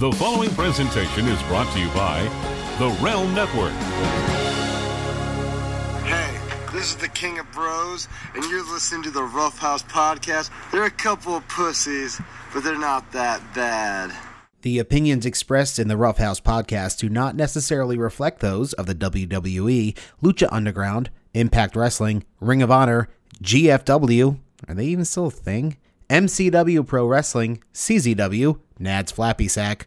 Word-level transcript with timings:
The 0.00 0.12
following 0.12 0.48
presentation 0.52 1.26
is 1.26 1.42
brought 1.42 1.70
to 1.74 1.78
you 1.78 1.86
by 1.88 2.22
the 2.78 2.88
Realm 3.04 3.34
Network. 3.34 3.74
Hey, 6.04 6.40
this 6.72 6.88
is 6.88 6.96
the 6.96 7.08
King 7.08 7.38
of 7.38 7.52
Bros, 7.52 8.08
and 8.34 8.42
you're 8.44 8.64
listening 8.72 9.02
to 9.02 9.10
the 9.10 9.22
Rough 9.24 9.58
House 9.58 9.82
Podcast. 9.82 10.48
They're 10.72 10.86
a 10.86 10.90
couple 10.90 11.36
of 11.36 11.46
pussies, 11.48 12.18
but 12.54 12.64
they're 12.64 12.78
not 12.78 13.12
that 13.12 13.42
bad. 13.54 14.10
The 14.62 14.78
opinions 14.78 15.26
expressed 15.26 15.78
in 15.78 15.88
the 15.88 15.98
Rough 15.98 16.16
House 16.16 16.40
podcast 16.40 16.96
do 16.96 17.10
not 17.10 17.36
necessarily 17.36 17.98
reflect 17.98 18.40
those 18.40 18.72
of 18.72 18.86
the 18.86 18.94
WWE, 18.94 19.94
Lucha 20.22 20.48
Underground, 20.50 21.10
Impact 21.34 21.76
Wrestling, 21.76 22.24
Ring 22.40 22.62
of 22.62 22.70
Honor, 22.70 23.10
GFW, 23.42 24.38
are 24.66 24.74
they 24.74 24.86
even 24.86 25.04
still 25.04 25.26
a 25.26 25.30
thing? 25.30 25.76
MCW 26.08 26.84
Pro 26.86 27.06
Wrestling, 27.06 27.62
CZW, 27.74 28.58
Nad's 28.80 29.12
Flappy 29.12 29.46
Sack, 29.46 29.86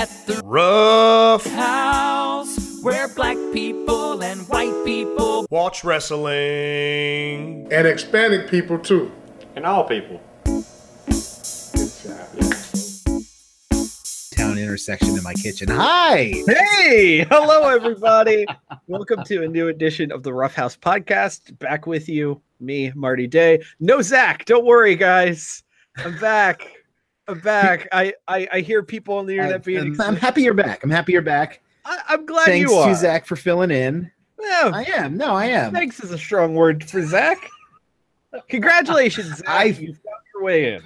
At 0.00 0.08
the 0.26 0.40
Rough 0.46 1.44
house 1.44 2.80
where 2.80 3.06
black 3.08 3.36
people 3.52 4.22
and 4.22 4.48
white 4.48 4.72
people 4.82 5.46
Watch 5.50 5.84
Wrestling. 5.84 7.68
and 7.70 7.86
Hispanic 7.86 8.48
people 8.48 8.78
too. 8.78 9.12
And 9.56 9.66
all 9.66 9.84
people. 9.84 10.18
Town 14.34 14.56
intersection 14.56 15.18
in 15.18 15.22
my 15.22 15.34
kitchen. 15.34 15.68
Hi! 15.68 16.32
Hey, 16.46 17.26
hello 17.30 17.68
everybody. 17.68 18.46
Welcome 18.86 19.22
to 19.24 19.42
a 19.44 19.48
new 19.48 19.68
edition 19.68 20.12
of 20.12 20.22
the 20.22 20.32
Rough 20.32 20.54
House 20.54 20.78
Podcast. 20.78 21.58
Back 21.58 21.86
with 21.86 22.08
you, 22.08 22.40
me, 22.58 22.90
Marty 22.94 23.26
Day. 23.26 23.60
No 23.80 24.00
Zach. 24.00 24.46
Don't 24.46 24.64
worry, 24.64 24.96
guys. 24.96 25.62
I'm 25.98 26.18
back. 26.18 26.66
I'm 27.30 27.40
back. 27.40 27.88
I 27.92 28.12
I, 28.26 28.48
I 28.52 28.60
hear 28.60 28.82
people 28.82 29.16
on 29.16 29.26
the 29.26 29.36
internet 29.36 29.64
being. 29.64 29.78
I'm, 29.78 30.00
I'm 30.00 30.16
happy 30.16 30.42
you're 30.42 30.54
back. 30.54 30.82
I'm 30.84 30.90
happy 30.90 31.12
you're 31.12 31.22
back. 31.22 31.60
I, 31.84 31.98
I'm 32.08 32.26
glad 32.26 32.46
Thanks 32.46 32.70
you 32.70 32.76
are. 32.76 32.88
to 32.88 32.94
Zach 32.94 33.26
for 33.26 33.36
filling 33.36 33.70
in. 33.70 34.10
Yeah, 34.40 34.70
I 34.74 34.84
am. 34.84 35.16
No, 35.16 35.34
I 35.34 35.46
am. 35.46 35.72
thanks 35.72 36.02
is 36.02 36.10
a 36.10 36.18
strong 36.18 36.54
word 36.54 36.88
for 36.88 37.04
Zach. 37.06 37.38
Congratulations, 38.48 39.36
Zach. 39.38 39.48
I- 39.48 39.64
you 39.64 39.94
found 39.94 40.24
your 40.34 40.42
way 40.42 40.74
in. 40.74 40.82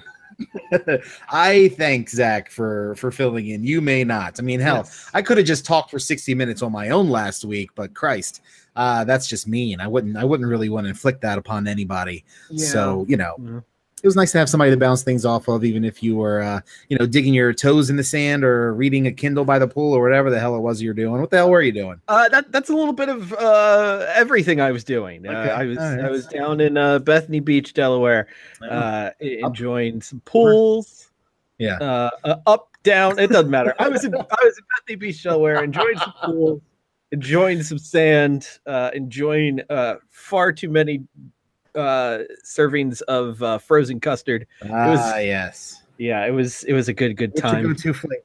I 1.30 1.68
thank 1.76 2.10
Zach 2.10 2.50
for 2.50 2.94
for 2.96 3.10
filling 3.12 3.46
in. 3.48 3.62
You 3.64 3.80
may 3.80 4.02
not. 4.04 4.40
I 4.40 4.42
mean, 4.42 4.58
hell, 4.60 4.78
Yes. 4.78 5.08
I 5.14 5.22
could 5.22 5.38
have 5.38 5.46
just 5.46 5.64
talked 5.64 5.90
for 5.92 5.98
60 6.00 6.34
minutes 6.34 6.60
on 6.62 6.72
my 6.72 6.88
own 6.90 7.08
last 7.08 7.44
week, 7.44 7.70
but 7.76 7.94
Christ, 7.94 8.40
uh, 8.74 9.04
that's 9.04 9.28
just 9.28 9.46
mean. 9.46 9.80
I 9.80 9.86
wouldn't 9.86 10.16
I 10.16 10.24
wouldn't 10.24 10.48
really 10.48 10.68
want 10.68 10.86
to 10.86 10.88
inflict 10.88 11.20
that 11.20 11.38
upon 11.38 11.68
anybody. 11.68 12.24
So, 12.56 13.06
you 13.08 13.16
know, 13.16 13.36
Yeah. 13.40 13.60
It 14.04 14.06
was 14.06 14.16
nice 14.16 14.32
to 14.32 14.38
have 14.38 14.50
somebody 14.50 14.70
to 14.70 14.76
bounce 14.76 15.02
things 15.02 15.24
off 15.24 15.48
of, 15.48 15.64
even 15.64 15.82
if 15.82 16.02
you 16.02 16.14
were 16.14 16.42
uh, 16.42 16.60
you 16.90 16.98
know, 16.98 17.06
digging 17.06 17.32
your 17.32 17.54
toes 17.54 17.88
in 17.88 17.96
the 17.96 18.04
sand 18.04 18.44
or 18.44 18.74
reading 18.74 19.06
a 19.06 19.12
Kindle 19.12 19.46
by 19.46 19.58
the 19.58 19.66
pool 19.66 19.94
or 19.94 20.02
whatever 20.02 20.28
the 20.28 20.38
hell 20.38 20.54
it 20.54 20.60
was 20.60 20.82
you're 20.82 20.92
doing. 20.92 21.22
What 21.22 21.30
the 21.30 21.38
hell 21.38 21.48
were 21.48 21.62
you 21.62 21.72
doing? 21.72 22.02
Uh, 22.06 22.28
that 22.28 22.52
that's 22.52 22.68
a 22.68 22.76
little 22.76 22.92
bit 22.92 23.08
of 23.08 23.32
uh, 23.32 24.04
everything 24.14 24.60
I 24.60 24.72
was 24.72 24.84
doing. 24.84 25.26
Uh, 25.26 25.30
Okay. 25.30 25.50
I 25.50 25.64
was 25.64 25.78
right. 25.78 26.00
I 26.00 26.10
was 26.10 26.26
down 26.26 26.60
in 26.60 26.76
uh, 26.76 26.98
Bethany 26.98 27.40
Beach, 27.40 27.72
Delaware, 27.72 28.28
uh, 28.70 29.10
enjoying 29.20 30.00
some 30.02 30.20
pools. 30.20 31.10
Yeah. 31.58 31.78
Uh, 31.78 32.10
uh, 32.24 32.36
up, 32.46 32.68
down. 32.82 33.18
It 33.18 33.30
doesn't 33.30 33.50
matter. 33.50 33.74
I 33.78 33.88
was 33.88 34.04
in 34.04 34.14
I 34.14 34.18
was 34.18 34.58
in 34.58 34.64
Bethany 34.76 34.96
Beach, 34.96 35.22
Delaware, 35.22 35.64
enjoying 35.64 35.96
some 35.96 36.12
pools, 36.22 36.60
enjoying 37.10 37.62
some 37.62 37.78
sand, 37.78 38.46
uh, 38.66 38.90
enjoying 38.92 39.60
uh, 39.70 39.96
far 40.10 40.52
too 40.52 40.68
many 40.68 41.02
uh, 41.74 42.18
servings 42.44 43.02
of 43.02 43.42
uh, 43.42 43.58
frozen 43.58 44.00
custard. 44.00 44.46
was- 44.62 44.98
Ah, 45.00 45.18
yes. 45.18 45.82
Yeah, 45.98 46.26
it 46.26 46.30
was 46.32 46.64
it 46.64 46.72
was 46.72 46.88
a 46.88 46.92
good 46.92 47.16
good 47.16 47.30
What's 47.30 47.40
time. 47.42 47.62
go-to 47.64 47.92
flavor? 47.94 48.22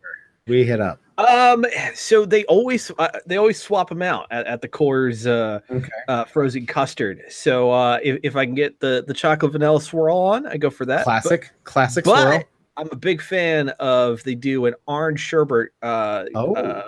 We 0.47 0.63
hit 0.65 0.81
up. 0.81 0.99
Um, 1.19 1.63
so 1.93 2.25
they 2.25 2.43
always 2.45 2.91
uh, 2.97 3.09
they 3.27 3.37
always 3.37 3.61
swap 3.61 3.89
them 3.89 4.01
out 4.01 4.25
at, 4.31 4.47
at 4.47 4.61
the 4.63 4.67
Kohr's 4.67 5.27
uh, 5.27 5.59
Okay. 5.69 5.87
uh, 6.07 6.25
frozen 6.25 6.65
custard. 6.65 7.21
So 7.29 7.69
uh, 7.71 7.99
if, 8.01 8.19
if 8.23 8.35
I 8.35 8.45
can 8.45 8.55
get 8.55 8.79
the 8.79 9.03
the 9.05 9.13
chocolate 9.13 9.51
vanilla 9.51 9.79
swirl 9.81 10.17
on, 10.17 10.47
I 10.47 10.57
go 10.57 10.71
for 10.71 10.85
that. 10.87 11.03
Classic, 11.03 11.51
classic 11.65 12.05
But, 12.05 12.21
swirl. 12.21 12.43
I'm 12.77 12.89
a 12.91 12.95
big 12.95 13.21
fan 13.21 13.69
of 13.79 14.23
they 14.23 14.33
do 14.35 14.65
an 14.65 14.73
orange 14.87 15.19
sherbet 15.19 15.69
uh, 15.83 16.25
Oh. 16.33 16.55
uh, 16.55 16.83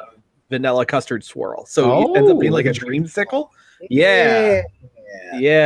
vanilla 0.49 0.85
custard 0.87 1.23
swirl. 1.23 1.65
So 1.67 2.13
it 2.13 2.17
ends 2.17 2.31
up 2.31 2.39
being 2.39 2.53
Oh, 2.53 2.55
like 2.55 2.65
a 2.65 2.69
like 2.69 2.77
a 2.81 2.85
dreamsicle. 2.85 3.49
Yeah. 3.89 4.51
yeah, 4.53 4.61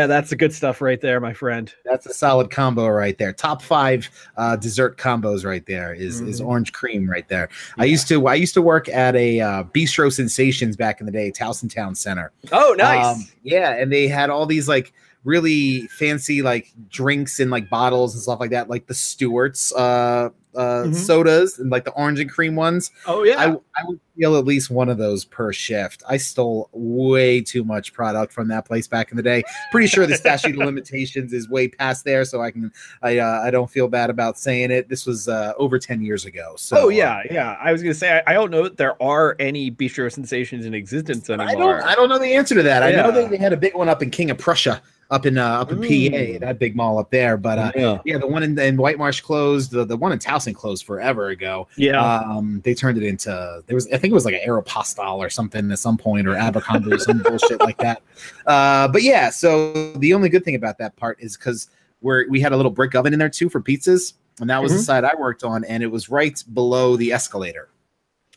that's 0.08 0.30
the 0.30 0.36
good 0.36 0.54
stuff 0.54 0.82
right 0.82 1.00
there, 1.02 1.20
my 1.20 1.34
friend. 1.34 1.74
That's 1.84 2.06
a 2.06 2.14
solid 2.14 2.52
combo 2.52 2.88
right 2.88 3.18
there. 3.18 3.34
Top 3.34 3.62
five 3.62 4.10
uh, 4.38 4.56
dessert 4.56 4.98
combos 4.98 5.46
right 5.46 5.66
there 5.66 5.94
is 5.94 6.22
is 6.22 6.42
Mhm. 6.42 6.46
orange 6.48 6.74
cream 6.74 7.10
right 7.10 7.28
there. 7.28 7.50
I 7.78 7.86
used 7.86 8.08
to 8.10 8.28
I 8.28 8.36
used 8.36 8.54
to 8.56 8.62
work 8.62 8.88
at 8.90 9.16
a 9.16 9.40
uh, 9.42 9.64
Bistro 9.64 10.12
Sensations 10.12 10.76
back 10.76 11.00
in 11.00 11.06
the 11.06 11.12
day, 11.12 11.32
Towson 11.32 11.74
Town 11.74 11.96
Center. 11.96 12.32
Oh, 12.52 12.76
nice. 12.78 13.06
Um, 13.18 13.28
yeah, 13.44 13.72
and 13.76 13.92
they 13.92 14.08
had 14.08 14.30
all 14.30 14.46
these 14.46 14.68
like 14.68 14.94
really 15.24 15.88
fancy 15.88 16.42
like 16.44 16.72
drinks 16.90 17.40
and 17.40 17.50
like 17.50 17.68
bottles 17.70 18.14
and 18.14 18.22
stuff 18.22 18.40
like 18.40 18.52
that, 18.52 18.70
like 18.70 18.86
the 18.88 18.94
Stewart's 18.94 19.74
uh, 19.74 20.30
uh, 20.56 20.84
Mhm. 20.86 20.96
sodas 20.96 21.60
and 21.60 21.70
like 21.70 21.84
the 21.86 21.92
orange 21.92 22.20
and 22.20 22.30
cream 22.30 22.56
ones. 22.56 22.92
oh 23.08 23.24
yeah. 23.24 23.40
I, 23.40 23.46
I 23.80 23.86
would 23.86 24.00
steal 24.16 24.38
at 24.38 24.46
least 24.46 24.70
one 24.72 24.88
of 24.90 24.98
those 24.98 25.26
per 25.26 25.52
shift. 25.52 26.02
I 26.08 26.18
stole 26.18 26.70
way 26.72 27.42
too 27.42 27.64
much 27.66 27.92
product 27.94 28.32
from 28.32 28.48
that 28.48 28.66
place 28.66 28.88
back 28.88 29.12
in 29.12 29.18
the 29.18 29.24
day. 29.24 29.44
Pretty 29.72 29.88
sure 29.88 30.06
the 30.08 30.16
statute 30.16 30.52
of 30.52 30.58
limitations 30.66 31.34
is 31.34 31.50
way 31.50 31.68
past 31.68 32.06
there, 32.06 32.24
so 32.26 32.42
I 32.42 32.52
can 32.52 32.72
I 33.02 33.18
uh, 33.20 33.42
I 33.44 33.52
don't 33.52 33.70
feel 33.70 33.88
bad 33.88 34.10
about 34.10 34.38
saying 34.40 34.72
it. 34.72 34.88
This 34.90 35.06
was 35.06 35.28
uh, 35.28 35.54
over 35.58 35.78
ten 35.80 36.02
years 36.02 36.26
ago. 36.26 36.54
So 36.58 36.78
oh 36.86 36.90
yeah, 36.90 37.22
yeah. 37.30 37.58
I 37.62 37.72
was 37.72 37.82
gonna 37.82 37.94
say 37.94 38.22
I, 38.26 38.32
I 38.32 38.34
don't 38.34 38.52
know 38.52 38.64
that 38.64 38.78
there 38.78 39.02
are 39.04 39.36
any 39.40 39.70
bistro 39.72 40.12
sensations 40.12 40.66
in 40.66 40.74
existence 40.74 41.30
anymore. 41.30 41.50
I 41.50 41.56
don't 41.56 41.84
I 41.92 41.96
don't 41.96 42.10
know 42.10 42.20
the 42.20 42.34
answer 42.36 42.56
to 42.56 42.64
that. 42.64 42.84
I 42.84 42.92
know 42.92 43.06
Yeah. 43.08 43.12
they, 43.12 43.28
they 43.28 43.38
had 43.38 43.54
a 43.54 43.58
big 43.58 43.76
one 43.76 43.90
up 43.90 44.02
in 44.02 44.10
King 44.12 44.32
of 44.32 44.38
Prussia, 44.38 44.82
up 45.12 45.26
in 45.26 45.38
uh, 45.38 45.60
up 45.62 45.72
in. 45.72 45.78
PA, 45.82 46.40
that 46.46 46.58
big 46.60 46.76
mall 46.76 46.98
up 46.98 47.12
there. 47.12 47.38
But 47.38 47.60
uh, 47.60 47.72
yeah. 47.76 48.00
yeah, 48.06 48.18
the 48.18 48.28
one 48.28 48.42
in, 48.44 48.58
in 48.58 48.76
White 48.78 48.98
Marsh 48.98 49.22
closed. 49.22 49.72
The, 49.72 49.86
the 49.86 49.96
one 49.98 50.12
in 50.12 50.20
Towson 50.20 50.56
closed 50.56 50.86
forever 50.86 51.30
ago. 51.30 51.68
Yeah. 51.78 52.02
Um, 52.04 52.62
they 52.66 52.74
turned 52.74 52.98
it 52.98 53.04
into 53.04 53.64
there 53.68 53.76
was 53.76 53.88
I 53.88 53.98
think 53.98 54.12
it 54.12 54.16
was 54.16 54.26
like 54.26 54.34
an 54.34 54.42
Aeropostale 54.48 55.18
or 55.18 55.30
something 55.30 55.72
at 55.72 55.80
some 55.80 55.98
point 55.98 56.28
or 56.28 56.36
Abercrombie 56.36 56.92
or 56.94 57.00
some 57.00 57.20
bullshit 57.20 57.60
like 57.60 57.78
that. 57.78 58.02
Uh, 58.46 58.88
but 58.88 59.02
yeah, 59.02 59.30
so 59.32 59.74
the 59.94 60.14
only 60.14 60.30
good 60.30 60.46
thing 60.46 60.54
about 60.56 60.78
that 60.78 60.96
part 60.96 61.18
is 61.20 61.36
because 61.36 61.68
we're 62.02 62.30
we 62.30 62.40
had 62.40 62.52
a 62.52 62.56
little 62.56 62.72
brick 62.72 62.94
oven 62.96 63.12
in 63.12 63.18
there 63.20 63.28
too 63.30 63.50
for 63.50 63.60
pizzas, 63.60 64.14
and 64.40 64.50
that 64.50 64.62
was 64.62 64.72
the 64.72 64.78
Mhm. 64.78 64.84
side 64.84 65.04
I 65.04 65.14
worked 65.16 65.44
on, 65.44 65.64
and 65.66 65.82
it 65.82 65.88
was 65.88 66.10
right 66.10 66.42
below 66.54 66.96
the 66.96 67.12
escalator. 67.12 67.70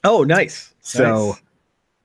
oh, 0.04 0.24
nice. 0.24 0.72
So 0.80 1.28
Nice. 1.30 1.42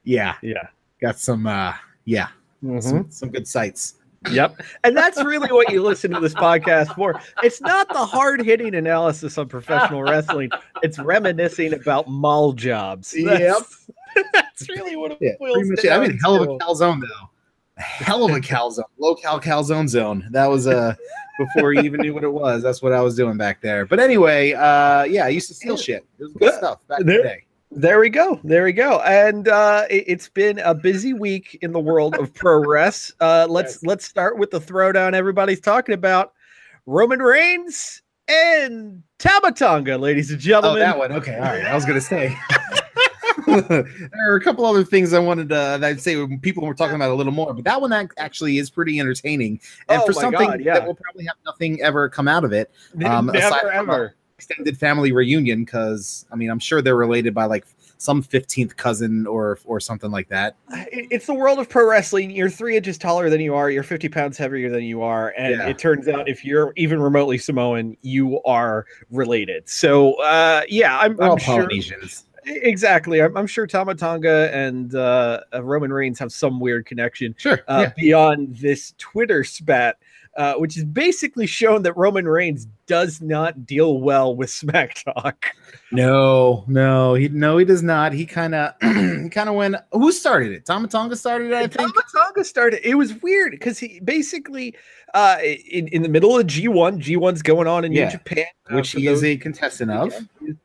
yeah, 0.03 0.35
yeah. 0.41 0.67
got 1.01 1.17
some 1.19 1.47
uh 1.47 1.73
yeah 2.05 2.27
Mhm. 2.63 2.83
some, 2.83 3.05
some 3.09 3.29
good 3.29 3.47
sights. 3.47 3.95
Yep. 4.31 4.61
And 4.83 4.95
that's 4.97 5.23
really 5.23 5.51
what 5.51 5.71
you 5.71 5.81
listen 5.81 6.11
to 6.11 6.19
this 6.19 6.33
podcast 6.33 6.95
for. 6.95 7.19
It's 7.41 7.61
not 7.61 7.87
the 7.89 8.05
hard 8.05 8.41
hitting 8.41 8.75
analysis 8.75 9.37
on 9.37 9.47
professional 9.47 10.03
wrestling, 10.03 10.49
it's 10.81 10.99
reminiscing 10.99 11.73
about 11.73 12.07
mall 12.07 12.53
jobs. 12.53 13.15
That's, 13.25 13.89
that's 14.33 14.69
really 14.69 14.95
what 14.95 15.11
it 15.13 15.17
Yeah, 15.21 15.31
boils 15.39 15.55
pretty 15.55 15.69
much. 15.71 15.79
I 15.85 15.89
down 15.89 16.01
mean, 16.07 16.19
hell 16.23 16.35
of 16.35 16.41
a 16.43 16.45
to. 16.45 16.65
calzone 16.65 17.01
though. 17.01 17.29
Hell 17.77 18.23
of 18.25 18.31
a 18.35 18.39
calzone, 18.39 18.83
low 18.99 19.15
cal 19.15 19.39
calzone 19.41 19.87
zone. 19.89 20.27
That 20.31 20.47
was 20.47 20.67
uh 20.67 20.93
before 21.39 21.73
you 21.73 21.81
even 21.81 22.01
knew 22.01 22.13
what 22.13 22.23
it 22.23 22.31
was. 22.31 22.61
That's 22.61 22.81
what 22.83 22.93
I 22.93 23.01
was 23.01 23.15
doing 23.15 23.37
back 23.37 23.61
there. 23.61 23.85
But 23.87 23.99
anyway, 23.99 24.53
uh, 24.53 25.03
yeah, 25.05 25.25
I 25.25 25.29
used 25.29 25.47
to 25.47 25.55
steal 25.55 25.75
shit. 25.77 26.05
It 26.19 26.23
was 26.23 26.33
good 26.33 26.53
stuff 26.53 26.79
back 26.87 26.99
in 27.01 27.07
the 27.07 27.13
day. 27.23 27.45
There 27.75 27.99
we 27.99 28.09
go. 28.09 28.39
There 28.43 28.63
we 28.63 28.71
go. 28.71 28.99
And 29.01 29.47
uh, 29.47 29.85
it, 29.89 30.07
has 30.09 30.29
been 30.29 30.59
a 30.59 30.75
busy 30.75 31.13
week 31.13 31.57
in 31.61 31.71
the 31.71 31.79
world 31.79 32.15
of 32.15 32.33
pro 32.33 32.57
res. 32.67 33.13
Uh, 33.19 33.47
let's 33.49 33.75
yes. 33.75 33.83
let's 33.83 34.05
start 34.05 34.37
with 34.37 34.51
the 34.51 34.59
throwdown. 34.59 35.13
Everybody's 35.13 35.59
talking 35.59 35.93
about 35.93 36.33
Roman 36.85 37.19
Reigns 37.19 38.01
and 38.27 39.01
Tama 39.17 39.53
ladies 39.97 40.31
and 40.31 40.39
gentlemen. 40.39 40.81
Oh, 40.81 40.85
that 40.85 40.97
one. 40.97 41.11
Okay, 41.13 41.35
all 41.35 41.41
right. 41.41 41.65
I 41.65 41.73
was 41.73 41.85
gonna 41.85 42.01
say. 42.01 42.37
there 43.47 43.87
are 44.27 44.35
a 44.35 44.41
couple 44.41 44.65
other 44.65 44.83
things 44.83 45.11
I 45.11 45.19
wanted 45.19 45.49
to 45.49 45.79
I'd 45.81 45.99
say 45.99 46.27
people 46.37 46.65
were 46.65 46.73
talking 46.73 46.95
about 46.95 47.09
a 47.09 47.15
little 47.15 47.33
more, 47.33 47.53
but 47.53 47.63
that 47.65 47.81
one 47.81 47.91
actually 48.17 48.59
is 48.59 48.69
pretty 48.69 48.99
entertaining. 48.99 49.59
And 49.89 50.01
oh 50.01 50.05
for 50.05 50.13
something 50.13 50.47
God, 50.47 50.61
yeah. 50.61 50.75
that 50.75 50.85
will 50.85 50.95
probably 50.95 51.25
have 51.25 51.37
nothing 51.45 51.81
ever 51.81 52.07
come 52.09 52.27
out 52.27 52.43
of 52.43 52.53
it. 52.53 52.71
Um, 53.03 53.27
Never 53.27 53.71
ever 53.71 54.15
extended 54.43 54.77
family 54.77 55.11
reunion 55.11 55.63
because 55.63 56.25
I 56.31 56.35
mean 56.35 56.49
I'm 56.49 56.59
sure 56.59 56.81
they're 56.81 56.95
related 56.95 57.33
by 57.33 57.45
like 57.45 57.65
some 57.97 58.21
15th 58.21 58.75
cousin 58.75 59.25
or 59.25 59.59
or 59.65 59.79
something 59.79 60.11
like 60.11 60.27
that. 60.29 60.55
It's 60.91 61.25
the 61.25 61.33
world 61.33 61.59
of 61.59 61.69
pro 61.69 61.89
wrestling. 61.89 62.31
You're 62.31 62.49
three 62.49 62.75
inches 62.75 62.97
taller 62.97 63.29
than 63.29 63.39
you 63.39 63.55
are. 63.55 63.69
You're 63.69 63.83
50 63.83 64.09
pounds 64.09 64.37
heavier 64.37 64.69
than 64.69 64.83
you 64.83 65.01
are, 65.01 65.33
and 65.37 65.55
yeah. 65.55 65.67
it 65.67 65.77
turns 65.77 66.07
out 66.07 66.27
if 66.27 66.43
you're 66.43 66.73
even 66.75 67.01
remotely 67.01 67.37
Samoan, 67.37 67.95
you 68.01 68.41
are 68.43 68.85
related. 69.09 69.67
So 69.69 70.13
uh, 70.21 70.63
yeah, 70.67 70.99
I'm, 70.99 71.19
I'm 71.21 71.37
sure. 71.37 71.69
Exactly. 72.45 73.21
I'm, 73.21 73.37
I'm 73.37 73.47
sure 73.47 73.65
Tama 73.65 73.95
Tonga 73.95 74.53
and 74.53 74.93
uh, 74.95 75.39
Roman 75.61 75.93
Reigns 75.93 76.19
have 76.19 76.33
some 76.33 76.59
weird 76.59 76.85
connection. 76.85 77.33
Sure. 77.37 77.61
Uh, 77.69 77.83
yeah. 77.83 77.93
Beyond 77.95 78.57
this 78.57 78.93
Twitter 78.97 79.45
spat 79.45 79.97
uh, 80.35 80.55
which 80.55 80.75
has 80.75 80.83
basically 80.83 81.45
shown 81.45 81.83
that 81.83 81.95
Roman 81.95 82.27
Reigns 82.27 82.67
does 82.87 83.21
not 83.21 83.65
deal 83.65 83.99
well 83.99 84.35
with 84.35 84.49
smack 84.61 85.03
talk. 85.03 85.45
No, 85.91 86.65
no, 86.67 87.13
he 87.13 87.29
no, 87.29 87.57
he 87.57 87.65
does 87.65 87.83
not. 87.83 88.13
He 88.13 88.25
kind 88.25 88.55
of 88.55 88.79
kind 88.79 89.49
of 89.49 89.55
went. 89.55 89.75
Who 89.91 90.11
started 90.11 90.51
it? 90.51 90.65
Tama 90.65 90.87
Tonga 90.87 91.15
started 91.15 91.51
it. 91.51 91.55
I 91.55 91.67
think 91.67 91.93
Tama 91.93 92.03
Tonga 92.15 92.43
started. 92.43 92.87
It 92.87 92.95
was 92.95 93.13
weird 93.21 93.51
because 93.51 93.79
he 93.79 93.99
basically 93.99 94.75
uh, 95.13 95.37
in, 95.43 95.87
in 95.89 96.01
the 96.01 96.09
middle 96.09 96.37
of 96.37 96.47
G1. 96.47 97.01
G1's 97.01 97.41
going 97.41 97.67
on 97.67 97.85
in 97.85 97.91
yeah. 97.91 98.05
New 98.05 98.11
Japan, 98.11 98.45
uh, 98.69 98.75
which 98.75 98.91
he 98.91 99.05
those, 99.05 99.19
is 99.19 99.23
a 99.23 99.37
contestant 99.37 99.91
of. 99.91 100.13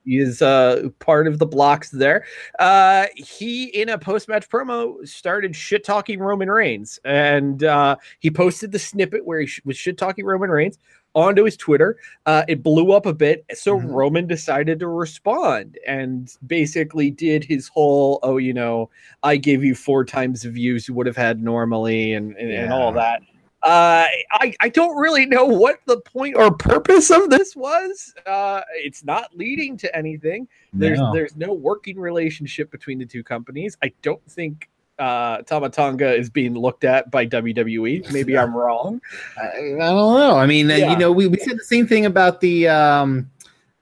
He 0.05 0.19
is 0.19 0.41
uh, 0.41 0.89
part 0.99 1.27
of 1.27 1.39
the 1.39 1.47
blocks 1.47 1.91
there. 1.91 2.25
Uh, 2.59 3.07
he, 3.15 3.65
in 3.67 3.91
a 3.91 3.99
post 3.99 4.29
match 4.29 4.49
promo, 4.49 5.07
started 5.07 5.55
shit 5.55 5.85
talking 5.85 6.19
Roman 6.19 6.51
Reigns. 6.51 6.99
And 7.05 7.63
uh, 7.63 7.97
he 8.21 8.31
posted 8.31 8.73
the 8.73 8.79
snippet 8.79 9.25
where 9.27 9.41
he 9.41 9.47
sh- 9.47 9.61
was 9.65 9.77
shit 9.77 9.99
talking 9.99 10.25
Roman 10.25 10.51
Reigns 10.51 10.79
onto 11.15 11.45
his 11.45 11.57
Twitter. 11.57 11.99
Uh, 12.27 12.45
it 12.49 12.63
blew 12.63 12.93
up 12.93 13.07
a 13.07 13.13
bit. 13.13 13.45
So 13.55 13.77
mm-hmm. 13.77 13.89
Roman 13.89 14.27
decided 14.27 14.79
to 14.81 14.89
respond 14.89 15.79
and 15.87 16.33
basically 16.47 17.11
did 17.11 17.45
his 17.45 17.69
whole, 17.69 18.21
oh, 18.23 18.37
you 18.37 18.55
know, 18.55 18.91
I 19.23 19.37
gave 19.37 19.65
you 19.65 19.75
four 19.75 20.05
times 20.05 20.43
the 20.43 20.51
views 20.51 20.89
you 20.89 20.95
would 20.95 21.07
have 21.07 21.17
had 21.17 21.43
normally 21.43 22.15
and, 22.15 22.37
and, 22.37 22.51
yeah. 22.51 22.65
and 22.65 22.73
all 22.73 22.93
that. 22.93 23.23
Uh, 23.61 24.07
I, 24.31 24.55
I 24.61 24.69
don't 24.69 24.97
really 24.97 25.27
know 25.27 25.45
what 25.45 25.81
the 25.87 26.01
point 26.03 26.37
or 26.37 26.53
purpose 26.53 27.11
of 27.11 27.29
this 27.29 27.57
was. 27.57 28.15
Uh, 28.25 28.61
it's 28.75 29.03
not 29.03 29.37
leading 29.37 29.77
to 29.79 29.97
anything. 29.97 30.47
There's 30.73 31.01
no. 31.01 31.13
there's 31.13 31.37
no 31.37 31.53
working 31.53 31.99
relationship 31.99 32.71
between 32.71 32.99
the 32.99 33.07
two 33.07 33.25
companies. 33.25 33.77
I 33.83 33.93
don't 34.03 34.25
think 34.31 34.69
uh, 34.99 35.43
Tama 35.43 35.71
Tonga 35.71 36.15
is 36.15 36.31
being 36.31 36.55
looked 36.55 36.85
at 36.85 37.11
by 37.11 37.27
WWE. 37.27 38.11
Maybe 38.13 38.37
I'm 38.37 38.55
wrong. 38.55 39.01
I, 39.37 39.47
I 39.47 39.77
don't 39.77 40.19
know. 40.19 40.37
I 40.37 40.47
mean, 40.47 40.69
yeah. 40.69 40.89
uh, 40.89 40.91
you 40.93 40.97
know, 40.97 41.13
we, 41.13 41.27
we 41.27 41.39
said 41.39 41.57
the 41.57 41.65
same 41.65 41.87
thing 41.87 42.07
about 42.07 42.41
the 42.41 42.69
um, 42.69 43.31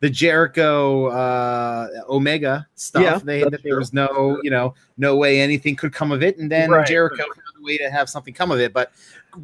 the 0.00 0.10
Jericho 0.10 1.06
uh, 1.06 1.88
Omega 2.08 2.66
stuff. 2.74 3.02
Yeah, 3.02 3.18
they 3.18 3.42
that 3.44 3.62
there 3.62 3.76
was 3.76 3.92
no, 3.92 4.38
you 4.42 4.50
know, 4.50 4.74
no 4.98 5.16
way 5.16 5.40
anything 5.40 5.76
could 5.76 5.92
come 5.92 6.12
of 6.12 6.22
it, 6.22 6.38
and 6.38 6.50
then 6.50 6.70
right. 6.70 6.86
Jericho 6.86 7.24
found 7.24 7.60
a 7.60 7.64
way 7.64 7.78
to 7.78 7.90
have 7.90 8.08
something 8.08 8.34
come 8.34 8.50
of 8.50 8.60
it. 8.60 8.72
But 8.72 8.92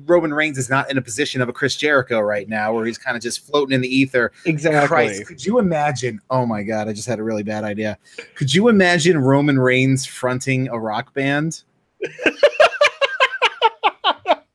Roman 0.07 0.33
Reigns 0.35 0.59
is 0.59 0.69
not 0.71 0.91
in 0.91 0.99
a 0.99 1.03
position 1.03 1.41
of 1.41 1.49
a 1.49 1.53
Chris 1.53 1.77
Jericho 1.77 2.21
right 2.21 2.49
now, 2.49 2.73
where 2.73 2.85
he's 2.85 2.99
kind 2.99 3.17
of 3.17 3.23
just 3.23 3.41
floating 3.41 3.75
in 3.75 3.81
the 3.81 3.89
ether. 3.89 4.33
Exactly. 4.47 4.89
Christ, 4.89 5.27
could 5.27 5.45
you 5.45 5.59
imagine? 5.59 6.21
Oh 6.31 6.47
my 6.47 6.63
God, 6.63 6.89
I 6.89 6.93
just 6.93 7.09
had 7.09 7.19
a 7.19 7.23
really 7.23 7.43
bad 7.43 7.65
idea. 7.65 7.99
Could 8.35 8.55
you 8.55 8.69
imagine 8.69 9.19
Roman 9.19 9.59
Reigns 9.59 10.07
fronting 10.07 10.69
a 10.69 10.79
rock 10.79 11.15
band? 11.15 11.63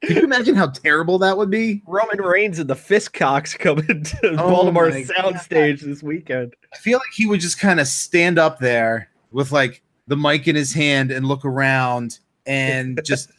Can 0.07 0.15
you 0.15 0.23
imagine 0.23 0.55
how 0.55 0.67
terrible 0.67 1.19
that 1.19 1.37
would 1.37 1.49
be? 1.49 1.83
Roman 1.85 2.21
Reigns 2.21 2.59
and 2.59 2.69
the 2.69 2.75
Fistcocks 2.75 3.57
coming 3.59 4.03
to 4.03 4.31
oh 4.31 4.35
Baltimore 4.37 4.89
soundstage 4.89 5.81
this 5.81 6.01
weekend. 6.01 6.55
I 6.73 6.77
feel 6.77 6.97
like 6.97 7.11
he 7.13 7.25
would 7.25 7.41
just 7.41 7.59
kind 7.59 7.81
of 7.81 7.87
stand 7.87 8.39
up 8.39 8.59
there 8.59 9.09
with 9.31 9.51
like 9.51 9.81
the 10.07 10.15
mic 10.15 10.47
in 10.47 10.55
his 10.55 10.73
hand 10.73 11.11
and 11.11 11.25
look 11.25 11.43
around 11.43 12.19
and 12.45 13.01
just 13.03 13.29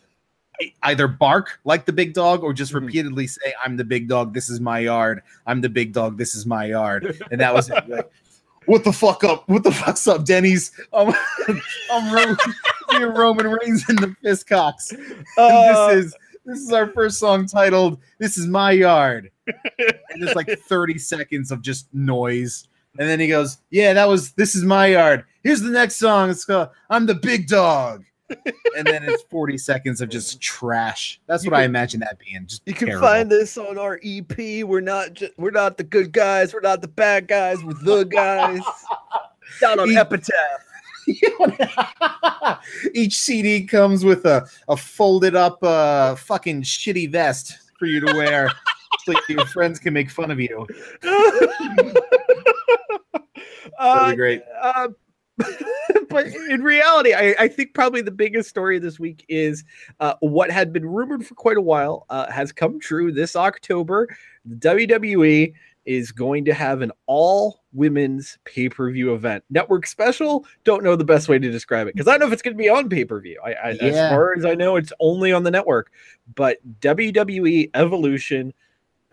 either 0.83 1.09
bark 1.09 1.61
like 1.65 1.87
the 1.87 1.93
big 1.93 2.15
dog 2.15 2.43
or 2.43 2.53
just 2.53 2.73
mm-hmm. 2.73 2.87
repeatedly 2.87 3.27
say, 3.27 3.53
I'm 3.65 3.77
the 3.77 3.85
big 3.85 4.09
dog, 4.09 4.35
this 4.35 4.49
is 4.49 4.61
my 4.61 4.81
yard. 4.81 5.23
I'm 5.47 5.61
the 5.61 5.69
big 5.69 5.93
dog, 5.93 6.19
this 6.19 6.35
is 6.35 6.47
my 6.47 6.67
yard. 6.67 7.21
And 7.31 7.41
that 7.41 7.55
was 7.55 7.71
it. 7.71 7.89
Like, 7.89 8.11
what 8.67 8.85
the 8.85 8.93
fuck 8.93 9.25
up? 9.25 9.49
What 9.49 9.65
the 9.65 9.73
fuck's 9.73 10.07
up, 10.07 10.25
Denny's? 10.25 10.73
I'm, 10.93 11.15
I'm 11.91 12.15
Roman, 12.93 13.17
Roman 13.17 13.47
Reigns 13.47 13.89
and 13.89 13.99
the 13.99 14.15
Fistcocks. 14.23 14.93
Uh, 15.39 15.95
this 15.95 16.05
is 16.05 16.17
this 16.45 16.59
is 16.61 16.73
our 16.73 16.89
first 16.89 17.19
song 17.19 17.47
titled 17.47 17.99
"This 18.19 18.37
Is 18.37 18.47
My 18.47 18.73
Yard," 18.73 19.31
and 19.47 20.23
there's 20.23 20.37
like 20.37 20.49
30 20.49 20.99
seconds 20.99 21.51
of 21.51 21.63
just 21.63 21.93
noise, 21.95 22.69
and 22.99 23.09
then 23.09 23.21
he 23.21 23.29
goes, 23.29 23.59
"Yeah, 23.71 23.95
that 23.95 24.09
was 24.09 24.33
this 24.33 24.55
is 24.55 24.65
my 24.65 24.87
yard." 24.87 25.25
Here's 25.43 25.61
the 25.61 25.71
next 25.71 25.97
song. 25.97 26.29
It's 26.31 26.45
called 26.45 26.69
"I'm 26.91 27.07
the 27.07 27.15
Big 27.15 27.49
Dog." 27.49 28.05
And 28.77 28.87
then 28.87 29.03
it's 29.05 29.23
40 29.25 29.59
seconds 29.59 30.01
of 30.01 30.09
just 30.09 30.41
trash. 30.41 31.21
That's 31.27 31.45
you 31.45 31.51
what 31.51 31.57
can, 31.57 31.63
I 31.63 31.67
imagine 31.67 32.01
that 32.01 32.19
being. 32.19 32.47
Just 32.47 32.63
you 32.67 32.75
can 32.75 32.99
find 33.01 33.31
this 33.31 33.57
on 33.59 33.79
our 33.79 34.01
EP. 34.05 34.65
We're 34.65 34.81
not 34.81 35.15
just, 35.15 35.33
we're 35.39 35.51
not 35.51 35.77
the 35.77 35.85
good 35.85 36.13
guys. 36.13 36.53
We're 36.55 36.61
not 36.61 36.83
the 36.83 36.89
bad 36.89 37.29
guys. 37.29 37.63
We're 37.65 37.75
the 37.75 38.05
guys. 38.05 38.61
Down 39.61 39.81
on 39.81 39.91
Epitaph. 39.91 40.65
Each 42.95 43.19
CD 43.19 43.65
comes 43.65 44.05
with 44.05 44.27
a, 44.27 44.47
a 44.69 44.77
folded 44.77 45.35
up 45.35 45.63
uh, 45.63 46.15
fucking 46.17 46.63
shitty 46.63 47.11
vest 47.11 47.57
for 47.79 47.87
you 47.87 48.01
to 48.01 48.13
wear 48.15 48.51
so 49.05 49.15
your 49.29 49.47
friends 49.47 49.79
can 49.79 49.95
make 49.95 50.11
fun 50.11 50.31
of 50.31 50.41
you. 50.41 50.67
That'd 53.79 54.11
be 54.11 54.17
great. 54.17 54.43
Uh, 54.61 54.73
uh, 54.75 54.89
but 56.09 56.27
in 56.27 56.63
reality, 56.63 57.15
I, 57.15 57.35
I, 57.39 57.49
think 57.49 57.75
probably 57.75 58.01
the 58.01 58.11
biggest 58.11 58.49
story 58.49 58.79
this 58.79 58.99
week 58.99 59.25
is 59.29 59.65
uh, 60.01 60.15
what 60.21 60.51
had 60.51 60.73
been 60.73 60.87
rumored 60.87 61.25
for 61.25 61.35
quite 61.35 61.57
a 61.57 61.63
while 61.63 62.07
uh, 62.11 62.31
has 62.31 62.53
come 62.53 62.81
true 62.81 63.13
this 63.13 63.37
October. 63.37 64.09
The 64.45 64.57
WWE 64.57 65.53
is 65.85 66.13
going 66.13 66.45
to 66.45 66.53
have 66.53 66.83
an 66.83 66.93
all 67.07 67.63
women's 67.73 68.39
pay 68.45 68.69
per 68.69 68.91
view 68.91 69.15
event. 69.15 69.45
Network 69.49 69.87
special, 69.87 70.45
don't 70.65 70.83
know 70.83 70.97
the 70.97 71.05
best 71.05 71.29
way 71.29 71.39
to 71.39 71.51
describe 71.51 71.87
it 71.87 71.95
because 71.95 72.09
I 72.09 72.13
don't 72.13 72.21
know 72.21 72.27
if 72.27 72.33
it's 72.33 72.43
going 72.43 72.57
to 72.57 72.63
be 72.63 72.69
on 72.69 72.89
pay 72.89 73.05
per 73.05 73.21
view. 73.21 73.41
I, 73.45 73.53
I 73.53 73.71
yeah. 73.71 73.85
As 73.85 74.11
far 74.11 74.37
as 74.37 74.45
I 74.45 74.55
know, 74.55 74.77
it's 74.77 74.93
only 75.01 75.33
on 75.33 75.45
the 75.45 75.51
network. 75.51 75.93
But 76.35 76.59
WWE 76.81 77.71
Evolution, 77.75 78.53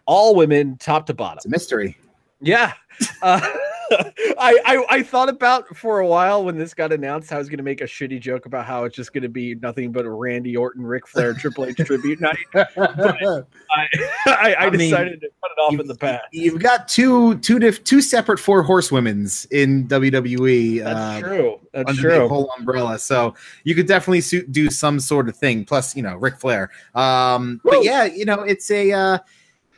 all 0.06 0.36
women, 0.36 0.78
top 0.78 1.06
to 1.06 1.14
bottom. 1.14 1.38
It's 1.38 1.46
a 1.46 1.50
mystery. 1.50 1.98
Yeah. 2.42 2.74
Uh, 3.22 3.40
I, 3.92 4.60
I, 4.66 4.86
I 4.90 5.04
thought 5.04 5.30
about 5.30 5.76
for 5.76 6.00
a 6.00 6.08
while 6.08 6.44
when 6.44 6.58
this 6.58 6.74
got 6.74 6.92
announced, 6.92 7.32
I 7.32 7.38
was 7.38 7.50
going 7.50 7.58
to 7.58 7.64
make 7.64 7.82
a 7.82 7.86
shitty 7.86 8.20
joke 8.20 8.46
about 8.46 8.66
how 8.66 8.84
it's 8.86 8.96
just 8.96 9.14
going 9.14 9.24
to 9.24 9.30
be 9.30 9.56
nothing 9.56 9.92
but 9.92 10.06
a 10.06 10.10
Randy 10.10 10.56
Orton, 10.56 10.86
Ric 10.86 11.08
Flair, 11.08 11.34
Triple 11.34 11.66
H 11.66 11.78
tribute 11.78 12.20
night. 12.22 12.38
But 12.76 13.18
I, 13.22 13.88
I, 14.28 14.56
I, 14.60 14.70
decided 14.70 15.12
mean, 15.12 15.20
to 15.20 15.30
put 15.42 15.52
it 15.52 15.60
off 15.60 15.80
in 15.80 15.88
the 15.88 15.96
past. 15.96 16.26
You've 16.32 16.60
got 16.60 16.88
two 16.88 17.38
two 17.40 17.60
diff, 17.60 17.84
two 17.84 18.02
separate 18.02 18.40
four 18.40 18.64
horsewomen's 18.64 19.46
in 19.46 19.88
WWE. 19.88 20.84
That's 20.84 20.98
uh, 20.98 21.28
true. 21.28 21.60
That's 21.74 21.90
under 21.90 22.02
true. 22.02 22.20
The 22.20 22.28
whole 22.28 22.52
umbrella, 22.58 22.98
so 23.00 23.36
you 23.64 23.76
could 23.76 23.88
definitely 23.88 24.44
do 24.52 24.70
some 24.70 25.00
sort 25.00 25.28
of 25.30 25.36
thing. 25.36 25.66
Plus, 25.66 25.96
you 25.96 26.04
know, 26.04 26.16
Ric 26.16 26.38
Flair. 26.38 26.72
Um, 26.94 27.60
but 27.64 27.84
yeah, 27.84 28.06
you 28.06 28.26
know, 28.26 28.42
it's 28.42 28.70
a. 28.72 28.92
Uh, 28.92 29.18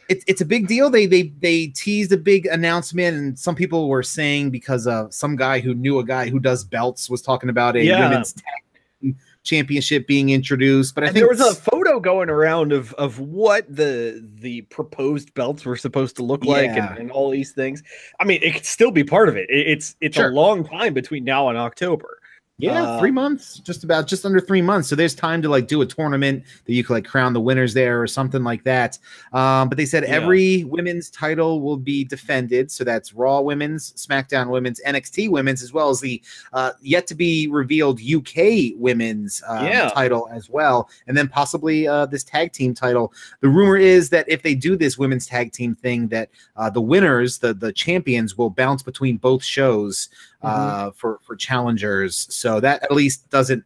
it's 0.10 0.24
it's 0.28 0.42
a 0.42 0.46
big 0.46 0.68
deal. 0.68 0.90
They 0.90 1.06
they 1.06 1.24
they 1.40 1.68
teased 1.68 2.12
a 2.12 2.18
big 2.18 2.46
announcement, 2.46 3.18
and 3.18 3.40
some 3.40 3.56
people 3.56 3.90
were 3.90 4.04
saying 4.04 4.52
because 4.52 4.88
uh, 4.88 5.10
some 5.10 5.36
guy 5.36 5.60
who 5.60 5.74
knew 5.74 6.00
a 6.00 6.06
guy 6.06 6.30
who 6.30 6.40
does 6.40 6.64
belts 6.64 7.10
was 7.10 7.22
talking 7.22 7.50
about 7.50 7.76
a 7.76 7.84
yeah. 7.84 8.10
women's 8.10 8.34
tag 8.34 9.16
championship 9.44 10.08
being 10.08 10.30
introduced. 10.30 10.94
But 10.94 11.04
I 11.04 11.08
and 11.08 11.14
think 11.14 11.22
there 11.22 11.30
was 11.30 11.58
a 11.58 11.60
photo 11.60 12.00
going 12.00 12.30
around 12.30 12.72
of 12.72 12.94
of 12.96 13.20
what 13.20 13.66
the 13.74 14.24
the 14.40 14.62
proposed 14.64 15.34
belts 15.34 15.66
were 15.66 15.78
supposed 15.78 16.16
to 16.18 16.24
look 16.24 16.46
like, 16.46 16.68
yeah. 16.68 16.92
and, 16.92 17.00
and, 17.00 17.12
all 17.12 17.32
these 17.32 17.52
things. 17.52 17.82
I 18.20 18.26
mean, 18.26 18.40
it 18.44 18.54
could 18.54 18.66
still 18.66 18.92
be 18.92 19.04
part 19.04 19.30
of 19.30 19.38
it. 19.38 19.50
it 19.50 19.68
it's 19.68 19.96
it's 20.02 20.18
sure. 20.18 20.30
a 20.30 20.34
long 20.34 20.64
time 20.64 20.94
between 20.94 21.24
now 21.24 21.50
and 21.50 21.58
October. 21.58 22.20
Yeah, 22.60 22.82
Uh, 22.82 23.00
three 23.00 23.12
months, 23.12 23.60
just 23.60 23.84
about 23.84 24.08
just 24.08 24.26
under 24.26 24.40
three 24.40 24.64
months. 24.64 24.88
So 24.90 24.96
there's 24.96 25.14
time 25.14 25.44
to 25.44 25.50
like 25.50 25.68
do 25.68 25.82
a 25.84 25.86
tournament 25.86 26.44
that 26.66 26.74
you 26.74 26.84
could 26.84 26.94
like 26.94 27.06
crown 27.06 27.34
the 27.34 27.40
winners 27.40 27.76
there 27.76 28.02
or 28.02 28.08
something 28.08 28.44
like 28.44 28.64
that. 28.64 28.98
Um, 29.32 29.70
but 29.70 29.78
they 29.78 29.86
said 29.86 30.02
Yeah. 30.04 30.16
every 30.16 30.64
women's 30.64 31.12
title 31.12 31.62
will 31.62 31.78
be 31.78 32.04
defended. 32.04 32.72
So 32.72 32.84
that's 32.84 33.14
Raw 33.14 33.42
Women's, 33.42 33.94
SmackDown 33.94 34.50
Women's, 34.50 34.82
NXT 34.88 35.30
Women's, 35.30 35.62
as 35.62 35.72
well 35.72 35.90
as 35.92 36.00
the 36.00 36.20
uh, 36.52 36.72
yet 36.82 37.06
to 37.08 37.16
be 37.16 37.48
revealed 37.48 38.00
UK 38.02 38.74
Women's 38.76 39.44
um, 39.48 39.64
Yeah. 39.64 39.90
title 39.90 40.28
as 40.34 40.50
well, 40.50 40.90
and 41.06 41.16
then 41.16 41.28
possibly 41.28 41.88
uh, 41.88 42.08
this 42.08 42.24
tag 42.24 42.54
team 42.54 42.74
title. 42.74 43.14
The 43.42 43.50
rumor 43.50 43.78
is 43.78 44.10
that 44.10 44.26
if 44.28 44.42
they 44.42 44.56
do 44.56 44.76
this 44.76 44.98
women's 44.98 45.28
tag 45.28 45.52
team 45.52 45.76
thing, 45.76 46.08
that 46.08 46.30
uh, 46.56 46.72
the 46.72 46.82
winners, 46.82 47.38
the 47.38 47.54
the 47.54 47.72
champions, 47.72 48.36
will 48.36 48.50
bounce 48.50 48.82
between 48.82 49.18
both 49.18 49.44
shows 49.44 50.10
uh, 50.42 50.90
for 50.92 51.20
for 51.24 51.36
challengers. 51.36 52.28
So 52.30 52.47
that 52.60 52.84
at 52.84 52.92
least 52.92 53.30
doesn't 53.30 53.63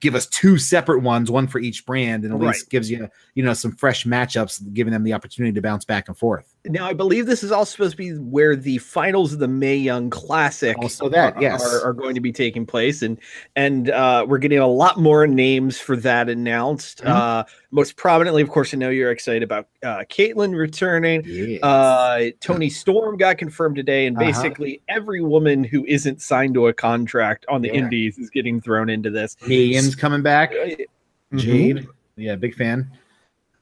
give 0.00 0.14
us 0.14 0.26
two 0.26 0.58
separate 0.58 1.00
ones, 1.00 1.30
one 1.30 1.46
for 1.46 1.58
each 1.58 1.86
brand, 1.86 2.24
and 2.24 2.32
at 2.32 2.40
Right. 2.40 2.48
least 2.48 2.70
gives 2.70 2.90
you 2.90 3.08
you 3.34 3.42
know 3.42 3.54
some 3.54 3.72
fresh 3.72 4.04
matchups, 4.04 4.72
giving 4.72 4.92
them 4.92 5.04
the 5.04 5.12
opportunity 5.12 5.52
to 5.52 5.62
bounce 5.62 5.84
back 5.84 6.08
and 6.08 6.16
forth. 6.16 6.54
Now, 6.64 6.86
I 6.86 6.92
believe 6.92 7.26
this 7.26 7.42
is 7.44 7.52
also 7.52 7.70
supposed 7.70 7.92
to 7.92 7.96
be 7.96 8.10
where 8.18 8.56
the 8.56 8.78
finals 8.78 9.32
of 9.32 9.38
the 9.38 9.48
Mae 9.48 9.76
Young 9.76 10.10
Classic 10.10 10.76
Also 10.78 11.08
that, 11.08 11.36
are, 11.36 11.40
yes. 11.42 11.64
are, 11.64 11.88
are 11.88 11.92
going 11.92 12.14
to 12.16 12.20
be 12.20 12.32
taking 12.32 12.66
place, 12.66 13.00
and 13.00 13.16
and 13.56 13.90
uh, 13.90 14.26
we're 14.28 14.38
getting 14.38 14.58
a 14.58 14.66
lot 14.66 14.98
more 14.98 15.26
names 15.26 15.78
for 15.78 15.96
that 15.96 16.28
announced. 16.28 17.02
Mhm. 17.02 17.08
Uh, 17.08 17.44
most 17.70 17.96
prominently, 17.96 18.42
of 18.42 18.48
course, 18.50 18.74
I 18.74 18.76
know 18.76 18.90
you're 18.90 19.12
excited 19.12 19.42
about 19.44 19.68
uh, 19.84 20.04
Kaitlyn 20.10 20.54
returning. 20.56 21.22
Yes. 21.24 21.62
Uh, 21.62 22.30
Toni 22.40 22.68
Storm 22.70 23.16
got 23.16 23.38
confirmed 23.38 23.76
today, 23.76 24.06
and 24.06 24.16
Uh-huh. 24.16 24.26
basically 24.26 24.82
every 24.88 25.22
woman 25.22 25.62
who 25.64 25.84
isn't 25.86 26.20
signed 26.20 26.54
to 26.54 26.66
a 26.66 26.72
contract 26.74 27.46
on 27.48 27.62
the 27.62 27.68
Yeah. 27.68 27.74
Indies 27.74 28.18
is 28.18 28.30
getting 28.30 28.60
thrown 28.60 28.90
into 28.90 29.10
this. 29.10 29.36
Millions 29.46 29.94
coming 29.94 30.22
back. 30.22 30.52
Uh. 30.52 31.36
Jade, 31.36 31.86
yeah, 32.16 32.34
big 32.36 32.54
fan. 32.54 32.90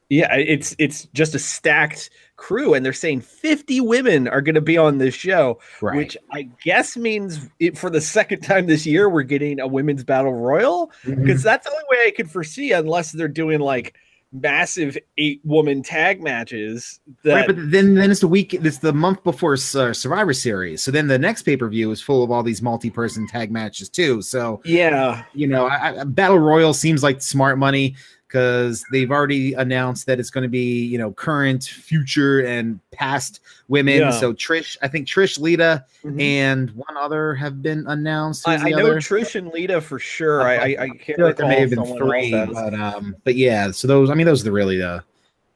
Yeah, 0.09 0.33
it's 0.35 0.73
it's 0.79 1.05
just 1.13 1.35
a 1.35 1.39
stacked 1.39 2.09
crew, 2.37 2.73
and 2.73 2.85
they're 2.85 2.93
saying 2.93 3.21
50 3.21 3.81
women 3.81 4.27
are 4.27 4.41
going 4.41 4.55
to 4.55 4.61
be 4.61 4.77
on 4.77 4.99
this 4.99 5.13
show, 5.13 5.59
Right. 5.81 5.97
which 5.97 6.15
I 6.31 6.43
guess 6.63 6.95
means 6.95 7.49
it, 7.59 7.77
for 7.77 7.89
the 7.89 7.99
second 8.01 8.41
time 8.41 8.67
this 8.67 8.85
year 8.85 9.09
we're 9.09 9.23
getting 9.23 9.59
a 9.59 9.67
women's 9.67 10.03
battle 10.03 10.33
royal 10.33 10.91
because 11.03 11.43
that's 11.43 11.65
the 11.65 11.71
only 11.73 11.83
way 11.91 11.97
I 12.07 12.11
could 12.11 12.31
foresee, 12.31 12.71
unless 12.71 13.11
they're 13.11 13.27
doing 13.27 13.59
like 13.59 13.95
massive 14.33 14.97
eight 15.17 15.41
woman 15.45 15.81
tag 15.81 16.21
matches. 16.21 16.99
That 17.23 17.33
right, 17.33 17.47
but 17.47 17.71
then 17.71 17.95
then 17.95 18.11
it's 18.11 18.19
the 18.19 18.27
week. 18.27 18.53
It's 18.53 18.79
the 18.79 18.93
month 18.93 19.23
before 19.23 19.53
uh, 19.53 19.93
Survivor 19.93 20.33
Series. 20.33 20.83
So 20.83 20.91
then 20.91 21.07
the 21.07 21.17
next 21.17 21.43
pay 21.43 21.57
per 21.57 21.67
view 21.69 21.91
is 21.91 22.01
full 22.01 22.23
of 22.23 22.31
all 22.31 22.43
these 22.43 22.61
multi 22.61 22.89
person 22.89 23.27
tag 23.27 23.51
matches 23.51 23.89
too. 23.89 24.21
So 24.21 24.61
yeah, 24.65 25.23
you 25.33 25.47
know, 25.47 25.67
I, 25.67 26.01
I, 26.01 26.03
Battle 26.03 26.39
Royal 26.39 26.73
seems 26.73 27.03
like 27.03 27.21
smart 27.21 27.57
money 27.57 27.95
because 28.27 28.83
they've 28.91 29.11
already 29.11 29.53
announced 29.53 30.05
that 30.05 30.19
it's 30.19 30.29
going 30.29 30.41
to 30.43 30.49
be 30.49 30.85
you 30.85 30.97
know 30.97 31.11
current, 31.11 31.63
future, 31.63 32.41
and 32.41 32.79
past 32.91 33.39
women. 33.67 33.99
Yeah. 33.99 34.11
So 34.11 34.33
Trish, 34.33 34.77
I 34.81 34.87
think 34.87 35.07
Trish, 35.07 35.39
Lita, 35.39 35.85
Mhm. 36.03 36.21
and 36.21 36.71
one 36.71 36.97
other 36.97 37.33
have 37.35 37.61
been 37.61 37.85
announced. 37.87 38.45
Who's 38.45 38.61
I, 38.61 38.67
I 38.67 38.69
know 38.71 38.79
other? 38.87 38.95
Trish 38.97 39.35
and 39.35 39.47
Lita 39.49 39.79
for 39.81 39.99
sure. 39.99 40.41
I 40.43 40.55
I, 40.55 40.83
I 40.83 40.89
can't 40.89 41.19
like 41.19 41.37
there 41.37 41.47
may 41.47 41.59
have 41.61 41.69
been 41.69 41.97
three, 41.97 42.31
but 42.31 42.73
um, 42.73 43.15
but 43.23 43.35
yeah. 43.35 43.71
So 43.71 43.87
those, 43.87 44.09
I 44.09 44.13
mean, 44.13 44.25
those 44.25 44.41
are 44.41 44.45
the 44.45 44.51
really 44.51 44.77
the 44.77 45.03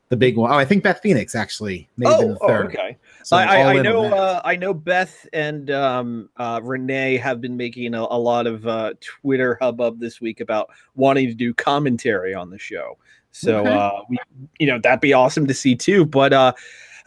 the 0.10 0.18
big 0.18 0.36
one. 0.38 0.52
Oh, 0.52 0.56
I 0.56 0.66
think 0.66 0.84
Beth 0.84 1.00
Phoenix 1.02 1.36
actually 1.36 1.88
may 1.98 2.10
have 2.10 2.20
been 2.20 2.30
Oh, 2.32 2.34
the 2.34 2.40
oh, 2.42 2.48
third. 2.48 2.66
okay. 2.68 2.98
So 3.24 3.38
I, 3.38 3.44
I, 3.44 3.74
I 3.74 3.82
know 3.82 4.06
uh, 4.14 4.42
I 4.44 4.56
know 4.56 4.74
Beth 4.74 5.28
and 5.34 5.70
um, 5.72 6.30
uh, 6.38 6.60
Renee 6.64 7.18
have 7.18 7.42
been 7.42 7.56
making 7.58 7.94
a, 7.94 8.02
a 8.02 8.18
lot 8.20 8.48
of 8.48 8.68
uh, 8.68 8.94
Twitter 9.02 9.58
hubbub 9.62 10.00
this 10.00 10.20
week 10.22 10.40
about 10.40 10.70
wanting 10.96 11.28
to 11.28 11.34
do 11.34 11.54
commentary 11.54 12.34
on 12.34 12.50
the 12.50 12.60
show. 12.60 12.98
So 13.32 13.60
Okay. 13.60 13.74
uh, 13.74 14.02
we, 14.10 14.18
you 14.60 14.68
know 14.68 14.80
that'd 14.80 15.02
be 15.02 15.14
awesome 15.14 15.48
to 15.48 15.54
see 15.54 15.76
too. 15.76 16.06
But 16.06 16.34
uh, 16.34 16.54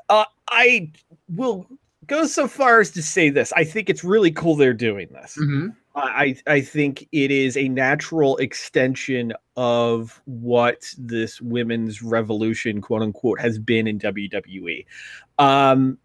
uh, 0.09 0.25
I 0.49 0.90
will 1.28 1.66
go 2.06 2.26
so 2.26 2.47
far 2.49 2.80
as 2.80 2.90
to 2.92 3.02
say 3.02 3.30
this: 3.30 3.52
I 3.54 3.64
think 3.64 3.90
it's 3.90 4.04
really 4.04 4.30
cool 4.30 4.56
they're 4.56 4.73
doing 4.73 5.09
this. 5.12 5.37
Mhm. 5.40 5.75
I 5.97 6.37
I 6.49 6.61
think 6.61 7.06
it 7.12 7.30
is 7.30 7.56
a 7.56 7.68
natural 7.68 8.37
extension 8.38 9.33
of 9.56 10.21
what 10.25 10.92
this 10.99 11.40
women's 11.40 12.02
revolution, 12.02 12.80
quote 12.80 13.02
unquote, 13.02 13.40
has 13.40 13.59
been 13.59 13.87
in 13.87 13.99
WWE. 14.00 14.85
Um, 15.38 15.99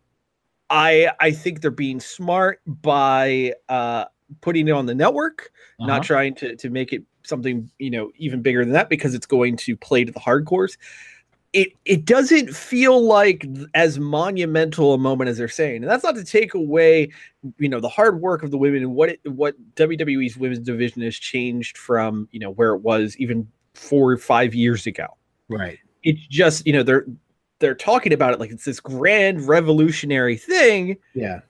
I 0.69 1.11
I 1.19 1.31
think 1.31 1.61
they're 1.61 1.71
being 1.71 1.99
smart 1.99 2.61
by 2.65 3.53
uh, 3.69 4.05
putting 4.41 4.67
it 4.67 4.71
on 4.71 4.85
the 4.85 4.95
network, 4.95 5.51
Uh-huh. 5.79 5.87
not 5.87 6.03
trying 6.03 6.35
to 6.35 6.55
to 6.55 6.69
make 6.69 6.93
it 6.93 7.03
something 7.23 7.69
you 7.79 7.89
know 7.89 8.11
even 8.17 8.41
bigger 8.41 8.63
than 8.63 8.73
that 8.73 8.89
because 8.89 9.13
it's 9.13 9.25
going 9.25 9.57
to 9.57 9.75
play 9.77 10.03
to 10.05 10.11
the 10.11 10.19
hardcores. 10.19 10.77
It 11.51 11.69
it 11.85 12.05
doesn't 12.05 12.53
feel 12.55 13.01
like 13.03 13.43
as 13.73 13.97
monumental 13.97 14.93
a 14.93 14.99
moment 14.99 15.29
as 15.31 15.39
they're 15.39 15.47
saying, 15.47 15.77
and 15.81 15.89
that's 15.89 16.03
not 16.03 16.13
to 16.15 16.23
take 16.23 16.53
away 16.53 17.09
you 17.57 17.67
know 17.69 17.79
the 17.79 17.89
hard 17.89 18.21
work 18.21 18.43
of 18.43 18.51
the 18.51 18.57
women 18.57 18.83
and 18.83 18.93
what 18.93 19.09
it, 19.09 19.19
what 19.25 19.55
WWE's 19.75 20.37
women's 20.37 20.59
division 20.59 21.01
has 21.01 21.15
changed 21.15 21.75
from 21.77 22.27
you 22.31 22.39
know 22.39 22.51
where 22.51 22.75
it 22.75 22.81
was 22.81 23.17
even 23.17 23.47
four 23.73 24.11
or 24.11 24.17
five 24.17 24.53
years 24.53 24.85
ago. 24.85 25.07
right. 25.47 25.79
It's 26.03 26.25
just 26.27 26.67
you 26.67 26.73
know 26.73 26.83
they're 26.83 27.05
they're 27.59 27.75
talking 27.75 28.13
about 28.13 28.33
it 28.33 28.39
like 28.39 28.51
it's 28.51 28.65
this 28.65 28.79
grand 28.79 29.47
revolutionary 29.47 30.37
thing, 30.37 30.97
Yeah. 31.13 31.41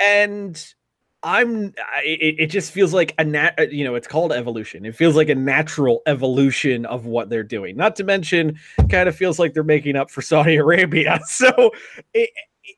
and 0.00 0.74
I'm 1.22 1.72
I, 1.78 2.02
it, 2.04 2.34
it 2.38 2.46
just 2.48 2.70
feels 2.70 2.92
like 2.92 3.14
a 3.18 3.24
nat 3.24 3.54
uh, 3.58 3.62
you 3.62 3.82
know 3.82 3.94
it's 3.94 4.06
called 4.06 4.30
evolution. 4.32 4.84
It 4.84 4.94
feels 4.94 5.16
like 5.16 5.30
a 5.30 5.34
natural 5.34 6.02
evolution 6.06 6.84
of 6.86 7.06
what 7.06 7.30
they're 7.30 7.42
doing. 7.42 7.76
Not 7.78 7.96
to 7.96 8.04
mention, 8.04 8.58
kind 8.90 9.08
of 9.08 9.16
feels 9.16 9.38
like 9.38 9.54
they're 9.54 9.62
making 9.64 9.96
up 9.96 10.10
for 10.10 10.20
Saudi 10.20 10.56
Arabia. 10.64 11.18
So 11.26 11.72
it, 12.12 12.28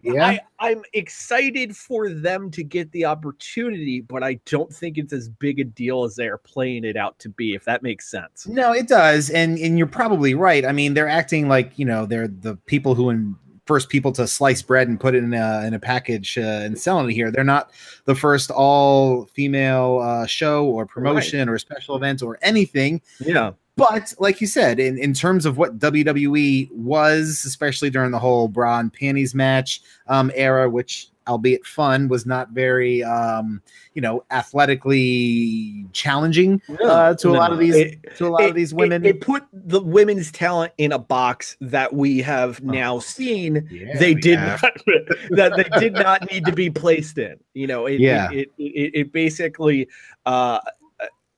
Yeah. 0.03 0.27
I, 0.27 0.41
I'm 0.59 0.83
excited 0.93 1.77
for 1.77 2.11
them 2.11 2.51
to 2.53 2.65
get 2.65 2.91
the 2.93 3.05
opportunity, 3.05 4.01
but 4.01 4.23
I 4.23 4.35
don't 4.47 4.73
think 4.73 4.99
it's 4.99 5.13
as 5.13 5.29
big 5.29 5.61
a 5.61 5.65
deal 5.65 6.05
as 6.05 6.17
they 6.17 6.29
are 6.29 6.39
playing 6.39 6.85
it 6.85 6.97
out 6.97 7.19
to 7.21 7.29
be. 7.29 7.55
If 7.55 7.65
that 7.65 7.83
makes 7.83 8.11
sense. 8.11 8.47
No, 8.47 8.73
it 8.73 8.89
does, 8.89 9.31
and 9.31 9.59
and 9.59 9.79
you're 9.79 9.87
probably 9.87 10.35
right. 10.35 10.65
I 10.65 10.73
mean, 10.73 10.95
they're 10.95 11.09
acting 11.09 11.49
like 11.49 11.79
you 11.79 11.85
know 11.85 12.07
they're 12.07 12.29
the 12.29 12.57
people 12.67 12.95
who 12.95 13.11
in 13.11 13.37
first 13.67 13.89
people 13.89 14.13
to 14.13 14.27
slice 14.27 14.63
bread 14.63 14.89
and 14.89 14.99
put 14.99 15.15
it 15.15 15.23
in 15.23 15.35
a 15.35 15.65
in 15.67 15.75
a 15.75 15.79
package 15.79 16.39
uh, 16.39 16.63
and 16.65 16.79
selling 16.79 17.11
it 17.11 17.13
here. 17.13 17.31
They're 17.31 17.45
not 17.45 17.71
the 18.05 18.15
first 18.15 18.51
all 18.51 19.27
female 19.27 20.01
uh, 20.03 20.27
show 20.27 20.67
or 20.67 20.87
promotion 20.87 21.49
or 21.49 21.59
special 21.59 21.97
event 21.97 22.23
or 22.23 22.39
anything. 22.43 23.03
Yeah. 23.21 23.53
But 23.77 24.15
like 24.19 24.41
you 24.41 24.47
said, 24.47 24.81
in, 24.81 24.99
in 24.99 25.13
terms 25.13 25.45
of 25.45 25.59
what 25.59 25.79
WWE 25.79 26.73
was, 26.73 27.45
especially 27.47 27.91
during 27.91 28.11
the 28.11 28.19
whole 28.19 28.49
bra 28.49 28.79
and 28.81 28.91
panties 28.93 29.35
match 29.35 29.83
um, 30.07 30.33
era, 30.35 30.69
which 30.71 31.09
albeit 31.29 31.67
fun, 31.67 32.09
was 32.09 32.25
not 32.25 32.51
very 32.51 33.03
um, 33.03 33.61
you 33.95 34.01
know 34.01 34.25
athletically 34.31 35.85
challenging 35.93 36.63
uh, 36.85 37.15
to 37.15 37.31
a 37.31 37.33
lot 37.33 37.53
of 37.53 37.59
these 37.59 37.75
it- 37.75 38.17
to 38.17 38.27
a 38.27 38.31
lot 38.31 38.43
it- 38.43 38.49
of 38.51 38.55
these 38.55 38.73
women. 38.73 39.05
It, 39.05 39.21
put 39.21 39.45
the 39.53 39.83
women's 39.83 40.31
talent 40.33 40.73
in 40.79 40.93
a 40.93 40.99
box 40.99 41.57
that 41.61 41.93
we 41.93 42.19
have 42.23 42.63
now 42.63 42.99
seen. 42.99 43.69
Yeah, 43.71 43.99
they 43.99 44.15
did 44.15 44.39
have. 44.39 44.63
not 44.63 44.73
that 45.31 45.57
they 45.57 45.81
did 45.81 45.95
not 45.95 46.31
need 46.31 46.45
to 46.47 46.53
be 46.53 46.71
placed 46.71 47.19
in. 47.19 47.37
You 47.55 47.67
know, 47.67 47.87
it, 47.87 48.01
Yeah. 48.01 48.31
it, 48.31 48.53
it, 48.59 48.63
it, 48.63 48.91
it 48.95 49.13
basically, 49.13 49.89
uh, 50.25 50.61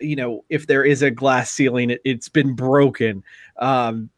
you 0.00 0.16
know, 0.16 0.44
if 0.48 0.66
there 0.66 0.84
is 0.84 1.02
a 1.02 1.10
glass 1.10 1.50
ceiling, 1.50 1.90
it, 1.90 2.00
it's 2.04 2.28
been 2.28 2.54
broken. 2.54 3.22
Um, 3.58 4.10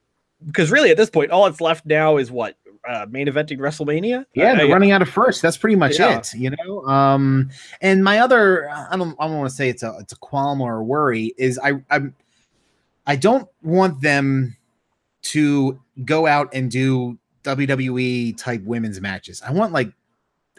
because 0.47 0.71
really, 0.71 0.91
at 0.91 0.97
this 0.97 1.11
point, 1.11 1.31
all 1.31 1.45
that's 1.45 1.61
left 1.61 1.85
now 1.85 2.17
is 2.17 2.31
what 2.31 2.57
uh, 2.89 3.05
main 3.11 3.27
eventing 3.27 3.59
WrestleMania. 3.59 4.25
Yeah, 4.35 4.55
they're 4.55 4.67
I- 4.69 4.73
running 4.73 4.91
out 4.91 5.03
of 5.03 5.09
first. 5.11 5.43
That's 5.43 5.59
pretty 5.59 5.77
much 5.77 5.99
Yeah. 5.99 6.19
it, 6.19 6.33
you 6.35 6.51
know. 6.51 6.83
Um, 6.87 7.51
and 7.83 8.03
my 8.03 8.21
other, 8.21 8.71
I 8.71 8.97
don't, 8.97 9.15
I 9.21 9.27
don't 9.27 9.37
want 9.39 9.51
to 9.51 9.55
say 9.57 9.69
it's 9.69 9.83
a, 9.83 9.95
it's 10.01 10.15
a 10.15 10.17
qualm 10.17 10.63
or 10.63 10.77
a 10.79 10.83
worry. 10.83 11.35
Is 11.37 11.59
I, 11.63 11.75
I'm, 11.91 12.15
I 13.07 13.17
don't 13.17 13.47
want 13.63 14.01
them 14.01 14.57
to 15.23 15.79
go 16.07 16.27
out 16.27 16.49
and 16.55 16.71
do 16.71 17.19
WWE 17.45 18.37
type 18.39 18.63
women's 18.65 19.01
matches. 19.01 19.43
I 19.47 19.53
want 19.53 19.73
like 19.73 19.93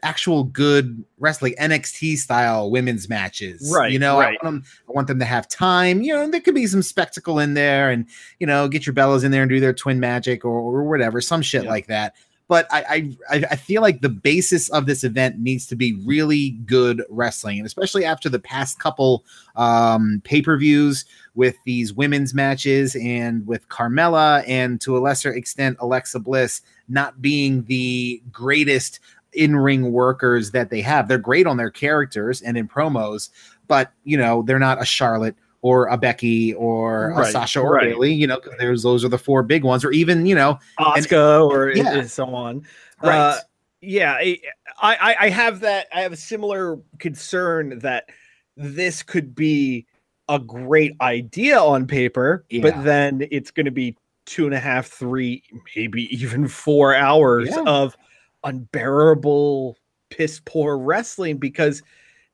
actual 0.04 0.44
good 0.44 1.04
wrestling 1.20 1.54
NXT 1.60 2.18
style 2.18 2.70
women's 2.72 3.08
matches. 3.10 3.72
Right, 3.74 3.92
You 3.92 4.00
know, 4.00 4.20
right. 4.20 4.38
I 4.42 4.46
want 4.46 4.64
them, 4.64 4.64
I 4.88 4.92
want 4.92 5.08
them 5.08 5.20
to 5.20 5.26
have 5.26 5.48
time. 5.48 6.02
You 6.02 6.14
know, 6.14 6.30
there 6.30 6.42
could 6.42 6.56
be 6.56 6.68
some 6.68 6.82
spectacle 6.82 7.40
in 7.40 7.54
there, 7.54 7.90
and 7.92 8.06
you 8.40 8.48
know, 8.48 8.68
get 8.68 8.86
your 8.86 8.94
Bellas 8.96 9.24
in 9.24 9.32
there 9.32 9.44
and 9.44 9.50
do 9.50 9.60
their 9.60 9.74
twin 9.74 10.00
magic 10.00 10.44
or, 10.46 10.52
or 10.60 10.84
whatever, 10.84 11.22
some 11.22 11.42
shit 11.42 11.64
Yeah. 11.64 11.70
like 11.70 11.88
that. 11.88 12.16
But 12.48 12.68
I, 12.70 13.16
I 13.30 13.44
I 13.52 13.56
feel 13.56 13.82
like 13.82 14.02
the 14.02 14.10
basis 14.10 14.68
of 14.72 14.86
this 14.86 15.06
event 15.06 15.40
needs 15.40 15.66
to 15.68 15.76
be 15.78 15.94
really 16.06 16.50
good 16.66 17.02
wrestling, 17.10 17.60
and 17.60 17.66
especially 17.66 18.04
after 18.04 18.28
the 18.28 18.40
past 18.40 18.78
couple 18.78 19.24
um, 19.56 20.22
pay 20.26 20.42
per 20.42 20.58
views 20.58 21.06
with 21.34 21.56
these 21.64 21.94
women's 21.94 22.34
matches 22.34 22.94
and 22.98 23.48
with 23.48 23.70
Carmella 23.70 24.44
and 24.50 24.82
to 24.82 24.98
a 24.98 25.00
lesser 25.00 25.32
extent 25.32 25.78
Alexa 25.80 26.20
Bliss 26.20 26.62
not 26.90 27.22
being 27.22 27.64
the 27.70 28.22
greatest 28.34 29.00
in 29.34 29.56
ring 29.56 29.92
workers 29.92 30.52
that 30.52 30.70
they 30.70 30.82
have. 30.82 31.08
They're 31.08 31.18
great 31.18 31.48
on 31.48 31.58
their 31.58 31.72
characters 31.72 32.42
and 32.42 32.58
in 32.58 32.68
promos, 32.68 33.30
but 33.68 33.92
you 34.04 34.18
know 34.18 34.44
they're 34.44 34.60
not 34.60 34.82
a 34.82 34.86
Charlotte 34.86 35.36
or 35.62 35.86
a 35.88 35.98
Becky 35.98 36.54
or 36.56 37.12
a 37.20 37.26
Sasha 37.26 37.60
or 37.60 37.74
right. 37.74 37.90
Bailey. 37.90 38.14
You 38.14 38.28
know, 38.28 38.42
there's 38.60 38.84
those 38.84 39.06
are 39.06 39.10
the 39.10 39.18
four 39.18 39.44
big 39.44 39.64
ones, 39.64 39.86
or 39.86 39.92
even 39.92 40.26
you 40.26 40.36
know, 40.36 40.60
Asuka 40.80 41.50
or 41.50 41.72
Yeah. 41.72 41.94
and 41.94 42.10
so 42.10 42.26
on. 42.34 42.66
Right. 43.02 43.18
Uh, 43.18 43.38
yeah, 43.82 44.14
I, 44.14 44.38
I 44.82 45.16
I 45.22 45.30
have 45.30 45.62
that. 45.62 45.88
I 45.94 46.02
have 46.02 46.12
a 46.14 46.18
similar 46.18 46.80
concern 47.00 47.80
that 47.80 48.10
this 48.58 49.02
could 49.02 49.34
be 49.34 49.88
a 50.30 50.40
great 50.40 50.94
idea 51.02 51.60
on 51.60 51.88
paper, 51.88 52.46
Yeah. 52.50 52.62
but 52.62 52.84
then 52.84 53.28
it's 53.32 53.52
going 53.52 53.66
to 53.66 53.72
be 53.72 53.98
two 54.26 54.46
and 54.46 54.54
a 54.54 54.60
half, 54.60 54.88
three, 54.88 55.44
maybe 55.76 56.04
even 56.16 56.48
four 56.48 56.94
hours 56.96 57.50
Yeah. 57.50 57.64
of 57.66 57.98
unbearable, 58.44 59.78
piss 60.10 60.42
poor 60.46 60.78
wrestling 60.78 61.38
because 61.38 61.82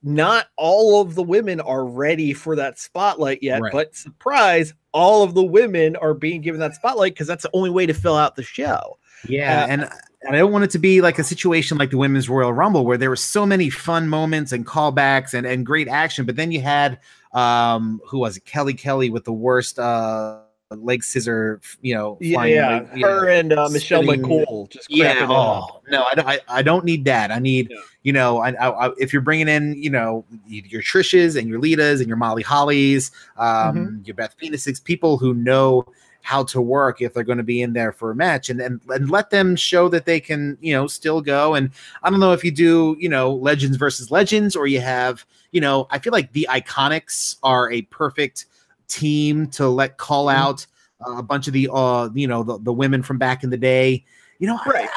not 0.03 0.47
all 0.57 1.01
of 1.01 1.15
the 1.15 1.23
women 1.23 1.59
are 1.59 1.85
ready 1.85 2.33
for 2.33 2.55
that 2.55 2.79
spotlight 2.79 3.41
yet. 3.41 3.61
Right. 3.61 3.71
But 3.71 3.95
surprise, 3.95 4.73
all 4.91 5.23
of 5.23 5.33
the 5.33 5.43
women 5.43 5.95
are 5.95 6.13
being 6.13 6.41
given 6.41 6.59
that 6.59 6.75
spotlight 6.75 7.13
because 7.13 7.27
that's 7.27 7.43
the 7.43 7.49
only 7.53 7.69
way 7.69 7.85
to 7.85 7.93
fill 7.93 8.15
out 8.15 8.35
the 8.35 8.43
show. 8.43 8.97
Yeah, 9.27 9.63
Uh, 9.63 9.67
and 9.67 9.89
and 10.23 10.35
I 10.35 10.39
don't 10.39 10.51
want 10.51 10.63
it 10.63 10.71
to 10.71 10.79
be 10.79 11.01
like 11.01 11.19
a 11.19 11.23
situation 11.23 11.77
like 11.77 11.89
the 11.89 11.97
Women's 11.97 12.29
Royal 12.29 12.53
Rumble 12.53 12.85
where 12.85 12.97
there 12.97 13.09
were 13.09 13.15
so 13.15 13.45
many 13.45 13.69
fun 13.69 14.09
moments 14.09 14.51
and 14.51 14.65
callbacks 14.65 15.33
and, 15.33 15.45
and 15.45 15.65
great 15.65 15.87
action, 15.87 16.25
but 16.25 16.35
then 16.35 16.51
you 16.51 16.61
had 16.61 16.99
um 17.33 17.99
who 18.07 18.19
was 18.19 18.37
it 18.37 18.45
Kelly 18.45 18.73
Kelly 18.73 19.09
with 19.09 19.25
the 19.25 19.33
worst 19.33 19.79
uh 19.79 20.39
leg 20.75 21.03
scissor, 21.03 21.61
you 21.81 21.93
know, 21.95 22.17
Yeah, 22.19 22.35
flying 22.35 22.53
yeah. 22.55 22.69
leg, 22.69 22.87
Her 23.01 23.25
know, 23.25 23.27
and 23.31 23.53
uh, 23.53 23.69
Michelle 23.71 24.03
McCool 24.03 24.69
just 24.69 24.89
yeah. 24.89 25.15
crapping 25.15 25.17
it 25.17 25.23
up. 25.23 25.29
Oh 25.31 25.81
no, 25.89 26.03
I, 26.11 26.15
don't- 26.15 26.27
I 26.27 26.39
I 26.49 26.61
don't 26.61 26.83
need 26.85 27.05
that. 27.05 27.31
I 27.31 27.39
need 27.39 27.69
Yeah. 27.71 27.77
you 28.03 28.13
know, 28.13 28.39
I, 28.39 28.49
I, 28.51 28.91
if 28.97 29.13
you're 29.13 29.21
bringing 29.21 29.47
in 29.47 29.73
you 29.81 29.89
know 29.89 30.25
your 30.47 30.81
Trishas 30.81 31.37
and 31.39 31.47
your 31.47 31.59
Litas 31.61 31.99
and 31.99 32.07
your 32.07 32.17
Molly 32.17 32.43
Hollies, 32.43 33.11
um, 33.37 33.47
Mm-hmm. 33.47 34.01
your 34.05 34.15
Beth 34.15 34.35
Phoenixes, 34.37 34.79
people 34.79 35.17
who 35.17 35.33
know 35.33 35.85
how 36.21 36.43
to 36.43 36.59
work 36.59 37.01
if 37.01 37.13
they're 37.13 37.23
going 37.23 37.37
to 37.37 37.43
be 37.43 37.61
in 37.61 37.71
there 37.71 37.93
for 37.93 38.11
a 38.11 38.15
match 38.15 38.49
and, 38.49 38.59
and 38.59 38.81
and 38.89 39.09
let 39.09 39.29
them 39.29 39.55
show 39.55 39.87
that 39.87 40.03
they 40.05 40.19
can 40.19 40.57
you 40.59 40.73
know 40.73 40.85
still 40.85 41.21
go 41.21 41.55
and 41.55 41.69
i 42.03 42.09
don't 42.09 42.19
know 42.19 42.33
if 42.33 42.43
you 42.43 42.51
do 42.51 42.97
you 42.99 43.07
know 43.07 43.33
legends 43.33 43.77
versus 43.77 44.11
legends 44.11 44.53
or 44.53 44.67
you 44.67 44.81
have 44.81 45.25
you 45.53 45.61
know 45.61 45.87
i 45.89 45.97
feel 45.97 46.11
like 46.11 46.29
the 46.33 46.45
IIconics 46.51 47.37
are 47.43 47.71
a 47.71 47.81
perfect 47.83 48.47
team 48.87 49.47
to 49.47 49.67
let 49.69 49.97
call 49.97 50.27
Mm-hmm. 50.27 50.41
out 50.41 50.65
uh, 51.05 51.17
a 51.17 51.23
bunch 51.23 51.47
of 51.47 51.53
the 51.53 51.69
uh 51.71 52.09
you 52.13 52.27
know 52.27 52.41
the, 52.43 52.57
the 52.59 52.73
women 52.73 53.03
from 53.03 53.17
back 53.17 53.43
in 53.43 53.49
the 53.51 53.57
day 53.57 54.03
you 54.39 54.47
know 54.47 54.59
Right. 54.65 54.89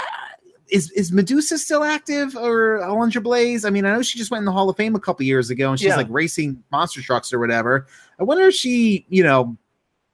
is 0.68 0.90
is 0.92 1.12
Medusa 1.12 1.58
still 1.58 1.82
active 1.84 2.36
or 2.36 2.78
Alundra 2.78 3.22
Blaze? 3.22 3.64
I 3.64 3.70
mean, 3.70 3.84
I 3.84 3.92
know 3.92 4.02
she 4.02 4.16
just 4.18 4.30
went 4.30 4.40
in 4.40 4.44
the 4.46 4.52
Hall 4.52 4.70
of 4.70 4.76
Fame 4.76 4.94
a 4.94 5.00
couple 5.00 5.24
years 5.26 5.50
ago, 5.50 5.68
and 5.70 5.78
she's 5.78 5.88
Yeah. 5.88 5.96
like 5.96 6.06
racing 6.10 6.62
monster 6.70 7.02
trucks 7.02 7.32
or 7.32 7.38
whatever. 7.40 7.86
I 8.20 8.22
wonder 8.24 8.44
if 8.44 8.54
she, 8.54 9.04
you 9.08 9.22
know, 9.24 9.56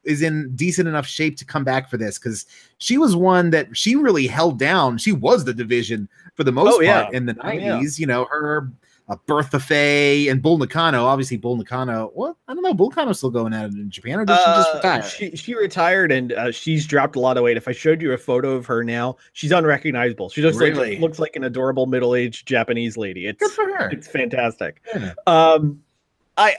is 0.04 0.22
in 0.22 0.54
decent 0.56 0.88
enough 0.88 1.06
shape 1.06 1.36
to 1.36 1.44
come 1.44 1.62
back 1.64 1.90
for 1.90 1.96
this 1.98 2.18
because 2.18 2.46
she 2.78 2.96
was 2.96 3.14
one 3.14 3.50
that 3.50 3.76
she 3.76 3.96
really 3.96 4.26
held 4.26 4.58
down. 4.58 4.96
She 4.98 5.12
was 5.12 5.44
the 5.44 5.52
division 5.52 6.08
for 6.34 6.42
the 6.44 6.52
most 6.52 6.76
Oh, 6.76 6.80
yeah. 6.80 7.02
part 7.02 7.14
in 7.14 7.26
the 7.26 7.36
Oh, 7.42 7.50
yeah. 7.50 7.72
nineties. 7.74 8.00
You 8.00 8.06
know, 8.06 8.24
her. 8.30 8.70
Uh, 9.08 9.14
Bertha 9.26 9.60
Faye 9.60 10.26
and 10.28 10.42
Bull 10.42 10.58
Nakano. 10.58 11.04
Obviously, 11.04 11.36
Bull 11.36 11.56
Nakano. 11.56 12.10
Well, 12.14 12.36
I 12.48 12.54
don't 12.54 12.62
know. 12.64 12.74
Bull 12.74 12.90
Nakano's 12.90 13.18
still 13.18 13.30
going 13.30 13.52
at 13.52 13.66
it 13.66 13.74
in 13.74 13.88
Japan, 13.88 14.18
or 14.18 14.24
did 14.24 14.36
she 14.36 14.44
just 14.44 14.68
Uh, 14.70 14.76
retire? 14.78 15.02
She 15.04 15.36
she 15.36 15.54
retired 15.54 16.10
and 16.10 16.32
uh, 16.32 16.50
she's 16.50 16.86
dropped 16.86 17.14
a 17.14 17.20
lot 17.20 17.36
of 17.36 17.44
weight. 17.44 17.56
If 17.56 17.68
I 17.68 17.72
showed 17.72 18.02
you 18.02 18.12
a 18.12 18.18
photo 18.18 18.50
of 18.56 18.66
her 18.66 18.82
now, 18.82 19.16
she's 19.32 19.52
unrecognizable. 19.52 20.28
She 20.30 20.42
just 20.42 20.58
Really? 20.58 20.92
like, 20.94 21.00
looks 21.00 21.20
like 21.20 21.36
an 21.36 21.44
adorable 21.44 21.86
middle 21.86 22.16
aged 22.16 22.48
Japanese 22.48 22.96
lady. 22.96 23.26
It's 23.28 23.38
Good 23.40 23.52
for 23.52 23.64
her. 23.76 23.90
it's 23.90 24.08
fantastic. 24.08 24.82
Yeah. 24.92 25.12
Um, 25.28 25.80
I 26.36 26.56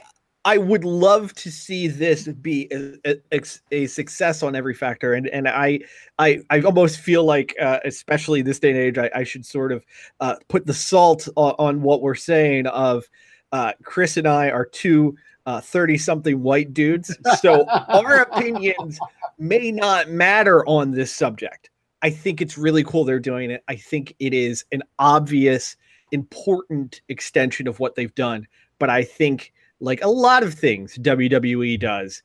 I 0.48 0.56
would 0.56 0.82
love 0.82 1.34
to 1.34 1.50
see 1.52 1.88
this 1.88 2.26
be 2.26 2.68
a, 2.72 3.18
a, 3.30 3.42
a 3.70 3.86
success 3.86 4.42
on 4.42 4.56
every 4.56 4.72
factor, 4.72 5.12
and 5.12 5.28
and 5.28 5.46
I 5.46 5.80
I 6.18 6.40
I 6.48 6.62
almost 6.62 7.00
feel 7.00 7.22
like, 7.24 7.54
uh, 7.60 7.80
especially 7.84 8.40
this 8.40 8.58
day 8.58 8.70
and 8.70 8.78
age, 8.78 8.96
I, 8.96 9.10
I 9.14 9.24
should 9.24 9.44
sort 9.44 9.72
of 9.72 9.84
uh, 10.20 10.36
put 10.48 10.64
the 10.64 10.72
salt 10.72 11.28
on, 11.36 11.54
on 11.58 11.82
what 11.82 12.00
we're 12.00 12.14
saying. 12.14 12.66
Of 12.68 13.04
uh, 13.52 13.74
Chris 13.82 14.16
and 14.16 14.26
I 14.26 14.48
are 14.48 14.64
two 14.64 15.18
thirty 15.46 15.98
something 15.98 16.42
white 16.42 16.72
dudes, 16.72 17.14
so 17.42 17.66
our 17.68 18.16
opinions 18.22 18.98
may 19.38 19.70
not 19.70 20.08
matter 20.08 20.64
on 20.64 20.92
this 20.92 21.14
subject. 21.14 21.68
I 22.00 22.08
think 22.08 22.40
it's 22.40 22.56
really 22.56 22.84
cool 22.84 23.04
they're 23.04 23.20
doing 23.20 23.50
it. 23.50 23.62
I 23.68 23.76
think 23.76 24.14
it 24.18 24.32
is 24.32 24.64
an 24.72 24.82
obvious, 24.98 25.76
important 26.10 27.02
extension 27.10 27.68
of 27.68 27.80
what 27.80 27.96
they've 27.96 28.14
done. 28.14 28.46
But 28.78 28.88
I 28.88 29.04
think, 29.04 29.52
like 29.80 30.02
a 30.02 30.08
lot 30.08 30.42
of 30.42 30.54
things 30.54 30.96
WWE 30.98 31.78
does, 31.78 32.22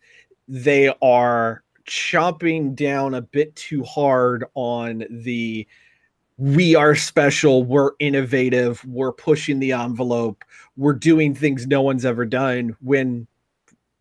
they 0.48 0.94
are 1.02 1.64
chomping 1.86 2.76
down 2.76 3.14
a 3.14 3.22
bit 3.22 3.56
too 3.56 3.84
hard 3.84 4.46
on 4.56 5.06
the 5.10 5.68
we 6.38 6.76
are 6.76 6.96
special, 6.96 7.64
we're 7.64 7.92
innovative, 8.00 8.84
we're 8.86 9.12
pushing 9.12 9.60
the 9.60 9.72
envelope, 9.72 10.44
we're 10.78 10.94
doing 10.94 11.36
things 11.36 11.68
no 11.68 11.82
one's 11.82 12.06
ever 12.06 12.26
done 12.26 12.76
when 12.82 13.28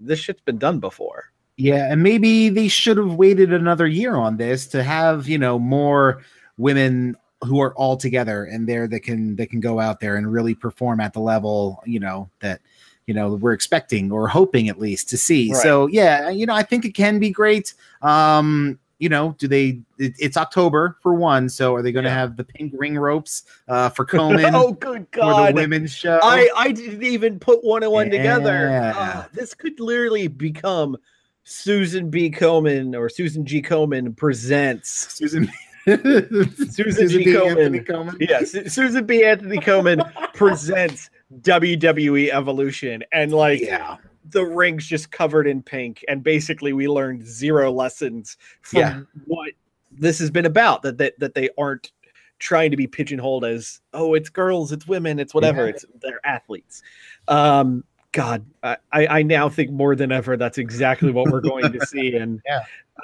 this 0.01 0.19
shit's 0.19 0.41
been 0.41 0.59
done 0.59 0.81
before. 0.81 1.33
Yeah, 1.57 1.93
and 1.93 2.03
maybe 2.03 2.49
they 2.49 2.69
should 2.69 2.97
have 2.97 3.15
waited 3.15 3.53
another 3.53 3.87
year 3.87 4.17
on 4.17 4.39
this 4.39 4.67
to 4.69 4.83
have 4.83 5.29
you 5.29 5.39
know 5.39 5.59
more 5.59 6.23
women 6.57 7.17
who 7.43 7.61
are 7.61 7.75
all 7.75 7.97
together 7.97 8.45
and 8.45 8.69
there 8.69 8.89
that 8.89 9.01
can 9.01 9.37
that 9.37 9.51
can 9.51 9.61
go 9.61 9.79
out 9.79 10.01
there 10.01 10.17
and 10.17 10.33
really 10.33 10.55
perform 10.55 11.01
at 11.01 11.13
the 11.13 11.21
level 11.21 11.83
you 11.85 12.01
know 12.01 12.31
that 12.41 12.61
you 13.07 13.15
know 13.15 13.35
we're 13.35 13.53
expecting 13.53 14.13
or 14.13 14.29
hoping 14.29 14.69
at 14.69 14.79
least 14.79 15.09
to 15.11 15.17
see. 15.17 15.53
Right. 15.53 15.63
So 15.63 15.87
yeah, 15.89 16.31
you 16.31 16.47
know 16.47 16.55
I 16.55 16.63
think 16.63 16.85
it 16.85 16.93
can 16.95 17.19
be 17.19 17.31
great. 17.31 17.75
Um, 18.03 18.79
you 18.99 19.09
know, 19.09 19.35
do 19.39 19.49
they? 19.49 19.81
It, 19.99 20.15
it's 20.21 20.37
October 20.37 20.97
for 21.03 21.13
one, 21.15 21.49
so 21.49 21.75
are 21.75 21.83
they 21.83 21.91
going 21.91 22.05
to 22.05 22.11
Yeah. 22.11 22.15
have 22.19 22.37
the 22.37 22.45
pink 22.45 22.73
ring 22.77 22.97
ropes 22.97 23.43
uh, 23.67 23.89
for 23.89 24.07
Komen 24.07 24.49
oh, 24.55 24.73
good 24.75 25.09
for 25.13 25.27
the 25.27 25.33
God. 25.33 25.55
women's 25.55 25.91
show? 25.91 26.21
I, 26.23 26.49
I 26.57 26.71
didn't 26.71 27.03
even 27.03 27.41
put 27.41 27.65
one 27.65 27.83
and 27.83 27.91
one 27.91 28.11
together. 28.11 28.69
Yeah. 28.71 28.93
Ah, 28.95 29.29
this 29.33 29.55
could 29.55 29.81
literally 29.81 30.29
become 30.29 30.97
Susan 31.43 32.11
B. 32.11 32.31
Komen 32.31 32.97
or 32.97 33.09
Susan 33.09 33.45
G. 33.45 33.61
Komen 33.61 34.17
presents. 34.17 35.13
Susan. 35.13 35.51
Susan 35.85 37.09
G. 37.09 37.19
B. 37.19 37.25
Komen. 37.33 37.49
Anthony 37.49 37.81
Komen. 37.81 38.17
Yes, 38.21 38.53
Susan 38.73 39.05
B. 39.05 39.25
Anthony 39.25 39.59
Komen 39.59 40.09
presents 40.35 41.11
WWE 41.41 42.31
Evolution, 42.31 43.03
and 43.13 43.33
like 43.33 43.61
Yeah. 43.61 43.97
the 44.31 44.45
ring's 44.45 44.87
just 44.87 45.11
covered 45.11 45.47
in 45.47 45.63
pink, 45.63 46.05
and 46.09 46.23
basically 46.23 46.73
we 46.73 46.89
learned 46.89 47.27
zero 47.27 47.71
lessons 47.73 48.37
from 48.63 48.81
Yeah. 48.81 49.01
what 49.27 49.53
this 49.91 50.19
has 50.19 50.31
been 50.31 50.47
about. 50.47 50.83
That 50.83 50.99
that 50.99 51.19
that 51.19 51.35
they 51.35 51.49
aren't 51.59 51.93
trying 52.39 52.71
to 52.73 52.77
be 52.77 52.87
pigeonholed 52.89 53.45
as 53.45 53.81
oh, 53.95 54.15
it's 54.15 54.29
girls, 54.29 54.73
it's 54.73 54.87
women, 54.87 55.19
it's 55.19 55.35
whatever. 55.35 55.65
Yeah. 55.65 55.71
It's 55.71 55.85
they're 56.01 56.25
athletes. 56.27 56.83
Um, 57.29 57.85
God, 58.13 58.45
I, 58.63 58.77
I 58.93 59.07
I 59.07 59.23
now 59.23 59.49
think 59.49 59.71
more 59.71 59.97
than 59.97 60.13
ever 60.13 60.37
that's 60.37 60.59
exactly 60.59 61.11
what 61.11 61.31
we're 61.31 61.41
going 61.41 61.73
to 61.73 61.87
see. 61.87 62.15
And 62.17 62.41
Yeah. 62.47 62.61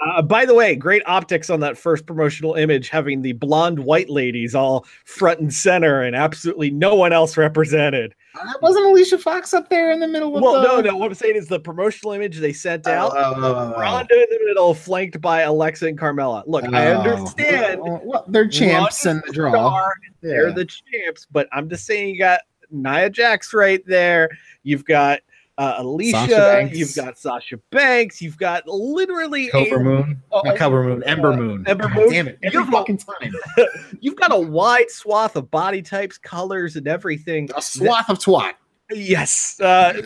uh, 0.07 0.21
by 0.21 0.45
the 0.45 0.55
way, 0.55 0.77
great 0.77 1.03
optics 1.07 1.49
on 1.49 1.61
that 1.61 1.79
first 1.79 2.05
promotional 2.05 2.55
image, 2.55 2.91
having 2.91 3.23
the 3.23 3.33
blonde 3.33 3.79
white 3.79 4.11
ladies 4.11 4.55
all 4.55 4.85
front 5.07 5.41
and 5.41 5.53
center, 5.53 6.03
and 6.03 6.15
absolutely 6.15 6.71
no 6.71 6.95
one 6.95 7.15
else 7.15 7.39
represented. 7.39 8.15
That 8.35 8.59
wasn't 8.61 8.85
Alicia 8.85 9.17
Fox 9.19 9.55
up 9.55 9.71
there 9.71 9.91
in 9.91 9.99
the 9.99 10.07
middle 10.07 10.37
of 10.37 10.43
Well, 10.43 10.61
the... 10.61 10.69
no, 10.69 10.81
no. 10.83 10.97
What 10.99 11.07
I'm 11.07 11.15
saying 11.15 11.37
is 11.37 11.49
the 11.49 11.59
promotional 11.59 12.13
image 12.13 12.37
they 12.37 12.53
sent 12.53 12.87
Oh, 12.87 12.93
out. 12.93 13.13
oh, 13.17 13.35
oh, 13.37 13.73
oh. 13.75 13.81
Ronda 13.81 14.15
in 14.15 14.27
the 14.31 14.45
middle, 14.45 14.75
flanked 14.75 15.21
by 15.23 15.41
Alexa 15.41 15.87
and 15.87 15.99
Carmella. 15.99 16.45
Look, 16.47 16.65
I 16.67 16.93
Oh. 16.93 17.01
understand. 17.01 17.81
Well, 17.83 18.27
they're 18.29 18.47
champs 18.47 19.07
in 19.07 19.23
the 19.27 19.33
draw. 19.33 19.53
Star, 19.53 19.93
They're 20.21 20.53
the 20.53 20.67
champs, 20.67 21.27
but 21.33 21.49
I'm 21.51 21.69
just 21.71 21.87
saying 21.87 22.11
you 22.15 22.19
got 22.19 22.41
Nia 22.71 23.11
Jax 23.11 23.53
right 23.55 23.85
there. 23.87 24.29
You've 24.63 24.85
got 24.85 25.21
uh, 25.59 25.75
Alicia. 25.79 26.71
You've 26.73 26.95
got 26.95 27.19
Sasha 27.19 27.59
Banks. 27.71 28.23
You've 28.23 28.39
got 28.39 28.67
literally 28.69 29.49
Cobra 29.49 29.81
a, 29.81 29.83
Moon. 29.83 30.23
oh, 30.31 30.43
Not 30.43 30.57
Cobra 30.57 30.85
Moon. 30.85 31.03
Ember 31.05 31.33
uh, 31.33 31.37
Moon. 31.37 31.65
Ember 31.67 31.89
God 31.89 31.97
Moon. 31.97 32.11
Damn 32.11 32.29
it. 32.29 32.39
Every 32.43 32.61
You've- 32.61 32.71
fucking 32.71 32.99
time. 32.99 33.33
you've 34.01 34.17
got 34.17 34.33
a 34.33 34.39
wide 34.39 34.91
swath 34.91 35.35
of 35.37 35.51
body 35.51 35.83
types, 35.83 36.17
colors, 36.17 36.77
and 36.77 36.87
everything. 36.87 37.49
A 37.57 37.63
swath 37.63 38.09
of 38.09 38.19
twat. 38.19 38.53
Yes. 38.91 39.61
Uh, 39.61 40.01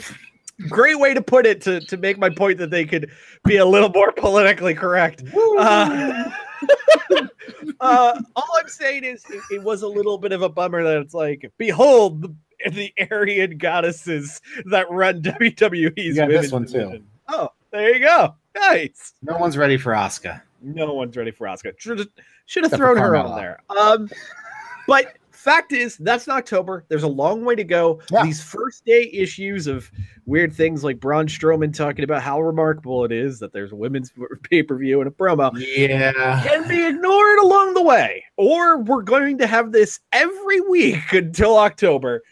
great 0.69 0.99
way 0.99 1.13
to 1.13 1.21
put 1.21 1.45
it 1.45 1.61
to, 1.63 1.81
to 1.81 1.97
make 1.99 2.19
my 2.19 2.31
point 2.31 2.57
that 2.59 2.71
they 2.71 2.85
could 2.87 3.11
be 3.45 3.59
a 3.59 3.67
little 3.67 3.91
more 3.91 4.11
politically 4.13 4.75
correct. 4.75 5.23
Uh, 5.37 6.31
uh, 7.81 8.21
all 8.37 8.49
I'm 8.59 8.69
saying 8.69 9.05
is 9.05 9.25
it, 9.31 9.41
it 9.51 9.63
was 9.63 9.83
a 9.83 9.89
little 9.89 10.19
bit 10.19 10.33
of 10.33 10.43
a 10.43 10.49
bummer 10.49 10.83
that 10.83 10.97
it's 10.99 11.15
like, 11.15 11.51
behold 11.59 12.23
the, 12.23 12.35
the 12.71 12.93
Aryan 13.11 13.59
goddesses 13.59 14.41
that 14.67 14.91
run 14.91 15.23
WWE's 15.23 16.19
women's 16.19 16.43
this 16.43 16.53
one, 16.53 16.67
too. 16.67 16.73
division. 16.79 17.07
Oh, 17.29 17.49
there 17.71 17.95
you 17.95 18.01
go. 18.01 18.35
Nice. 18.55 19.15
No 19.23 19.39
one's 19.39 19.57
ready 19.57 19.77
for 19.77 19.93
Asuka. 19.93 20.43
No 20.63 20.93
one's 20.95 21.17
ready 21.17 21.31
for 21.31 21.49
Oscar. 21.49 21.73
Should 21.79 21.99
have, 21.99 22.73
thrown 22.73 22.97
her 22.97 23.17
on 23.17 23.37
there. 23.37 23.59
Um, 23.77 24.09
but 24.87 25.17
fact 25.31 25.73
is, 25.73 25.97
that's 25.97 26.27
in 26.27 26.33
October. 26.33 26.85
There's 26.89 27.03
a 27.03 27.09
long 27.09 27.45
way 27.45 27.57
to 27.57 27.65
go. 27.65 28.01
Yeah. 28.13 28.23
These 28.25 28.43
first 28.43 28.85
day 28.85 29.11
issues 29.13 29.67
of 29.67 29.91
weird 30.27 30.53
things 30.53 30.85
like 30.85 31.01
Braun 31.01 31.27
Strowman 31.27 31.75
talking 31.75 32.05
about 32.05 32.23
how 32.23 32.41
remarkable 32.41 33.05
it 33.05 33.11
is 33.11 33.41
that 33.41 33.53
there's 33.53 33.73
a 33.73 33.77
women's 33.77 34.13
pay 34.51 34.63
per 34.63 34.77
view 34.77 35.01
and 35.01 35.09
a 35.09 35.11
promo 35.13 35.51
Yeah. 35.57 36.43
can 36.47 36.69
be 36.69 36.87
ignored 36.87 37.39
along 37.41 37.75
the 37.75 37.83
way, 37.83 38.25
or 38.37 38.79
we're 38.79 39.03
going 39.03 39.39
to 39.39 39.47
have 39.47 39.73
this 39.73 39.99
every 40.13 40.61
week 40.61 40.99
until 41.13 41.57
October. 41.59 42.23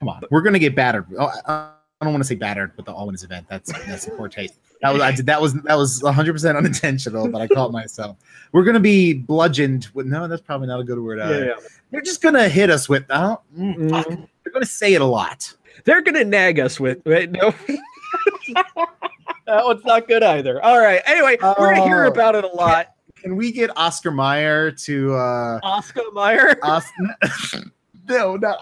Come 0.00 0.08
on, 0.10 0.22
we're 0.30 0.42
gonna 0.42 0.58
get 0.58 0.74
battered. 0.74 1.06
Oh, 1.18 1.30
I, 1.46 1.70
I 2.00 2.04
don't 2.04 2.12
want 2.12 2.22
to 2.22 2.28
say 2.28 2.34
battered 2.34 2.72
with 2.76 2.86
the 2.86 2.92
all 2.92 3.06
women's 3.06 3.24
event. 3.24 3.46
That's 3.48 3.72
that's 3.86 4.06
a 4.06 4.10
poor 4.10 4.28
taste. 4.28 4.54
That 4.82 4.92
was 4.92 5.00
I 5.00 5.12
did 5.12 5.24
that 5.26 5.40
was 5.40 5.54
that 5.62 5.74
was 5.76 6.02
100 6.02 6.32
percent 6.34 6.58
unintentional, 6.58 7.28
but 7.28 7.40
I 7.40 7.46
caught 7.48 7.72
myself. 7.72 8.16
We're 8.52 8.64
gonna 8.64 8.78
be 8.80 9.14
bludgeoned 9.14 9.88
with 9.94 10.06
no, 10.06 10.28
that's 10.28 10.42
probably 10.42 10.68
not 10.68 10.80
a 10.80 10.84
good 10.84 10.98
word. 11.00 11.18
Either. 11.20 11.56
They're 11.90 12.02
just 12.02 12.20
gonna 12.20 12.48
hit 12.48 12.68
us 12.70 12.88
with. 12.88 13.08
Don't, 13.08 13.40
mm. 13.58 13.76
Mhm. 13.76 14.28
They're 14.44 14.52
gonna 14.52 14.66
say 14.66 14.92
it 14.92 15.00
a 15.00 15.04
lot. 15.06 15.52
They're 15.84 16.02
gonna 16.02 16.24
nag 16.24 16.60
us 16.60 16.78
with 16.78 16.98
wait, 17.06 17.30
no. 17.30 17.54
that 18.54 19.64
one's 19.64 19.84
not 19.84 20.06
good 20.08 20.22
either. 20.22 20.62
All 20.62 20.78
right. 20.78 21.00
Anyway, 21.06 21.36
we're 21.40 21.74
gonna 21.74 21.84
hear 21.84 22.04
Oh. 22.04 22.08
about 22.10 22.34
it 22.34 22.44
a 22.44 22.48
lot. 22.48 22.88
Can 23.16 23.36
we 23.36 23.50
get 23.52 23.70
Oscar 23.76 24.10
Mayer 24.10 24.70
to? 24.70 25.14
uh 25.14 25.60
Oscar 25.62 26.02
Mayer. 26.12 26.56
Os- 26.62 26.84
No, 28.08 28.36
not 28.36 28.58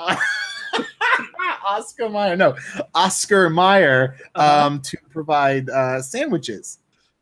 Oscar 1.66 2.08
Mayer. 2.08 2.36
No, 2.36 2.56
Oscar 2.94 3.48
Mayer 3.50 4.16
Uh-huh. 4.34 4.66
um, 4.66 4.80
to 4.82 4.96
provide 5.10 5.70
uh, 5.70 6.00
sandwiches 6.02 6.78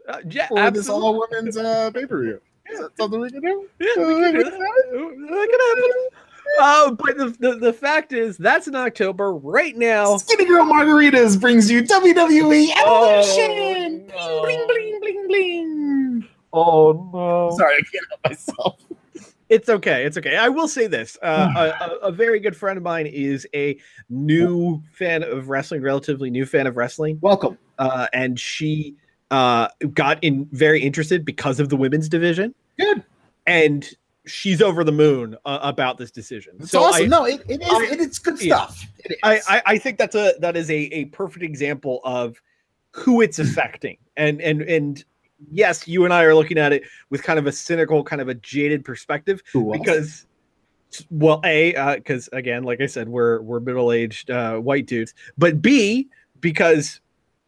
Uh, 0.08 0.18
yeah, 0.28 0.48
for 0.48 0.70
this 0.70 0.88
all 0.88 1.18
women's 1.30 1.56
uh, 1.56 1.90
pay 1.92 2.06
per 2.06 2.22
view. 2.22 2.40
Is 2.72 2.78
that 2.80 2.96
something 2.96 3.20
we 3.20 3.30
can 3.30 3.40
do? 3.40 3.68
Yeah, 3.78 3.86
we 3.98 4.14
can 4.14 4.34
do 4.34 4.44
that. 4.44 4.52
That 4.52 5.48
can 5.50 5.84
happen. 5.84 6.08
Oh, 6.58 6.96
but 6.98 7.16
the, 7.16 7.36
the, 7.38 7.54
the 7.58 7.72
fact 7.72 8.12
is, 8.12 8.36
that's 8.36 8.66
in 8.66 8.74
October 8.74 9.32
right 9.34 9.76
now. 9.76 10.16
Skinny 10.16 10.44
Girl 10.44 10.64
Margaritas 10.66 11.40
brings 11.40 11.70
you 11.70 11.82
WWE 11.82 12.68
Oh, 12.78 13.20
Evolution. 13.20 14.06
no. 14.08 14.42
Bling, 14.42 14.66
bling, 14.66 15.00
bling, 15.00 15.26
bling. 15.28 16.28
Oh 16.52 17.10
no! 17.14 17.56
Sorry, 17.56 17.74
I 17.76 17.80
can't 17.90 18.04
help 18.10 18.20
myself. 18.28 18.78
It's 19.52 19.68
okay. 19.68 20.06
It's 20.06 20.16
okay. 20.16 20.38
I 20.38 20.48
will 20.48 20.66
say 20.66 20.86
this: 20.86 21.18
uh, 21.22 21.52
a, 21.54 21.84
a, 21.84 22.08
a 22.08 22.12
very 22.12 22.40
good 22.40 22.56
friend 22.56 22.78
of 22.78 22.82
mine 22.82 23.06
is 23.06 23.46
a 23.54 23.78
new 24.08 24.82
fan 24.94 25.22
of 25.22 25.50
wrestling, 25.50 25.82
relatively 25.82 26.30
new 26.30 26.46
fan 26.46 26.66
of 26.66 26.78
wrestling, 26.78 27.18
Welcome. 27.20 27.58
uh, 27.78 28.06
and 28.14 28.40
she 28.40 28.96
uh, 29.30 29.68
got 29.92 30.18
in 30.24 30.48
very 30.52 30.80
interested 30.80 31.26
because 31.26 31.60
of 31.60 31.68
the 31.68 31.76
women's 31.76 32.08
division, 32.08 32.54
Good. 32.78 33.04
and 33.46 33.86
she's 34.24 34.62
over 34.62 34.84
the 34.84 34.92
moon 34.92 35.36
uh, 35.44 35.58
about 35.60 35.98
this 35.98 36.10
decision. 36.10 36.54
It's 36.60 36.70
so 36.70 36.84
awesome. 36.84 37.02
I, 37.02 37.06
no, 37.06 37.26
it, 37.26 37.42
it 37.46 37.60
is. 37.60 37.68
I- 37.68 37.84
it, 37.92 38.00
it's 38.00 38.18
good 38.18 38.40
yeah. 38.40 38.56
stuff. 38.56 38.86
It 39.04 39.12
is. 39.12 39.18
I, 39.22 39.40
I, 39.48 39.62
I 39.66 39.78
think 39.78 39.98
that's 39.98 40.14
a 40.14 40.32
that 40.38 40.56
is 40.56 40.70
a, 40.70 40.80
a 40.94 41.04
perfect 41.06 41.44
example 41.44 42.00
of 42.04 42.40
who 42.92 43.20
it's 43.20 43.38
affecting 43.38 43.98
and 44.16 44.40
and 44.40 44.62
and 44.62 45.04
yes 45.50 45.86
you 45.88 46.04
and 46.04 46.12
i 46.12 46.22
are 46.22 46.34
looking 46.34 46.58
at 46.58 46.72
it 46.72 46.82
with 47.10 47.22
kind 47.22 47.38
of 47.38 47.46
a 47.46 47.52
cynical 47.52 48.02
kind 48.04 48.20
of 48.22 48.28
a 48.28 48.34
jaded 48.34 48.84
perspective 48.84 49.42
because 49.72 50.26
well 51.10 51.40
a 51.44 51.72
because 51.96 52.28
again 52.32 52.64
like 52.64 52.80
i 52.80 52.86
said 52.86 53.08
we're 53.08 53.40
we're 53.42 53.60
middle-aged 53.60 54.30
uh, 54.30 54.56
white 54.56 54.86
dudes 54.86 55.14
but 55.38 55.62
b 55.62 56.08
because 56.40 57.00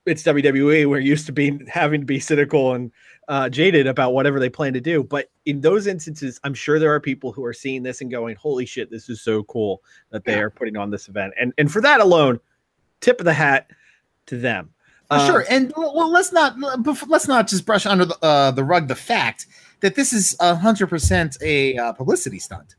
it's 0.06 0.22
wwe 0.22 0.86
we're 0.88 0.98
used 0.98 1.26
to 1.26 1.32
being 1.32 1.64
having 1.66 2.00
to 2.00 2.06
be 2.06 2.18
cynical 2.20 2.74
and 2.74 2.90
uh, 3.28 3.48
jaded 3.48 3.86
about 3.86 4.12
whatever 4.12 4.38
they 4.38 4.50
plan 4.50 4.74
to 4.74 4.82
do. 4.82 5.02
But 5.02 5.30
in 5.46 5.62
those 5.62 5.86
instances 5.86 6.38
i'm 6.44 6.52
sure 6.52 6.78
there 6.78 6.92
are 6.92 7.00
people 7.00 7.32
who 7.32 7.42
are 7.42 7.54
seeing 7.54 7.82
this 7.82 8.02
and 8.02 8.10
going 8.10 8.36
holy 8.36 8.66
shit 8.66 8.90
this 8.90 9.08
is 9.08 9.22
so 9.22 9.44
cool 9.44 9.82
that 10.10 10.26
they 10.26 10.34
Yeah. 10.34 10.40
are 10.40 10.50
putting 10.50 10.76
on 10.76 10.90
this 10.90 11.08
event. 11.08 11.32
And 11.40 11.54
and 11.56 11.72
for 11.72 11.80
that 11.80 12.00
alone 12.00 12.38
tip 13.00 13.20
of 13.20 13.24
the 13.24 13.32
hat 13.32 13.70
to 14.26 14.36
them 14.36 14.73
Uh, 15.10 15.26
sure, 15.26 15.44
and 15.50 15.72
well, 15.76 15.94
well, 15.94 16.10
let's 16.10 16.32
not 16.32 16.56
let's 17.08 17.28
not 17.28 17.46
just 17.46 17.66
brush 17.66 17.86
under 17.86 18.04
the 18.04 18.18
uh, 18.24 18.50
the 18.50 18.64
rug 18.64 18.88
the 18.88 18.94
fact 18.94 19.46
that 19.80 19.94
this 19.94 20.12
is 20.12 20.36
hundred 20.40 20.86
percent 20.88 21.36
a 21.42 21.76
uh, 21.76 21.92
publicity 21.92 22.38
stunt. 22.38 22.74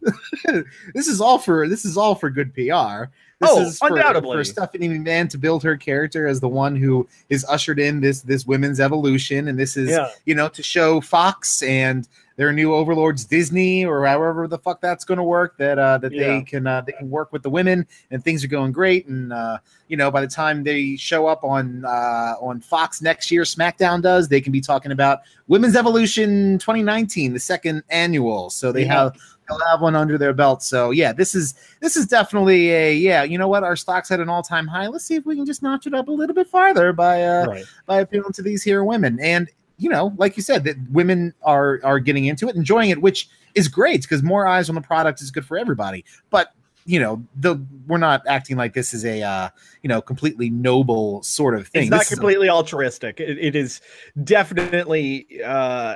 this 0.94 1.08
is 1.08 1.22
all 1.22 1.38
for 1.38 1.68
this 1.68 1.86
is 1.86 1.98
all 1.98 2.16
for 2.16 2.30
good 2.30 2.54
PR. 2.54 3.06
This 3.42 3.50
Oh, 3.52 3.62
is 3.62 3.78
for, 3.78 3.90
undoubtedly. 3.90 4.38
for 4.38 4.44
Stephanie 4.44 4.88
McMahon 4.90 5.30
to 5.30 5.38
build 5.38 5.62
her 5.64 5.76
character 5.76 6.26
as 6.26 6.40
the 6.40 6.48
one 6.48 6.76
who 6.76 7.08
is 7.30 7.46
ushered 7.46 7.80
in 7.80 8.00
this 8.02 8.22
this 8.22 8.46
women's 8.48 8.80
evolution, 8.80 9.48
and 9.48 9.60
this 9.60 9.78
is 9.78 9.90
yeah 9.92 10.10
you 10.26 10.34
know 10.34 10.48
to 10.50 10.64
show 10.64 11.02
Fox 11.02 11.62
and 11.62 12.08
their 12.38 12.52
new 12.52 12.74
overlords 12.74 13.24
Disney 13.26 13.86
or 13.86 14.06
however 14.06 14.48
the 14.48 14.58
fuck 14.58 14.82
that's 14.82 15.06
going 15.06 15.18
to 15.18 15.24
work 15.24 15.58
that 15.58 15.80
uh, 15.80 15.98
that 16.00 16.12
Yeah. 16.12 16.28
they 16.28 16.42
can 16.42 16.68
uh, 16.68 16.82
they 16.82 16.92
can 16.92 17.10
work 17.10 17.32
with 17.32 17.44
the 17.44 17.50
women 17.50 17.88
and 18.12 18.24
things 18.24 18.44
are 18.44 18.48
going 18.48 18.72
great 18.72 19.08
and 19.08 19.32
uh, 19.32 19.58
you 19.88 19.98
know 19.98 20.12
by 20.12 20.22
the 20.22 20.28
time 20.28 20.64
they 20.64 20.96
show 20.96 21.28
up 21.28 21.44
on 21.44 21.86
uh, 21.86 22.36
on 22.42 22.60
Fox 22.60 23.02
next 23.02 23.32
year 23.32 23.44
SmackDown 23.44 24.02
does 24.02 24.28
they 24.28 24.42
can 24.42 24.52
be 24.52 24.62
talking 24.62 24.92
about 24.92 25.20
Women's 25.48 25.76
Evolution 25.76 26.58
2019 26.60 27.34
the 27.34 27.40
second 27.40 27.84
annual. 27.90 28.50
So 28.50 28.72
they 28.72 28.84
Yeah. 28.84 28.94
have 29.04 29.18
they'll 29.48 29.60
have 29.68 29.82
one 29.82 29.96
under 29.96 30.18
their 30.18 30.34
belt. 30.34 30.62
So 30.64 30.92
yeah 30.92 31.14
this 31.14 31.36
is 31.36 31.54
this 31.80 31.96
is 31.96 32.06
definitely 32.06 32.72
a 32.72 32.94
yeah 32.96 33.24
you 33.24 33.38
know 33.38 33.48
what? 33.48 33.64
Our 33.64 33.76
stocks 33.76 34.12
at 34.12 34.20
an 34.20 34.28
all-time 34.28 34.68
high. 34.68 34.88
Let's 34.88 35.06
see 35.06 35.16
if 35.16 35.26
we 35.26 35.36
can 35.36 35.46
just 35.46 35.64
notch 35.64 35.88
it 35.88 35.94
up 35.94 36.08
a 36.10 36.12
little 36.12 36.36
bit 36.36 36.48
farther 36.48 36.92
by 36.92 37.24
uh 37.24 37.46
right. 37.46 37.66
by 37.86 38.00
appealing 38.02 38.34
to 38.34 38.42
these 38.42 38.62
here 38.64 38.84
women. 38.84 39.20
And 39.22 39.50
you 39.78 39.90
know 39.90 40.14
like 40.18 40.38
you 40.38 40.44
said 40.44 40.64
that 40.64 40.76
women 40.92 41.34
are 41.44 41.80
are 41.84 42.00
getting 42.00 42.26
into 42.26 42.48
it 42.48 42.56
enjoying 42.56 42.90
it 42.90 43.02
which 43.02 43.28
is 43.56 43.68
great 43.68 44.02
because 44.02 44.24
more 44.24 44.48
eyes 44.48 44.70
on 44.70 44.76
the 44.76 44.82
product 44.82 45.22
is 45.22 45.32
good 45.32 45.46
for 45.46 45.58
everybody. 45.58 46.04
But 46.30 46.52
you 46.88 47.00
know 47.00 47.26
the 47.36 47.56
we're 47.88 47.98
not 47.98 48.22
acting 48.28 48.58
like 48.58 48.74
this 48.74 48.94
is 48.94 49.04
a 49.06 49.24
uh 49.24 49.50
you 49.82 49.88
know 49.88 50.02
completely 50.02 50.50
noble 50.52 51.24
sort 51.24 51.56
of 51.56 51.68
thing. 51.68 51.84
It's 51.84 51.90
not 51.92 51.98
This 52.00 52.08
is 52.08 52.14
a- 52.14 52.16
completely 52.18 52.48
altruistic. 52.50 53.20
It, 53.20 53.38
it 53.40 53.56
is 53.56 53.82
definitely 54.24 55.26
uh 55.44 55.96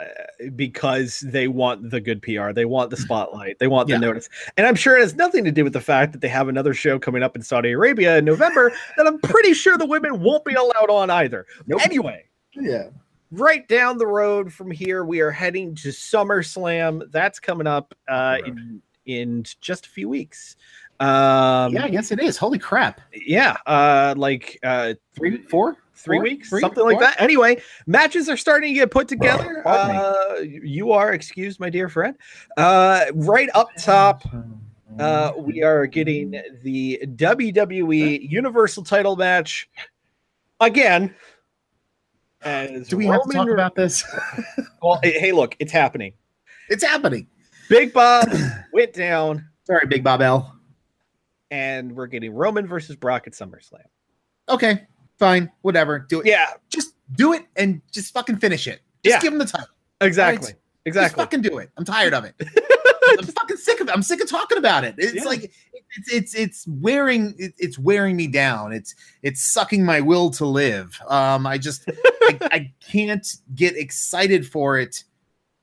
because 0.55 1.19
they 1.21 1.47
want 1.47 1.91
the 1.91 1.99
good 2.01 2.21
pr 2.21 2.51
they 2.53 2.65
want 2.65 2.89
the 2.89 2.97
spotlight. 2.97 3.59
They 3.59 3.67
want 3.67 3.87
the 3.87 3.93
Yeah. 3.95 3.99
notice. 3.99 4.29
And 4.57 4.65
i'm 4.65 4.75
sure 4.75 4.97
it 4.97 5.01
has 5.01 5.15
nothing 5.15 5.43
to 5.45 5.51
do 5.51 5.63
with 5.63 5.73
the 5.73 5.81
fact 5.81 6.11
that 6.13 6.21
they 6.21 6.29
have 6.29 6.47
another 6.47 6.73
show 6.73 6.97
coming 6.97 7.21
up 7.23 7.35
in 7.35 7.41
saudi 7.41 7.71
arabia 7.71 8.17
in 8.17 8.25
november 8.25 8.71
that 8.97 9.05
i'm 9.05 9.19
pretty 9.19 9.53
sure 9.53 9.77
the 9.77 9.85
women 9.85 10.21
won't 10.21 10.43
be 10.45 10.53
allowed 10.53 10.89
on 10.89 11.09
either. 11.09 11.45
Nope. 11.67 11.81
anyway. 11.85 12.25
Yeah 12.55 12.89
right 13.31 13.67
down 13.67 13.97
the 13.97 14.07
road 14.07 14.51
from 14.51 14.71
here 14.71 15.03
we 15.05 15.19
are 15.19 15.31
heading 15.31 15.75
to 15.75 15.89
SummerSlam 15.89 17.11
that's 17.11 17.39
coming 17.39 17.67
up 17.67 17.93
uh 18.07 18.37
in 18.45 18.81
in 19.05 19.45
just 19.61 19.85
a 19.85 19.89
few 19.89 20.09
weeks 20.09 20.55
um 20.99 21.73
yeah 21.73 21.85
yes 21.85 22.11
it 22.11 22.19
is 22.19 22.37
holy 22.37 22.59
crap 22.59 23.01
yeah 23.13 23.55
uh 23.65 24.13
like 24.17 24.59
uh 24.63 24.93
three 25.15 25.37
four 25.43 25.77
three 25.99 26.17
Four? 26.17 26.23
weeks, 26.23 26.49
Three? 26.49 26.61
something 26.61 26.83
like 26.83 26.99
that. 26.99 27.19
Anyway, 27.19 27.61
matches 27.85 28.29
are 28.29 28.37
starting 28.37 28.73
to 28.73 28.79
get 28.79 28.91
put 28.91 29.07
together. 29.07 29.67
Uh, 29.67 30.35
you 30.39 30.93
are 30.93 31.11
excused, 31.11 31.59
my 31.59 31.69
dear 31.69 31.89
friend. 31.89 32.15
Uh, 32.55 33.05
right 33.13 33.49
up 33.53 33.67
top, 33.77 34.23
uh, 34.97 35.33
we 35.37 35.61
are 35.61 35.85
getting 35.85 36.41
the 36.63 37.01
WWE 37.05 38.29
Universal 38.29 38.83
Title 38.83 39.15
match 39.15 39.69
again. 40.61 41.13
As 42.41 42.87
do 42.87 42.97
we 42.97 43.05
have 43.05 43.15
to 43.15 43.19
Roman 43.21 43.35
talk 43.35 43.47
Re- 43.47 43.53
about 43.53 43.75
this? 43.75 44.03
Well, 44.81 44.99
hey, 45.03 45.33
look, 45.33 45.57
it's 45.59 45.73
happening. 45.73 46.13
it's 46.69 46.83
happening. 46.83 47.27
Big 47.69 47.91
Bob 47.91 48.29
went 48.73 48.93
down, 48.93 49.45
sorry 49.65 49.85
big 49.87 50.03
bob 50.05 50.21
l. 50.21 50.55
And 51.51 51.95
we're 51.95 52.07
getting 52.07 52.33
Roman 52.33 52.65
versus 52.65 52.95
Brock 52.95 53.27
at 53.27 53.33
SummerSlam. 53.33 53.81
okay 54.47 54.87
fine 55.17 55.51
whatever 55.63 55.99
do 55.99 56.21
it. 56.21 56.27
Yeah, 56.27 56.51
just 56.69 56.93
do 57.17 57.33
it 57.33 57.45
and 57.57 57.81
just 57.91 58.13
fucking 58.13 58.37
finish 58.37 58.67
it. 58.67 58.79
Just 59.03 59.15
Yeah. 59.15 59.19
give 59.21 59.33
them 59.33 59.39
the 59.39 59.45
title. 59.45 59.67
Exactly, 59.99 60.51
Just 60.53 60.58
exactly. 60.85 61.21
fucking 61.23 61.41
do 61.41 61.57
it. 61.57 61.69
I'm 61.77 61.85
tired 61.85 62.13
of 62.13 62.25
it. 62.25 62.35
I'm 63.19 63.25
fucking 63.25 63.57
sick 63.57 63.79
of 63.79 63.87
it. 63.89 63.93
I'm 63.93 64.03
sick 64.03 64.21
of 64.21 64.29
talking 64.29 64.57
about 64.57 64.83
it. 64.83 64.95
It's 64.97 65.15
Yeah. 65.15 65.23
like 65.23 65.51
it's 65.97 66.13
it's 66.13 66.35
it's 66.35 66.65
wearing 66.67 67.33
it's 67.37 67.79
wearing 67.79 68.15
me 68.15 68.27
down. 68.27 68.71
It's 68.73 68.93
it's 69.23 69.43
sucking 69.51 69.83
my 69.83 69.99
will 70.01 70.29
to 70.31 70.45
live. 70.45 70.99
Um, 71.07 71.47
I 71.47 71.57
just 71.57 71.89
I, 72.23 72.37
I 72.51 72.73
can't 72.87 73.25
get 73.55 73.75
excited 73.75 74.47
for 74.47 74.77
it 74.77 75.03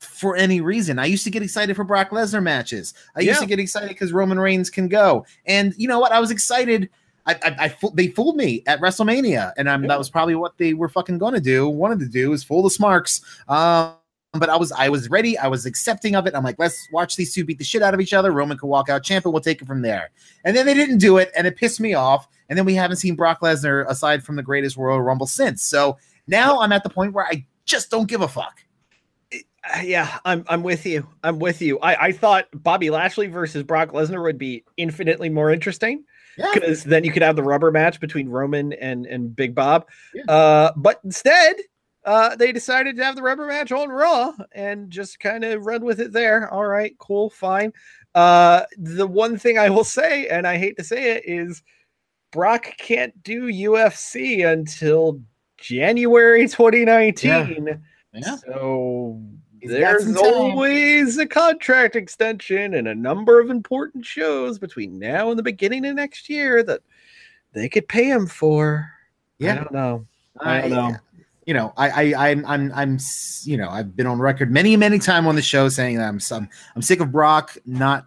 for 0.01 0.37
any 0.37 0.61
reason. 0.61 0.99
I 0.99 1.07
used 1.07 1.25
to 1.25 1.31
get 1.31 1.43
excited 1.43 1.77
for 1.77 1.85
Brock 1.85 2.11
Lesnar 2.11 2.43
matches. 2.43 2.95
I 3.17 3.21
used 3.21 3.37
Yeah. 3.37 3.41
to 3.41 3.47
get 3.47 3.59
excited 3.61 3.89
because 3.89 4.13
Roman 4.13 4.39
Reigns 4.41 4.69
can 4.71 4.89
go. 4.89 5.25
And 5.47 5.73
you 5.77 5.87
know 5.89 5.99
what? 6.01 6.13
I 6.13 6.21
was 6.21 6.31
excited. 6.31 6.91
I, 7.29 7.35
I, 7.43 7.57
I 7.67 7.77
they 7.95 8.09
fooled 8.09 8.37
me 8.37 8.63
at 8.67 8.81
WrestleMania, 8.81 9.53
and 9.57 9.69
I'm, 9.69 9.83
that 9.89 9.99
was 9.99 10.09
probably 10.09 10.37
what 10.37 10.59
they 10.59 10.75
were 10.75 10.89
fucking 10.89 11.19
going 11.19 11.35
to 11.35 11.41
do. 11.41 11.69
Wanted 11.69 11.99
to 12.01 12.07
do 12.07 12.33
is 12.33 12.45
fool 12.45 12.63
the 12.63 12.71
smarks. 12.71 13.21
Um, 13.49 13.95
but 14.39 14.49
I 14.49 14.57
was 14.57 14.73
I 14.73 14.89
was 14.89 15.09
ready. 15.11 15.37
I 15.39 15.49
was 15.49 15.67
accepting 15.67 16.15
of 16.17 16.27
it. 16.27 16.35
I'm 16.35 16.45
like, 16.45 16.59
let's 16.59 16.89
watch 16.93 17.17
these 17.17 17.33
two 17.35 17.45
beat 17.45 17.59
the 17.59 17.65
shit 17.65 17.83
out 17.83 17.95
of 17.95 18.01
each 18.01 18.13
other. 18.13 18.33
Roman 18.33 18.59
can 18.59 18.69
walk 18.69 18.89
out 18.89 19.03
champ, 19.03 19.25
and 19.25 19.33
we'll 19.35 19.43
take 19.43 19.61
it 19.63 19.67
from 19.67 19.83
there. 19.83 20.11
And 20.45 20.57
then 20.57 20.67
they 20.67 20.75
didn't 20.75 20.99
do 20.99 21.19
it, 21.19 21.31
and 21.37 21.47
it 21.47 21.57
pissed 21.57 21.81
me 21.81 21.95
off. 21.95 22.29
And 22.49 22.57
then 22.59 22.65
we 22.65 22.75
haven't 22.75 22.97
seen 22.99 23.17
Brock 23.17 23.41
Lesnar 23.41 23.89
aside 23.89 24.23
from 24.23 24.37
the 24.37 24.43
greatest 24.43 24.77
Royal 24.77 25.03
Rumble 25.03 25.27
since. 25.27 25.63
So 25.65 25.99
now 26.27 26.61
I'm 26.61 26.73
at 26.73 26.83
the 26.85 26.91
point 26.91 27.13
where 27.13 27.27
I 27.27 27.45
just 27.65 27.91
don't 27.91 28.09
give 28.09 28.21
a 28.21 28.29
fuck. 28.29 28.61
Uh, 29.35 29.81
yeah, 29.83 30.19
I'm 30.25 30.45
I'm 30.49 30.63
with 30.63 30.87
you. 30.87 31.07
I'm 31.25 31.39
with 31.41 31.61
you. 31.61 31.79
I, 31.81 32.07
I 32.07 32.13
thought 32.13 32.47
Bobby 32.55 32.91
Lashley 32.91 33.27
versus 33.27 33.63
Brock 33.65 33.91
Lesnar 33.91 34.23
would 34.23 34.39
be 34.39 34.65
infinitely 34.77 35.29
more 35.29 35.51
interesting 35.51 36.05
Yeah. 36.39 36.51
because 36.55 36.85
then 36.85 37.03
you 37.03 37.11
could 37.11 37.23
have 37.23 37.35
the 37.35 37.43
rubber 37.43 37.73
match 37.73 37.99
between 37.99 38.29
Roman 38.29 38.73
and 38.75 39.07
and 39.07 39.35
Big 39.35 39.55
Bob. 39.57 39.87
Yeah. 40.15 40.23
Uh, 40.33 40.73
but 40.77 41.01
instead, 41.03 41.57
uh, 42.07 42.37
they 42.37 42.53
decided 42.53 42.97
to 42.97 43.05
have 43.05 43.17
the 43.17 43.23
rubber 43.23 43.47
match 43.47 43.73
on 43.73 43.89
Raw 43.89 44.33
and 44.53 44.91
just 44.91 45.19
kind 45.19 45.45
of 45.45 45.67
run 45.67 45.85
with 45.85 46.01
it 46.01 46.13
there. 46.13 46.49
All 46.53 46.67
right, 46.67 46.97
cool, 46.99 47.29
fine. 47.31 47.73
Uh, 48.15 48.63
the 48.79 49.07
one 49.07 49.37
thing 49.37 49.59
I 49.59 49.69
will 49.69 49.85
say, 49.85 50.29
and 50.29 50.47
I 50.47 50.57
hate 50.57 50.77
to 50.79 50.85
say 50.85 51.17
it, 51.17 51.25
is 51.27 51.63
Brock 52.31 52.69
can't 52.79 53.21
do 53.25 53.53
UFC 53.53 54.47
until 54.47 55.21
January 55.59 56.47
2019. 56.49 57.83
Yeah. 58.15 58.37
So 58.37 59.21
He's 59.61 59.71
there's 59.71 60.17
always 60.17 61.19
a 61.19 61.27
contract 61.27 61.97
extension 61.97 62.75
and 62.75 62.87
a 62.87 62.95
number 62.95 63.41
of 63.41 63.51
important 63.51 64.07
shows 64.07 64.61
between 64.61 64.99
now 64.99 65.31
and 65.31 65.39
the 65.39 65.43
beginning 65.43 65.85
of 65.87 65.97
next 65.97 66.29
year 66.29 66.63
that 66.63 66.83
they 67.53 67.69
could 67.69 67.89
pay 67.89 68.09
him 68.09 68.27
for. 68.27 68.89
Yeah. 69.39 69.53
I 69.53 69.57
don't 69.57 69.73
know. 69.73 70.07
I 70.41 70.61
don't 70.61 70.71
know. 70.71 70.97
You 71.47 71.55
know, 71.55 71.73
I, 71.77 72.15
I, 72.15 72.31
I'm, 72.31 72.45
I'm, 72.45 72.73
I'm, 72.75 72.99
you 73.45 73.57
know, 73.57 73.69
I've 73.69 73.97
been 73.97 74.07
on 74.07 74.19
record 74.19 74.51
many, 74.51 74.77
many 74.77 74.99
time 74.99 75.27
on 75.27 75.37
the 75.37 75.43
show 75.43 75.69
saying 75.69 75.97
that 75.99 76.09
I'm, 76.09 76.21
some, 76.21 76.49
I'm 76.75 76.83
sick 76.83 77.01
of 77.01 77.13
Brock 77.13 77.57
not. 77.65 78.07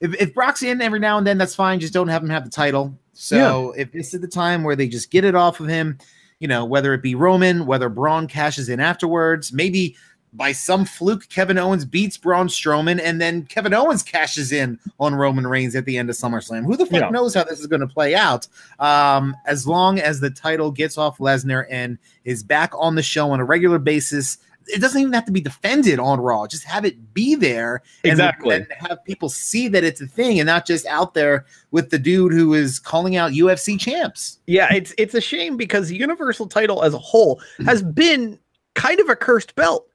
If, 0.00 0.14
if 0.20 0.34
Brock's 0.34 0.62
in 0.62 0.82
every 0.82 1.00
now 1.00 1.16
and 1.16 1.26
then, 1.26 1.38
that's 1.38 1.54
fine. 1.54 1.80
Just 1.80 1.94
don't 1.94 2.08
have 2.08 2.22
him 2.22 2.28
have 2.28 2.44
the 2.44 2.50
title. 2.50 2.96
So 3.14 3.72
if 3.72 3.90
this 3.92 4.12
is 4.12 4.20
the 4.20 4.28
time 4.28 4.64
where 4.64 4.76
they 4.76 4.86
just 4.86 5.10
get 5.10 5.24
it 5.24 5.34
off 5.34 5.60
of 5.60 5.66
him, 5.66 5.98
you 6.40 6.48
know, 6.48 6.64
whether 6.64 6.92
it 6.92 7.02
be 7.02 7.14
Roman, 7.14 7.64
whether 7.64 7.88
Braun 7.88 8.26
cashes 8.26 8.68
in 8.68 8.80
afterwards, 8.80 9.52
maybe 9.52 9.96
by 10.34 10.52
some 10.52 10.84
fluke, 10.84 11.28
Kevin 11.28 11.58
Owens 11.58 11.84
beats 11.84 12.16
Braun 12.16 12.48
Strowman, 12.48 13.00
and 13.02 13.20
then 13.20 13.44
Kevin 13.44 13.72
Owens 13.72 14.02
cashes 14.02 14.50
in 14.52 14.78
on 14.98 15.14
Roman 15.14 15.46
Reigns 15.46 15.76
at 15.76 15.84
the 15.84 15.96
end 15.96 16.10
of 16.10 16.16
SummerSlam. 16.16 16.64
Who 16.64 16.76
the 16.76 16.86
fuck 16.86 17.02
Yeah. 17.02 17.08
knows 17.10 17.34
how 17.34 17.44
this 17.44 17.60
is 17.60 17.66
going 17.68 17.80
to 17.80 17.86
play 17.86 18.14
out? 18.14 18.46
Um, 18.80 19.36
as 19.46 19.66
long 19.66 20.00
as 20.00 20.20
the 20.20 20.30
title 20.30 20.70
gets 20.70 20.98
off 20.98 21.18
Lesnar 21.18 21.66
and 21.70 21.98
is 22.24 22.42
back 22.42 22.72
on 22.76 22.96
the 22.96 23.02
show 23.02 23.30
on 23.30 23.38
a 23.40 23.44
regular 23.44 23.78
basis, 23.78 24.38
it 24.66 24.80
doesn't 24.80 25.00
even 25.00 25.12
have 25.12 25.26
to 25.26 25.30
be 25.32 25.42
defended 25.42 25.98
on 25.98 26.18
Raw. 26.20 26.46
Just 26.46 26.64
have 26.64 26.84
it 26.86 27.12
be 27.14 27.34
there 27.34 27.82
and- 28.02 28.12
Exactly. 28.12 28.56
and 28.56 28.66
have 28.80 29.04
people 29.04 29.28
see 29.28 29.68
that 29.68 29.84
it's 29.84 30.00
a 30.00 30.06
thing 30.06 30.40
and 30.40 30.46
not 30.46 30.66
just 30.66 30.86
out 30.86 31.14
there 31.14 31.44
with 31.70 31.90
the 31.90 31.98
dude 31.98 32.32
who 32.32 32.54
is 32.54 32.78
calling 32.78 33.14
out 33.14 33.32
UFC 33.32 33.78
champs. 33.78 34.38
Yeah, 34.46 34.72
it's 34.72 34.94
it's 34.98 35.14
a 35.14 35.20
shame 35.20 35.56
because 35.58 35.90
the 35.90 35.96
Universal 35.96 36.46
title 36.46 36.82
as 36.82 36.94
a 36.94 36.98
whole 36.98 37.40
has 37.66 37.82
been 37.82 38.38
kind 38.74 38.98
of 39.00 39.08
a 39.10 39.14
cursed 39.16 39.54
belt 39.54 39.86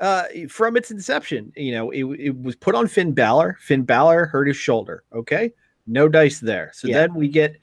uh, 0.00 0.24
from 0.48 0.76
its 0.76 0.90
inception. 0.90 1.52
You 1.56 1.72
know, 1.72 1.90
it, 1.90 2.04
it 2.18 2.42
was 2.42 2.56
put 2.56 2.74
on 2.74 2.86
Finn 2.86 3.12
Balor. 3.12 3.56
Finn 3.60 3.82
Balor 3.82 4.26
hurt 4.26 4.46
his 4.48 4.56
shoulder. 4.56 5.02
Okay, 5.12 5.52
no 5.86 6.08
dice 6.08 6.40
there. 6.40 6.70
So 6.74 6.88
Yeah. 6.88 6.98
then 6.98 7.14
we 7.14 7.28
get 7.28 7.56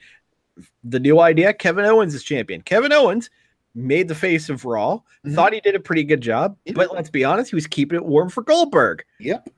the 0.84 1.00
new 1.00 1.20
idea: 1.20 1.54
Kevin 1.54 1.86
Owens 1.86 2.14
is 2.16 2.24
champion. 2.24 2.62
Kevin 2.62 2.92
Owens 2.94 3.30
made 3.76 4.08
the 4.08 4.16
face 4.16 4.50
of 4.50 4.66
Raw. 4.66 5.00
Mhm. 5.26 5.34
Thought 5.34 5.54
he 5.54 5.62
did 5.62 5.76
a 5.76 5.80
pretty 5.80 6.04
good 6.04 6.22
job, 6.22 6.56
Yeah. 6.66 6.74
but 6.76 6.94
let's 6.94 7.10
be 7.10 7.24
honest, 7.24 7.50
he 7.50 7.56
was 7.56 7.66
keeping 7.68 7.96
it 7.98 8.06
warm 8.06 8.30
for 8.30 8.44
Goldberg. 8.44 9.04
Yep. 9.20 9.50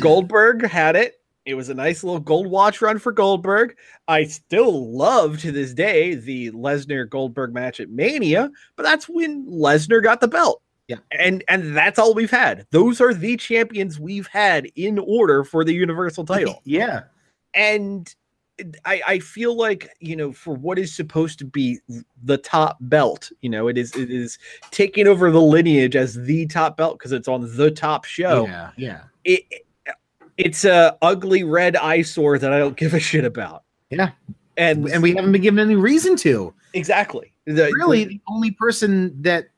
Goldberg 0.00 0.64
had 0.64 0.96
it. 0.96 1.20
It 1.44 1.54
was 1.54 1.68
a 1.68 1.74
nice 1.74 2.04
little 2.04 2.20
gold 2.20 2.46
watch 2.46 2.80
run 2.80 3.00
for 3.00 3.10
Goldberg. 3.10 3.76
I 4.06 4.24
still 4.24 4.92
love 4.96 5.40
to 5.40 5.50
this 5.50 5.74
day 5.74 6.14
the 6.14 6.52
Lesnar 6.52 7.08
Goldberg 7.08 7.52
match 7.52 7.80
at 7.80 7.90
Mania, 7.90 8.48
but 8.76 8.84
that's 8.84 9.08
when 9.08 9.44
Lesnar 9.46 10.00
got 10.02 10.20
the 10.20 10.28
belt. 10.28 10.62
Yeah. 10.88 10.96
And 11.18 11.44
and 11.48 11.76
that's 11.76 11.98
all 11.98 12.12
we've 12.14 12.30
had. 12.30 12.66
Those 12.70 13.00
are 13.00 13.14
the 13.14 13.36
champions 13.36 13.98
we've 14.00 14.26
had 14.26 14.66
in 14.76 14.98
order 14.98 15.44
for 15.44 15.64
the 15.64 15.72
Universal 15.72 16.24
title. 16.26 16.60
Yeah. 16.64 17.02
and 17.54 18.14
I, 18.84 19.02
I 19.08 19.18
feel 19.18 19.56
like 19.56 19.88
you 20.00 20.14
know 20.14 20.32
for 20.32 20.54
what 20.54 20.78
is 20.78 20.94
supposed 20.94 21.38
to 21.40 21.44
be 21.44 21.78
the 22.22 22.36
top 22.36 22.76
belt 22.80 23.32
you 23.40 23.48
know 23.48 23.66
it 23.66 23.78
is 23.78 23.94
it 23.96 24.10
is 24.10 24.38
taking 24.70 25.08
over 25.08 25.30
the 25.32 25.40
lineage 25.40 25.96
as 25.96 26.14
the 26.14 26.46
top 26.46 26.76
belt 26.76 26.98
because 26.98 27.12
it's 27.12 27.26
on 27.28 27.56
the 27.56 27.70
top 27.70 28.04
show 28.04 28.46
Yeah. 28.46 28.70
Yeah. 28.76 29.00
it, 29.24 29.42
it's 30.36 30.64
a 30.64 30.96
ugly 31.02 31.44
red 31.44 31.76
eyesore 31.76 32.38
that 32.38 32.52
I 32.52 32.58
don't 32.58 32.76
give 32.76 32.94
a 32.94 33.00
shit 33.00 33.24
about. 33.24 33.64
Yeah. 33.90 34.10
And 34.56 34.86
And 34.88 35.02
we 35.02 35.14
haven't 35.14 35.32
been 35.32 35.42
given 35.42 35.58
any 35.60 35.76
reason 35.76 36.14
to. 36.16 36.52
exactly. 36.74 37.32
The- 37.46 37.72
Really, 37.76 38.04
the 38.04 38.20
only 38.28 38.50
person 38.52 39.20
that 39.22 39.48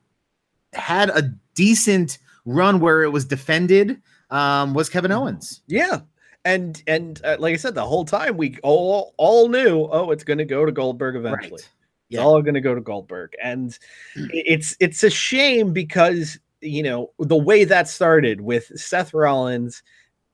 had 0.75 1.09
a 1.09 1.23
decent 1.55 2.17
run 2.45 2.79
where 2.79 3.03
it 3.03 3.09
was 3.09 3.25
defended 3.25 4.01
um, 4.29 4.73
was 4.73 4.89
Kevin 4.89 5.11
Owens. 5.11 5.61
yeah. 5.67 6.01
And 6.43 6.83
and 6.85 7.19
uh, 7.23 7.37
like 7.39 7.53
I 7.53 7.57
said, 7.57 7.73
the 7.73 7.85
whole 7.85 8.05
time 8.05 8.37
we 8.37 8.55
all 8.61 9.15
all 9.17 9.49
knew, 9.49 9.87
oh, 9.91 10.11
it's 10.11 10.23
going 10.23 10.37
to 10.37 10.45
go 10.45 10.63
to 10.63 10.71
Goldberg 10.71 11.15
eventually. 11.15 11.49
Right. 11.49 11.59
It's 11.61 11.69
Yeah. 12.09 12.21
all 12.21 12.39
going 12.43 12.53
to 12.53 12.61
go 12.61 12.75
to 12.75 12.81
Goldberg, 12.81 13.31
and 13.43 13.75
it's 14.15 14.77
it's 14.79 15.03
a 15.03 15.09
shame 15.09 15.73
because 15.73 16.37
you 16.61 16.83
know 16.83 17.09
the 17.17 17.35
way 17.35 17.63
that 17.63 17.87
started 17.87 18.41
with 18.41 18.65
Seth 18.79 19.11
Rollins 19.11 19.81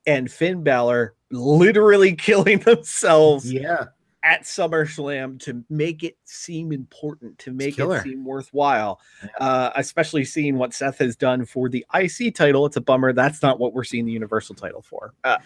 and 0.06 0.30
Finn 0.30 0.64
Balor 0.64 1.14
literally 1.32 2.14
killing 2.18 2.60
themselves 2.60 3.50
Yeah. 3.50 3.86
At 4.24 4.44
SummerSlam 4.44 5.40
to 5.42 5.64
make 5.70 6.04
it 6.04 6.16
seem 6.26 6.72
important, 6.72 7.38
to 7.40 7.52
make 7.52 7.80
it 7.80 8.04
seem 8.04 8.24
worthwhile. 8.24 9.00
Uh, 9.40 9.72
especially 9.76 10.24
seeing 10.26 10.58
what 10.58 10.74
Seth 10.74 11.00
has 11.00 11.16
done 11.16 11.46
for 11.46 11.70
the 11.70 11.86
IC 11.94 12.36
title. 12.36 12.66
It's 12.66 12.78
a 12.78 12.82
bummer. 12.82 13.14
That's 13.14 13.42
not 13.42 13.60
what 13.60 13.74
we're 13.74 13.84
seeing 13.84 14.06
the 14.06 14.12
Universal 14.12 14.56
title 14.56 14.82
for. 14.82 15.14
Uh, 15.24 15.38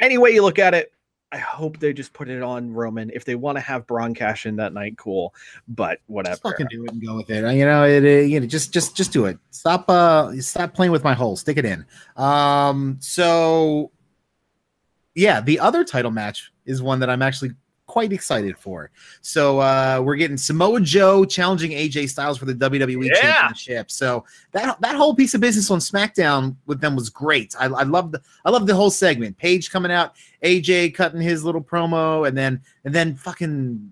any 0.00 0.16
way 0.18 0.30
you 0.30 0.42
look 0.42 0.58
at 0.58 0.72
it, 0.74 0.92
I 1.30 1.36
hope 1.36 1.78
they 1.78 1.92
just 1.92 2.14
put 2.14 2.30
it 2.30 2.42
on 2.42 2.72
Roman. 2.72 3.10
If 3.12 3.26
they 3.26 3.34
want 3.34 3.56
to 3.56 3.60
have 3.60 3.86
Braun 3.86 4.14
cash 4.14 4.46
in 4.46 4.56
that 4.56 4.72
night, 4.72 4.96
cool. 4.96 5.34
But 5.68 5.98
whatever. 6.06 6.32
Just 6.32 6.42
fucking 6.42 6.68
do 6.70 6.84
it 6.84 6.92
and 6.92 7.04
go 7.04 7.16
with 7.16 7.28
it. 7.28 7.54
You 7.54 7.66
know, 7.66 7.84
it, 7.84 8.02
it- 8.02 8.30
you 8.30 8.40
know, 8.40 8.46
just 8.46 8.72
just 8.72 8.96
just 8.96 9.12
do 9.12 9.26
it. 9.26 9.38
Stop 9.50 9.90
uh 9.90 10.32
stop 10.40 10.72
playing 10.72 10.92
with 10.92 11.04
my 11.04 11.12
hole. 11.12 11.36
Stick 11.36 11.58
it 11.58 11.66
in. 11.66 11.84
Um 12.16 12.96
so 13.00 13.90
yeah, 15.14 15.42
the 15.42 15.58
other 15.60 15.84
title 15.84 16.10
match 16.12 16.50
is 16.64 16.80
one 16.80 17.00
that 17.00 17.10
I'm 17.10 17.20
actually 17.22 17.50
quite 17.88 18.12
excited 18.12 18.56
for. 18.56 18.90
So 19.22 19.58
uh 19.58 20.00
we're 20.04 20.14
getting 20.14 20.36
Samoa 20.36 20.80
Joe 20.80 21.24
challenging 21.24 21.72
AJ 21.72 22.10
Styles 22.10 22.38
for 22.38 22.44
the 22.44 22.54
WWE 22.54 23.06
Yeah. 23.06 23.20
championship. 23.20 23.90
So 23.90 24.24
that 24.52 24.80
that 24.80 24.94
whole 24.94 25.14
piece 25.16 25.34
of 25.34 25.40
business 25.40 25.68
on 25.72 25.80
SmackDown 25.80 26.54
with 26.66 26.80
them 26.80 26.94
was 26.94 27.10
great. 27.10 27.56
I, 27.58 27.64
I 27.64 27.82
love 27.82 28.12
the 28.12 28.22
I 28.44 28.50
love 28.50 28.68
the 28.68 28.76
whole 28.76 28.90
segment. 28.90 29.36
Paige 29.38 29.70
coming 29.72 29.90
out, 29.90 30.12
AJ 30.44 30.94
cutting 30.94 31.20
his 31.20 31.42
little 31.42 31.62
promo, 31.62 32.28
and 32.28 32.38
then 32.38 32.60
and 32.84 32.94
then 32.94 33.16
fucking 33.16 33.90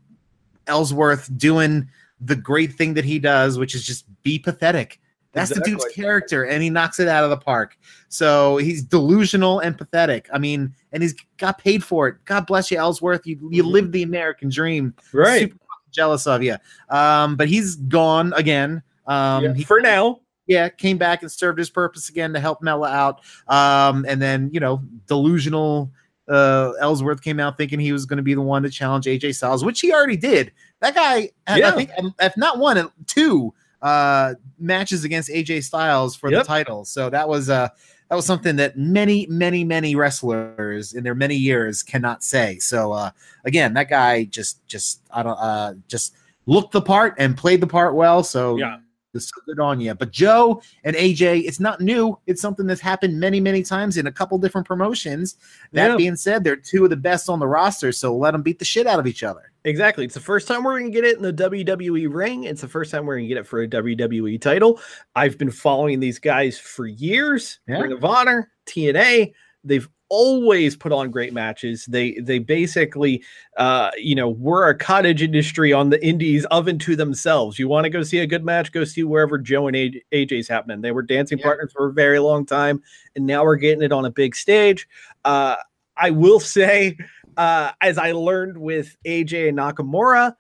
Ellsworth 0.69 1.37
doing 1.37 1.89
the 2.21 2.37
great 2.37 2.73
thing 2.75 2.95
that 2.95 3.05
he 3.05 3.19
does, 3.19 3.59
which 3.59 3.75
is 3.75 3.85
just 3.85 4.05
be 4.23 4.39
pathetic. 4.39 5.01
That's 5.37 5.55
the 5.55 5.61
dude's 5.61 5.85
character, 5.95 6.45
and 6.45 6.63
he 6.63 6.71
knocks 6.71 6.99
it 6.99 7.09
out 7.09 7.23
of 7.23 7.31
the 7.31 7.37
park. 7.37 7.79
So 8.09 8.57
he's 8.57 8.83
delusional 8.83 9.61
and 9.61 9.77
pathetic. 9.77 10.29
I 10.33 10.39
mean, 10.39 10.75
and 10.93 11.03
he's 11.03 11.15
got 11.37 11.59
paid 11.59 11.85
for 11.85 12.09
it. 12.09 12.17
God 12.25 12.47
bless 12.47 12.71
you, 12.71 12.79
Ellsworth. 12.79 13.27
You 13.27 13.39
you 13.53 13.63
lived 13.63 13.93
the 13.93 14.03
American 14.03 14.49
dream. 14.49 14.95
right. 15.13 15.43
Super 15.43 15.57
jealous 15.93 16.27
of 16.27 16.43
you. 16.43 16.57
Um, 16.91 17.37
but 17.37 17.49
he's 17.49 17.77
gone 17.77 18.33
again. 18.35 18.83
Um, 19.07 19.45
Yeah, 19.45 19.55
he, 19.55 19.65
for 19.65 19.81
now. 19.81 20.21
yeah, 20.47 20.69
came 20.69 20.99
back 20.99 21.23
and 21.23 21.31
served 21.31 21.59
his 21.59 21.71
purpose 21.71 22.09
again 22.09 22.33
to 22.33 22.41
help 22.41 22.61
Mella 22.63 22.89
out. 22.91 23.21
Um, 23.49 24.05
and 24.09 24.21
then 24.21 24.51
you 24.53 24.61
know, 24.61 24.83
delusional 25.07 25.91
uh 26.29 26.73
Ellsworth 26.81 27.23
came 27.23 27.39
out 27.39 27.57
thinking 27.57 27.79
he 27.79 27.93
was 27.93 28.05
going 28.05 28.17
to 28.17 28.23
be 28.23 28.35
the 28.35 28.43
one 28.43 28.63
to 28.65 28.71
challenge 28.71 29.07
AJ 29.07 29.37
Styles, 29.37 29.65
which 29.65 29.81
he 29.81 29.93
already 29.93 30.17
did. 30.17 30.51
That 30.81 30.95
guy, 30.95 31.31
had, 31.47 31.59
Yeah. 31.59 31.69
I 31.69 31.73
think, 31.73 31.91
um, 31.99 32.15
if 32.21 32.37
not 32.37 32.59
one, 32.59 32.91
two 33.07 33.55
uh 33.83 34.35
matches 34.59 35.05
against 35.05 35.29
AJ 35.31 35.65
Styles 35.65 36.17
for 36.17 36.31
Yep. 36.31 36.43
the 36.43 36.47
title. 36.47 36.85
So 36.85 37.11
that 37.11 37.29
was 37.29 37.51
uh 37.51 37.69
that 38.09 38.15
was 38.15 38.25
something 38.25 38.55
that 38.57 38.79
many, 38.79 39.27
many, 39.29 39.65
many 39.65 39.97
wrestlers 39.97 40.95
in 40.95 41.03
their 41.03 41.15
many 41.15 41.35
years 41.35 41.83
cannot 41.83 42.23
say. 42.23 42.59
So 42.59 42.93
uh 42.93 43.11
again, 43.45 43.75
that 43.75 43.89
guy 43.89 44.25
just 44.25 44.67
just 44.67 45.01
I 45.11 45.23
don't 45.23 45.39
uh 45.39 45.75
just 45.89 46.15
looked 46.47 46.73
the 46.73 46.81
part 46.83 47.15
and 47.19 47.37
played 47.37 47.61
the 47.61 47.67
part 47.67 47.95
well. 47.95 48.23
So 48.23 48.57
Yeah. 48.57 48.79
So 49.21 49.41
good 49.47 49.59
on 49.61 49.81
you. 49.81 49.95
But 49.95 50.11
Joe 50.11 50.63
and 50.85 50.95
AJ, 50.97 51.45
it's 51.47 51.61
not 51.61 51.81
new. 51.81 52.19
It's 52.27 52.41
something 52.43 52.67
that's 52.67 52.81
happened 52.81 53.19
many, 53.19 53.41
many 53.41 53.63
times 53.63 53.97
in 53.97 54.07
a 54.07 54.13
couple 54.13 54.39
different 54.39 54.67
promotions. 54.67 55.37
That 55.73 55.91
Yeah. 55.91 55.97
being 55.97 56.17
said, 56.17 56.45
they're 56.45 56.57
two 56.57 56.85
of 56.85 56.91
the 56.91 56.97
best 56.97 57.29
on 57.29 57.39
the 57.39 57.47
roster, 57.47 57.93
so 57.93 58.17
let 58.17 58.33
them 58.33 58.43
beat 58.43 58.59
the 58.59 58.65
shit 58.65 58.87
out 58.87 58.99
of 58.99 59.07
each 59.07 59.23
other. 59.23 59.53
Exactly. 59.65 60.05
It's 60.05 60.15
the 60.15 60.21
first 60.21 60.47
time 60.47 60.63
we're 60.63 60.79
going 60.79 60.93
to 60.93 60.95
get 61.01 61.05
it 61.05 61.17
in 61.17 61.23
the 61.23 61.33
WWE 61.33 62.07
ring. 62.13 62.45
It's 62.45 62.61
the 62.61 62.69
first 62.69 62.91
time 62.93 63.05
we're 63.05 63.17
going 63.17 63.25
to 63.25 63.29
get 63.35 63.39
it 63.39 63.47
for 63.47 63.63
a 63.63 63.69
WWE 63.69 64.41
title. 64.41 64.81
I've 65.17 65.37
been 65.39 65.51
following 65.51 65.99
these 65.99 66.21
guys 66.21 66.57
for 66.59 66.87
years. 66.87 67.59
Yeah. 67.67 67.81
Ring 67.81 67.93
of 67.93 68.05
Honor, 68.05 68.53
TNA. 68.67 69.33
They've 69.65 69.89
always 70.09 70.77
put 70.77 70.93
on 70.93 71.11
great 71.11 71.33
matches. 71.33 71.87
They 71.87 72.13
they 72.23 72.39
basically 72.39 73.23
uh 73.57 73.91
you 73.97 74.15
know 74.15 74.29
were 74.31 74.69
a 74.69 74.77
cottage 74.77 75.23
industry 75.23 75.73
on 75.73 75.91
the 75.91 76.05
indies 76.05 76.45
of 76.47 76.69
and 76.69 76.81
to 76.83 76.97
themselves. 76.97 77.59
You 77.59 77.69
want 77.69 77.85
to 77.85 77.91
go 77.91 78.03
see 78.03 78.19
a 78.19 78.27
good 78.27 78.45
match, 78.45 78.73
go 78.73 78.85
see 78.85 79.03
wherever 79.05 79.39
Joe 79.39 79.69
and 79.69 79.77
AJ's 80.13 80.49
happening. 80.49 80.81
They 80.81 80.93
were 80.93 81.03
dancing 81.03 81.39
Yeah. 81.39 81.45
partners 81.45 81.73
for 81.73 81.89
a 81.89 81.93
very 81.93 82.19
long 82.19 82.47
time, 82.47 82.83
and 83.15 83.27
now 83.27 83.45
we're 83.45 83.57
getting 83.57 83.83
it 83.83 83.93
on 83.93 84.05
a 84.05 84.11
big 84.11 84.37
stage. 84.37 84.89
Uh 85.25 85.57
I 85.97 86.11
will 86.11 86.41
say, 86.57 86.97
uh, 87.37 87.73
as 87.81 87.99
I 87.99 88.13
learned 88.13 88.59
with 88.59 88.97
AJ 89.07 89.49
and 89.49 89.59
Nakamura, 89.59 90.35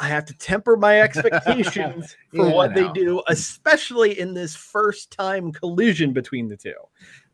I 0.00 0.08
have 0.08 0.24
to 0.26 0.34
temper 0.36 0.76
my 0.76 1.00
expectations 1.02 2.16
for 2.34 2.48
Yeah, 2.48 2.54
what 2.54 2.74
they 2.74 2.88
do, 2.88 3.22
especially 3.28 4.18
in 4.18 4.34
this 4.34 4.54
first 4.54 5.10
time 5.10 5.52
collision 5.52 6.12
between 6.12 6.48
the 6.48 6.56
two. 6.56 6.74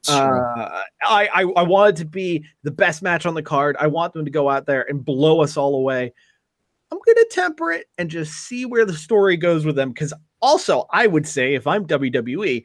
Uh, 0.08 0.82
I, 1.02 1.28
I 1.32 1.42
I 1.42 1.62
want 1.62 1.90
it 1.90 2.02
to 2.02 2.04
be 2.04 2.44
the 2.62 2.70
best 2.70 3.02
match 3.02 3.26
on 3.26 3.34
the 3.34 3.42
card. 3.42 3.76
I 3.78 3.86
want 3.86 4.12
them 4.12 4.24
to 4.24 4.30
go 4.30 4.48
out 4.50 4.66
there 4.66 4.84
and 4.88 5.04
blow 5.04 5.42
us 5.42 5.56
all 5.56 5.74
away. 5.74 6.12
I'm 6.90 6.98
gonna 7.06 7.26
temper 7.30 7.72
it 7.72 7.86
and 7.98 8.10
just 8.10 8.32
see 8.32 8.66
where 8.66 8.84
the 8.84 8.92
story 8.92 9.36
goes 9.36 9.64
with 9.64 9.76
them. 9.76 9.90
Because 9.90 10.12
also, 10.40 10.86
I 10.92 11.06
would 11.06 11.26
say 11.26 11.54
if 11.54 11.66
I'm 11.66 11.86
WWE, 11.86 12.64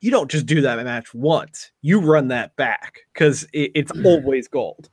you 0.00 0.10
don't 0.10 0.30
just 0.30 0.46
do 0.46 0.60
that 0.60 0.82
match 0.84 1.14
once. 1.14 1.72
You 1.80 2.00
run 2.00 2.28
that 2.28 2.54
back 2.56 3.00
because 3.12 3.44
it, 3.54 3.72
it's 3.74 3.92
always 4.04 4.48
gold. 4.48 4.90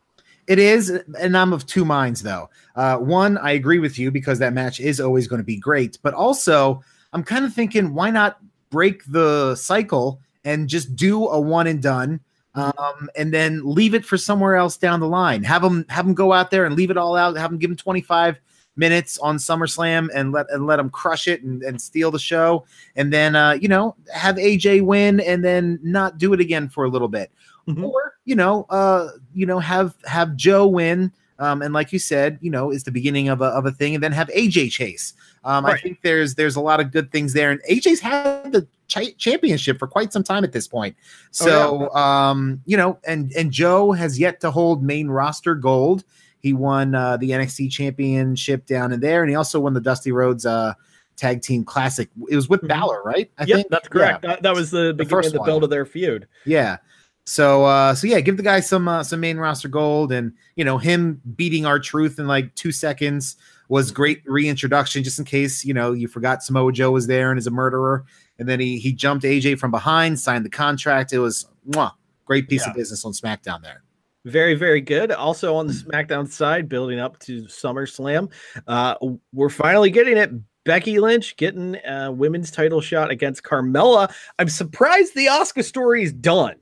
It 0.47 0.58
is, 0.58 0.89
and 1.19 1.38
I'm 1.38 1.54
of 1.54 1.65
two 1.65 1.86
minds 1.86 2.23
though. 2.23 2.49
Uh, 2.75 2.97
one, 2.97 3.38
I 3.38 3.51
agree 3.51 3.80
with 3.80 3.99
you 3.99 4.12
because 4.12 4.39
that 4.39 4.54
match 4.54 4.80
is 4.80 4.99
always 4.99 5.27
going 5.27 5.41
to 5.41 5.45
be 5.45 5.58
great, 5.58 5.97
but 6.01 6.13
also 6.13 6.82
I'm 7.13 7.23
kind 7.23 7.45
of 7.45 7.54
thinking, 7.54 7.93
why 7.93 8.10
not 8.10 8.39
break 8.69 9.04
the 9.06 9.56
cycle 9.56 10.21
and 10.43 10.67
just 10.67 10.95
do 10.95 11.27
a 11.27 11.39
one 11.39 11.67
and 11.67 11.82
done, 11.82 12.19
um, 12.56 13.10
and 13.15 13.34
then 13.34 13.62
leave 13.63 13.93
it 13.93 14.06
for 14.06 14.17
somewhere 14.17 14.56
else 14.56 14.77
down 14.77 14.99
the 14.99 15.08
line. 15.08 15.43
Have 15.43 15.62
them 15.62 15.86
have 15.89 16.06
them 16.06 16.13
go 16.13 16.34
out 16.34 16.51
there 16.51 16.65
and 16.65 16.75
leave 16.75 16.91
it 16.91 16.97
all 16.97 17.15
out. 17.15 17.38
Have 17.38 17.51
them 17.51 17.60
give 17.60 17.69
them 17.69 17.77
25 17.77 18.39
minutes 18.77 19.17
on 19.19 19.38
SummerSlam 19.38 20.10
and 20.13 20.32
let 20.32 20.49
and 20.49 20.65
let 20.65 20.77
them 20.77 20.89
crush 20.89 21.27
it 21.27 21.43
and, 21.43 21.62
and 21.63 21.82
steal 21.82 22.12
the 22.12 22.19
show, 22.19 22.65
and 22.95 23.12
then 23.12 23.36
uh, 23.36 23.54
you 23.54 23.67
know 23.67 23.95
have 24.13 24.36
AJ 24.36 24.84
win 24.84 25.19
and 25.19 25.43
then 25.43 25.80
not 25.84 26.17
do 26.17 26.34
it 26.34 26.39
again 26.39 26.69
for 26.69 26.86
a 26.86 26.89
little 26.89 27.08
bit 27.10 27.32
Mhm. 27.67 27.84
or 27.84 28.15
you 28.25 28.36
know 28.36 28.65
uh 28.71 29.10
you 29.36 29.45
know 29.45 29.60
have 29.60 29.95
have 30.06 30.36
joe 30.36 30.65
win 30.65 31.12
um 31.38 31.62
and 31.62 31.75
like 31.75 31.93
you 31.93 31.99
said 31.99 32.39
you 32.41 32.49
know 32.49 32.71
is 32.71 32.86
the 32.86 32.91
beginning 32.91 33.30
of 33.30 33.39
a, 33.41 33.45
of 33.45 33.67
a 33.67 33.71
thing 33.71 33.93
and 33.93 34.04
then 34.04 34.12
have 34.12 34.30
aj 34.30 34.71
chase 34.71 35.13
um 35.43 35.67
i 35.67 35.77
think 35.77 35.99
there's 36.01 36.34
there's 36.34 36.56
a 36.56 36.60
lot 36.62 36.80
of 36.80 36.91
good 36.91 37.12
things 37.12 37.34
there 37.34 37.51
and 37.51 37.62
aj's 37.69 37.99
had 37.99 38.51
the 38.51 38.67
cha- 38.91 39.13
championship 39.17 39.80
for 39.80 39.88
quite 39.88 40.12
some 40.12 40.23
time 40.23 40.43
at 40.43 40.51
this 40.51 40.67
point 40.67 40.95
Oh, 41.41 41.45
so 41.47 41.89
um 41.95 42.62
you 42.65 42.75
know 42.77 42.99
and 43.06 43.32
and 43.38 43.51
joe 43.51 43.91
has 43.93 44.19
yet 44.19 44.39
to 44.41 44.51
hold 44.51 44.84
main 44.84 45.08
roster 45.08 45.56
gold 45.56 46.04
he 46.39 46.54
won 46.54 46.93
uh 46.95 47.17
the 47.17 47.30
nxt 47.32 47.71
championship 47.71 48.65
down 48.65 48.91
in 48.91 48.99
there 48.99 49.21
and 49.23 49.30
he 49.30 49.36
also 49.36 49.60
won 49.60 49.73
the 49.73 49.82
Dusty 49.82 50.12
Rhodes 50.12 50.45
uh 50.45 50.73
tag 51.15 51.41
team 51.41 51.63
classic 51.63 52.10
it 52.30 52.36
was 52.36 52.49
with 52.49 52.62
Mhm. 52.62 52.67
Balor, 52.69 53.01
right 53.04 53.32
i 53.38 53.43
yep, 53.45 53.56
think 53.58 53.67
that's 53.69 53.86
Yeah. 53.86 53.89
correct. 53.89 54.21
That, 54.23 54.41
that 54.41 54.54
was 54.56 54.71
the 54.71 54.93
beginning 54.93 55.10
first 55.10 55.27
of 55.27 55.34
the 55.34 55.39
one. 55.39 55.45
build 55.47 55.63
of 55.63 55.69
their 55.69 55.86
feud. 55.86 56.27
Yeah. 56.45 56.77
So 57.25 57.65
uh 57.65 57.93
so 57.93 58.08
yeah, 58.08 58.19
give 58.21 58.38
the 58.38 58.43
guy 58.43 58.60
some 58.62 58.88
uh, 58.88 59.04
some 59.04 59.19
main 59.19 59.38
roster 59.38 59.67
gold 59.67 60.12
and 60.12 60.34
you 60.56 60.65
know 60.65 60.80
him 60.80 61.21
beating 61.36 61.65
R-Truth 61.67 62.17
in 62.17 62.27
like 62.27 62.56
2 62.56 62.71
seconds 62.71 63.36
was 63.69 63.91
great 63.91 64.23
reintroduction 64.25 65.04
just 65.04 65.19
in 65.19 65.23
case, 65.25 65.63
you 65.63 65.73
know, 65.73 65.91
you 65.93 66.08
forgot 66.08 66.43
Samoa 66.43 66.71
Joe 66.73 66.89
was 66.91 67.06
there 67.08 67.30
and 67.30 67.38
is 67.38 67.45
a 67.47 67.51
murderer 67.51 68.04
and 68.41 68.49
then 68.49 68.60
he 68.60 68.80
he 68.80 68.91
jumped 68.91 69.23
AJ 69.23 69.60
from 69.60 69.69
behind, 69.71 70.19
signed 70.19 70.43
the 70.43 70.49
contract. 70.49 71.13
It 71.13 71.19
was 71.19 71.47
mwah, 71.69 71.91
great 72.25 72.49
piece 72.49 72.65
Yeah. 72.65 72.71
of 72.71 72.75
business 72.75 73.06
on 73.06 73.13
SmackDown 73.13 73.62
there. 73.62 73.84
Very, 74.25 74.56
very 74.56 74.82
good. 74.82 75.12
Also 75.12 75.56
on 75.56 75.67
the 75.67 75.73
SmackDown 75.73 76.27
side, 76.27 76.67
building 76.67 76.99
up 76.99 77.17
to 77.19 77.43
SummerSlam, 77.43 78.32
uh, 78.67 78.95
we're 79.32 79.49
finally 79.49 79.89
getting 79.91 80.17
it. 80.17 80.32
Becky 80.63 80.99
Lynch 80.99 81.38
getting 81.38 81.75
a 81.88 82.12
women's 82.12 82.51
title 82.51 82.82
shot 82.82 83.10
against 83.10 83.43
Carmella. 83.43 84.12
I'm 84.38 84.49
surprised 84.49 85.15
the 85.15 85.25
Asuka 85.27 85.63
story 85.63 86.04
is 86.04 86.13
done. 86.13 86.56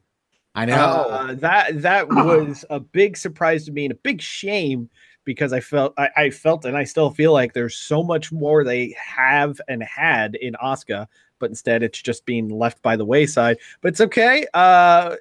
I 0.56 0.66
know. 0.66 0.76
Uh, 0.76 1.34
that 1.36 1.82
that 1.82 2.08
was 2.10 2.64
a 2.70 2.80
big 2.80 3.16
surprise 3.18 3.66
to 3.66 3.72
me 3.72 3.86
and 3.86 3.92
a 3.94 3.98
big 4.04 4.22
shame 4.22 4.90
because 5.26 5.52
I 5.54 5.60
felt 5.60 5.94
I, 5.98 6.10
I 6.16 6.30
felt 6.30 6.64
and 6.66 6.78
I 6.78 6.86
still 6.86 7.10
feel 7.12 7.34
like 7.34 7.54
there's 7.54 7.76
so 7.76 8.02
much 8.02 8.32
more 8.32 8.64
they 8.64 8.96
have 8.98 9.60
and 9.68 9.84
had 9.84 10.36
in 10.36 10.54
Asuka, 10.64 11.08
but 11.40 11.50
instead 11.50 11.84
it's 11.84 12.02
just 12.02 12.26
being 12.26 12.50
left 12.50 12.82
by 12.82 12.96
the 12.96 13.06
wayside. 13.06 13.58
But 13.82 13.90
it's 13.90 14.02
okay. 14.02 14.46
Uh, 14.54 15.16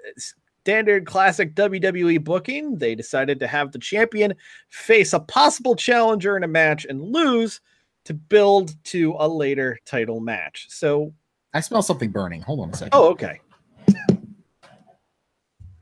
standard 0.68 1.06
classic 1.06 1.54
WWE 1.54 2.22
booking. 2.22 2.76
They 2.76 2.94
decided 2.94 3.40
to 3.40 3.46
have 3.46 3.72
the 3.72 3.78
champion 3.78 4.34
face 4.68 5.12
a 5.12 5.20
possible 5.20 5.74
challenger 5.74 6.36
in 6.36 6.44
a 6.44 6.48
match 6.48 6.84
and 6.84 7.00
lose 7.00 7.60
to 8.04 8.14
build 8.14 8.74
to 8.84 9.14
a 9.18 9.28
later 9.28 9.78
title 9.84 10.20
match. 10.20 10.66
So 10.68 11.12
I 11.54 11.60
smell 11.60 11.82
something 11.82 12.10
burning. 12.10 12.42
Hold 12.42 12.60
on 12.60 12.70
a 12.70 12.76
second. 12.76 12.90
Oh, 12.92 13.08
okay. 13.10 13.40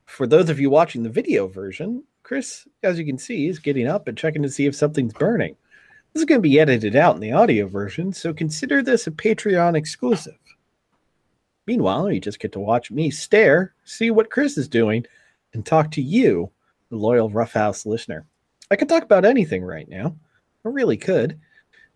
For 0.06 0.26
those 0.26 0.48
of 0.48 0.60
you 0.60 0.70
watching 0.70 1.02
the 1.02 1.10
video 1.10 1.46
version, 1.46 2.04
Chris, 2.22 2.66
as 2.82 2.98
you 2.98 3.04
can 3.04 3.18
see, 3.18 3.48
is 3.48 3.58
getting 3.58 3.86
up 3.86 4.08
and 4.08 4.16
checking 4.16 4.42
to 4.42 4.48
see 4.48 4.66
if 4.66 4.74
something's 4.74 5.12
burning. 5.12 5.56
This 6.16 6.22
is 6.22 6.28
going 6.28 6.40
to 6.40 6.48
be 6.48 6.58
edited 6.58 6.96
out 6.96 7.14
in 7.14 7.20
the 7.20 7.32
audio 7.32 7.66
version, 7.66 8.10
so 8.10 8.32
consider 8.32 8.82
this 8.82 9.06
a 9.06 9.10
Patreon 9.10 9.76
exclusive. 9.76 10.38
Meanwhile, 11.66 12.10
you 12.10 12.20
just 12.20 12.40
get 12.40 12.52
to 12.52 12.58
watch 12.58 12.90
me 12.90 13.10
stare, 13.10 13.74
see 13.84 14.10
what 14.10 14.30
Chris 14.30 14.56
is 14.56 14.66
doing, 14.66 15.04
and 15.52 15.66
talk 15.66 15.90
to 15.90 16.00
you, 16.00 16.50
the 16.88 16.96
loyal 16.96 17.28
Roughhouse 17.28 17.84
listener. 17.84 18.24
I 18.70 18.76
could 18.76 18.88
talk 18.88 19.02
about 19.02 19.26
anything 19.26 19.62
right 19.62 19.86
now. 19.90 20.16
I 20.64 20.70
really 20.70 20.96
could. 20.96 21.38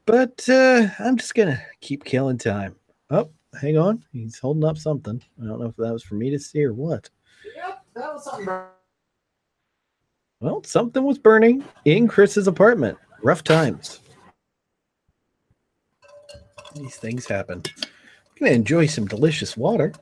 But 0.04 0.46
uh, 0.50 0.88
I'm 0.98 1.16
just 1.16 1.34
going 1.34 1.56
to 1.56 1.62
keep 1.80 2.04
killing 2.04 2.36
time. 2.36 2.76
Oh, 3.08 3.30
hang 3.58 3.78
on. 3.78 4.04
He's 4.12 4.38
holding 4.38 4.64
up 4.64 4.76
something. 4.76 5.22
I 5.42 5.46
don't 5.46 5.60
know 5.60 5.68
if 5.68 5.76
that 5.76 5.94
was 5.94 6.04
for 6.04 6.16
me 6.16 6.28
to 6.28 6.38
see 6.38 6.62
or 6.62 6.74
what. 6.74 7.08
Yep, 7.56 7.84
that 7.94 8.12
was 8.12 8.24
something. 8.24 8.54
Well, 10.40 10.62
something 10.64 11.04
was 11.04 11.16
burning 11.16 11.64
in 11.86 12.06
Chris's 12.06 12.48
apartment. 12.48 12.98
Rough 13.22 13.44
times. 13.44 13.99
These 16.74 16.96
things 16.96 17.26
happen. 17.26 17.62
I'm 17.82 18.38
gonna 18.38 18.52
enjoy 18.52 18.86
some 18.86 19.06
delicious 19.06 19.56
water. 19.56 19.92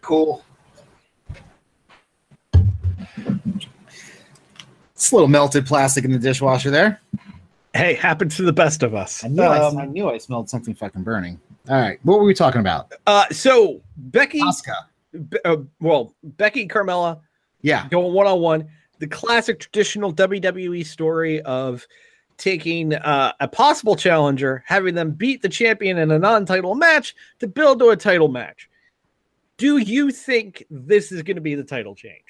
Cool. 0.00 0.44
It's 4.94 5.10
a 5.10 5.14
little 5.14 5.28
melted 5.28 5.66
plastic 5.66 6.04
in 6.04 6.12
the 6.12 6.18
dishwasher 6.18 6.70
there. 6.70 7.00
Hey, 7.74 7.94
happens 7.94 8.36
to 8.36 8.42
the 8.42 8.52
best 8.52 8.82
of 8.82 8.94
us. 8.94 9.24
I 9.24 9.28
knew, 9.28 9.42
I, 9.42 9.58
Um, 9.58 9.78
I 9.78 9.86
knew 9.86 10.08
I 10.10 10.18
smelled 10.18 10.48
something 10.50 10.74
fucking 10.74 11.02
burning. 11.02 11.40
All 11.68 11.80
right, 11.80 11.98
what 12.02 12.18
were 12.18 12.24
we 12.24 12.34
talking 12.34 12.60
about? 12.60 12.92
uh, 13.06 13.24
so 13.30 13.80
Becky, 13.96 14.40
Asuka. 14.40 14.74
Be- 15.28 15.38
uh, 15.44 15.56
well, 15.80 16.14
Becky 16.22 16.66
Carmella 16.66 17.20
Yeah, 17.62 17.88
going 17.88 18.12
one 18.12 18.26
on 18.26 18.40
one. 18.40 18.68
The 19.02 19.08
classic 19.08 19.58
traditional 19.58 20.14
WWE 20.14 20.86
story 20.86 21.42
of 21.42 21.84
taking 22.36 22.94
uh, 22.94 23.32
a 23.40 23.48
possible 23.48 23.96
challenger, 23.96 24.62
having 24.64 24.94
them 24.94 25.10
beat 25.10 25.42
the 25.42 25.48
champion 25.48 25.98
in 25.98 26.12
a 26.12 26.20
non-title 26.20 26.76
match 26.76 27.16
to 27.40 27.48
build 27.48 27.80
to 27.80 27.88
a 27.88 27.96
title 27.96 28.28
match. 28.28 28.70
Do 29.56 29.78
you 29.78 30.12
think 30.12 30.64
this 30.70 31.10
is 31.10 31.24
going 31.24 31.34
to 31.34 31.40
be 31.40 31.56
the 31.56 31.64
title 31.64 31.96
change? 31.96 32.22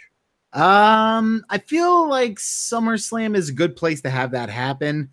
Um, 0.54 1.44
I 1.50 1.58
feel 1.58 2.08
like 2.08 2.36
SummerSlam 2.36 3.36
is 3.36 3.50
a 3.50 3.52
good 3.52 3.76
place 3.76 4.00
to 4.00 4.08
have 4.08 4.30
that 4.30 4.48
happen. 4.48 5.10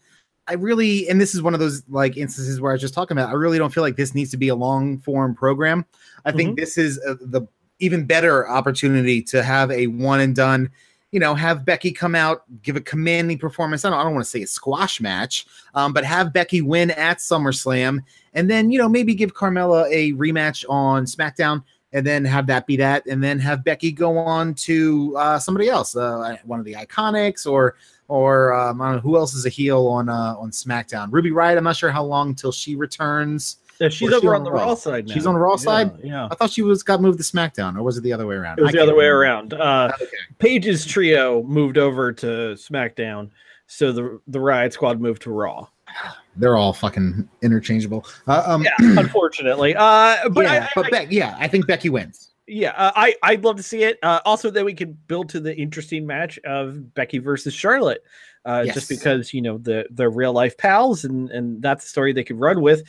I 0.47 0.53
really, 0.53 1.09
and 1.09 1.19
this 1.19 1.35
is 1.35 1.41
one 1.41 1.53
of 1.53 1.59
those 1.59 1.83
like 1.89 2.15
instances 2.15 2.61
where 2.61 2.71
I 2.71 2.75
was 2.75 2.81
just 2.81 2.93
talking 2.93 3.17
about. 3.17 3.31
I 3.31 3.33
really 3.33 3.57
don't 3.57 3.73
feel 3.73 3.83
like 3.83 3.97
this 3.97 4.15
needs 4.15 4.31
to 4.31 4.37
be 4.37 4.47
a 4.47 4.55
long 4.55 4.99
form 4.99 5.35
program. 5.35 5.85
I 6.23 6.31
think 6.31 6.57
this 6.57 6.77
is 6.77 7.01
uh, 7.05 7.15
the 7.19 7.49
even 7.79 8.05
better 8.05 8.47
opportunity 8.47 9.21
to 9.23 9.43
have 9.43 9.71
a 9.71 9.87
one 9.87 10.21
and 10.21 10.33
done. 10.33 10.71
You 11.11 11.19
know, 11.19 11.33
have 11.33 11.65
Becky 11.65 11.91
come 11.91 12.13
out, 12.13 12.43
give 12.61 12.75
a 12.75 12.81
commanding 12.81 13.39
performance. 13.39 13.83
I 13.83 13.89
don't, 13.89 13.99
I 13.99 14.03
don't 14.03 14.13
want 14.13 14.25
to 14.25 14.29
say 14.29 14.43
a 14.43 14.47
squash 14.47 15.01
match, 15.01 15.47
um, 15.73 15.91
but 15.91 16.05
have 16.05 16.31
Becky 16.33 16.61
win 16.61 16.91
at 16.91 17.17
SummerSlam, 17.17 17.99
and 18.33 18.49
then 18.49 18.71
you 18.71 18.77
know 18.77 18.89
maybe 18.89 19.15
give 19.15 19.33
Carmella 19.33 19.89
a 19.91 20.13
rematch 20.13 20.65
on 20.69 21.05
SmackDown 21.05 21.63
and 21.91 22.05
then 22.05 22.23
have 22.25 22.47
that 22.47 22.67
be 22.67 22.77
that, 22.77 23.05
and 23.07 23.23
then 23.23 23.39
have 23.39 23.63
Becky 23.63 23.91
go 23.91 24.17
on 24.17 24.53
to 24.53 25.15
uh, 25.17 25.39
somebody 25.39 25.69
else, 25.69 25.95
uh, 25.95 26.37
one 26.45 26.59
of 26.59 26.65
the 26.65 26.73
IIconics, 26.73 27.49
or 27.49 27.75
or 28.07 28.53
um, 28.53 28.81
I 28.81 28.87
don't 28.87 28.95
know 28.97 29.01
who 29.01 29.17
else 29.17 29.33
is 29.33 29.45
a 29.45 29.49
heel 29.49 29.87
on 29.87 30.09
uh, 30.09 30.35
on 30.37 30.51
SmackDown. 30.51 31.07
Ruby 31.11 31.31
Riott. 31.31 31.57
I'm 31.57 31.63
not 31.63 31.75
sure 31.75 31.91
how 31.91 32.03
long 32.03 32.35
till 32.35 32.51
she 32.51 32.75
returns. 32.75 33.57
Yeah, 33.79 33.89
she's 33.89 34.09
Or 34.09 34.11
is 34.15 34.21
she 34.21 34.27
over 34.27 34.35
on 34.35 34.41
on 34.41 34.43
the 34.45 34.51
Raw? 34.51 34.65
Raw 34.65 34.75
side 34.75 35.07
now. 35.07 35.13
She's 35.13 35.25
on 35.25 35.33
the 35.33 35.39
Raw 35.39 35.51
Yeah, 35.51 35.55
side? 35.57 35.91
Yeah. 36.03 36.27
I 36.29 36.35
thought 36.35 36.49
she 36.51 36.61
was 36.61 36.83
got 36.83 37.01
moved 37.01 37.17
to 37.17 37.23
SmackDown, 37.23 37.77
or 37.77 37.83
was 37.83 37.97
it 37.97 38.01
the 38.01 38.11
other 38.13 38.27
way 38.27 38.35
around? 38.35 38.59
It 38.59 38.63
was 38.63 38.69
I 38.69 38.71
the 38.73 38.79
other 38.79 38.91
can't 38.91 38.97
way 38.97 39.05
around. 39.05 39.53
Uh, 39.53 39.91
Okay. 40.01 40.05
Paige's 40.39 40.85
trio 40.85 41.43
moved 41.43 41.77
over 41.77 42.11
to 42.11 42.27
SmackDown, 42.55 43.29
so 43.67 43.91
the 43.91 44.19
the 44.27 44.39
Riot 44.39 44.73
Squad 44.73 44.99
moved 44.99 45.21
to 45.23 45.31
Raw. 45.31 45.67
they're 46.35 46.55
all 46.57 46.73
fucking 46.73 47.27
interchangeable. 47.41 48.05
Uh, 48.27 48.43
um, 48.45 48.63
Yeah, 48.63 48.71
unfortunately. 48.79 49.75
Uh, 49.75 50.29
but 50.29 50.43
yeah, 50.45 50.67
I, 50.67 50.69
but 50.75 50.85
I- 50.87 50.89
Beck, 50.89 51.07
yeah, 51.11 51.35
I 51.39 51.47
think 51.47 51.65
Becky 51.67 51.89
wins. 51.89 52.31
yeah, 52.47 52.71
uh, 52.71 52.91
I 52.95 53.15
I'd 53.23 53.43
love 53.43 53.55
to 53.57 53.63
see 53.63 53.83
it. 53.83 53.97
Uh, 54.03 54.19
also, 54.25 54.49
that 54.51 54.65
we 54.65 54.73
could 54.73 55.07
build 55.07 55.29
to 55.29 55.39
the 55.39 55.55
interesting 55.55 56.05
match 56.05 56.37
of 56.45 56.93
Becky 56.95 57.17
versus 57.19 57.53
Charlotte, 57.53 58.03
uh, 58.45 58.63
Yes. 58.65 58.75
just 58.75 58.89
because 58.89 59.33
you 59.33 59.41
know 59.41 59.57
the 59.57 59.85
the 59.91 60.07
real 60.09 60.33
life 60.33 60.57
pals, 60.57 61.05
and 61.05 61.29
and 61.31 61.61
that's 61.61 61.85
a 61.85 61.87
story 61.87 62.13
they 62.13 62.23
could 62.23 62.39
run 62.39 62.61
with. 62.61 62.83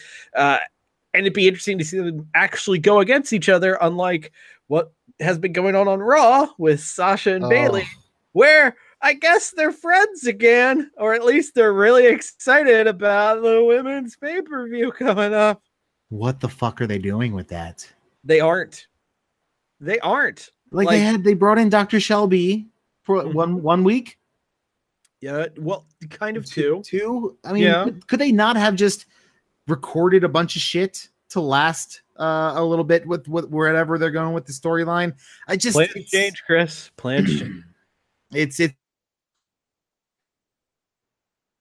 And 1.13 1.23
it'd 1.27 1.35
be 1.35 1.49
interesting 1.49 1.79
to 1.79 1.85
see 1.85 1.99
them 1.99 2.29
actually 2.35 2.79
go 2.79 3.01
against 3.01 3.33
each 3.33 3.49
other, 3.49 3.77
unlike 3.81 4.33
what 4.69 4.93
has 5.19 5.39
been 5.39 5.53
going 5.53 5.75
on 5.75 5.89
on 5.89 5.99
Raw 6.01 6.49
with 6.59 6.81
Sasha 6.81 7.35
and 7.35 7.49
Bayley, 7.49 7.83
Oh, 7.85 8.01
where 8.33 8.77
I 9.03 9.15
guess 9.15 9.51
they're 9.51 9.73
friends 9.73 10.27
again, 10.27 10.91
or 10.97 11.15
at 11.15 11.25
least 11.25 11.55
they're 11.55 11.73
really 11.73 12.07
excited 12.07 12.87
about 12.87 13.43
the 13.43 13.65
women's 13.65 14.15
pay 14.17 14.41
per 14.43 14.69
view 14.69 14.93
coming 14.93 15.35
up. 15.35 15.63
what 16.11 16.41
the 16.41 16.49
fuck 16.49 16.81
are 16.81 16.87
they 16.87 16.99
doing 16.99 17.33
with 17.35 17.49
that? 17.49 17.89
They 18.25 18.41
aren't. 18.41 18.87
They 19.81 19.99
aren't. 20.01 20.51
Like, 20.73 20.87
Like- 20.87 20.95
they 20.97 21.01
had, 21.01 21.25
they 21.25 21.35
brought 21.35 21.59
in 21.59 21.69
Dr. 21.71 21.99
Shelby 22.01 22.67
for 23.03 23.23
Mhm. 23.23 23.35
one 23.35 23.63
one 23.63 23.83
week, 23.85 24.19
Yeah, 25.21 25.47
well, 25.59 25.87
kind 26.11 26.37
of 26.37 26.45
two. 26.47 26.83
two. 26.85 27.37
I 27.45 27.53
mean, 27.53 27.63
Yeah. 27.65 27.85
could, 27.85 28.07
could 28.07 28.21
they 28.21 28.33
not 28.33 28.57
have 28.57 28.75
just 28.75 29.07
recorded 29.69 30.25
a 30.25 30.29
bunch 30.29 30.57
of 30.57 30.63
shit 30.63 31.09
to 31.31 31.41
last 31.41 32.03
uh, 32.19 32.53
a 32.57 32.65
little 32.65 32.85
bit 32.85 33.07
with, 33.07 33.29
with 33.29 33.49
wherever 33.49 33.99
they're 33.99 34.11
going 34.11 34.35
with 34.35 34.45
the 34.47 34.53
storyline? 34.53 35.15
I 35.49 35.57
just 35.57 35.75
Plan 35.77 35.89
change, 36.07 36.43
Chris. 36.47 36.91
Plan 36.97 37.27
change. 37.27 37.65
it's 38.33 38.61
it 38.61 38.75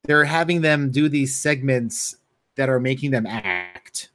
they're 0.06 0.26
having 0.26 0.62
them 0.62 0.92
do 0.92 1.08
these 1.10 1.36
segments 1.36 2.16
that 2.56 2.70
are 2.70 2.80
making 2.80 3.12
them 3.12 3.26
act 3.28 4.10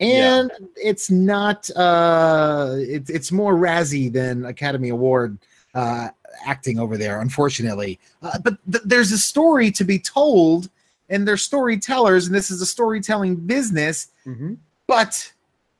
Yeah. 0.00 0.40
and 0.40 0.50
it's 0.76 1.10
not 1.10 1.68
uh 1.76 2.74
it's 2.78 3.08
it's 3.10 3.30
more 3.32 3.54
razzie 3.54 4.12
than 4.12 4.44
academy 4.46 4.88
award 4.88 5.38
uh 5.74 6.08
acting 6.44 6.78
over 6.78 6.96
there 6.96 7.20
unfortunately 7.20 7.98
uh, 8.22 8.38
but 8.40 8.58
th- 8.70 8.82
there's 8.84 9.12
a 9.12 9.18
story 9.18 9.70
to 9.70 9.84
be 9.84 9.98
told 9.98 10.70
and 11.08 11.26
they're 11.26 11.36
storytellers 11.36 12.26
and 12.26 12.34
this 12.34 12.50
is 12.50 12.60
a 12.62 12.66
storytelling 12.66 13.36
business 13.36 14.08
Mm-hmm. 14.26 14.54
but 14.86 15.32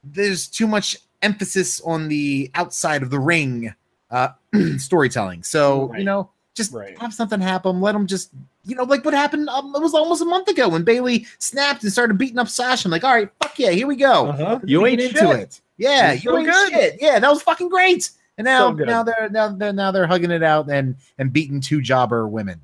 there's 0.04 0.46
too 0.48 0.66
much 0.66 0.96
emphasis 1.22 1.80
on 1.82 2.08
the 2.08 2.50
outside 2.54 3.02
of 3.02 3.10
the 3.10 3.18
ring 3.18 3.74
uh, 4.10 4.28
storytelling. 4.78 5.42
So 5.42 5.88
Right. 5.88 5.98
you 5.98 6.04
know, 6.04 6.30
just 6.54 6.72
Right. 6.72 6.98
have 6.98 7.12
something 7.12 7.40
happen. 7.40 7.80
Let 7.80 7.92
them 7.92 8.06
just 8.06 8.30
you 8.64 8.74
know, 8.74 8.84
like 8.84 9.04
what 9.04 9.14
happened. 9.14 9.48
Um, 9.48 9.74
it 9.74 9.80
was 9.80 9.94
almost 9.94 10.20
a 10.20 10.26
month 10.26 10.48
ago 10.48 10.68
when 10.68 10.82
Bayley 10.82 11.26
snapped 11.38 11.82
and 11.84 11.92
started 11.92 12.18
beating 12.18 12.38
up 12.38 12.48
Sasha. 12.48 12.86
I'm 12.86 12.92
like, 12.92 13.02
all 13.04 13.14
right, 13.14 13.30
fuck 13.42 13.58
yeah, 13.58 13.70
here 13.70 13.86
we 13.86 13.96
go. 13.96 14.26
Uh-huh. 14.28 14.60
You 14.64 14.84
ain't 14.86 15.00
into 15.00 15.18
shit. 15.18 15.38
it. 15.40 15.60
Yeah, 15.78 16.12
You're 16.12 16.40
you 16.40 16.46
ain't 16.46 16.50
good. 16.52 16.72
shit. 16.72 16.96
Yeah, 17.00 17.18
that 17.18 17.28
was 17.30 17.40
fucking 17.42 17.68
great. 17.70 18.10
And 18.36 18.44
now, 18.44 18.68
So 18.76 18.84
now 18.84 19.02
they're 19.02 19.28
now 19.30 19.48
they're 19.48 19.72
now 19.72 19.90
they're 19.90 20.06
hugging 20.06 20.30
it 20.30 20.42
out 20.42 20.68
and 20.70 20.96
and 21.18 21.32
beating 21.32 21.60
two 21.60 21.80
jobber 21.80 22.28
women. 22.28 22.60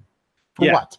For 0.54 0.66
Yeah. 0.66 0.72
what? 0.74 0.98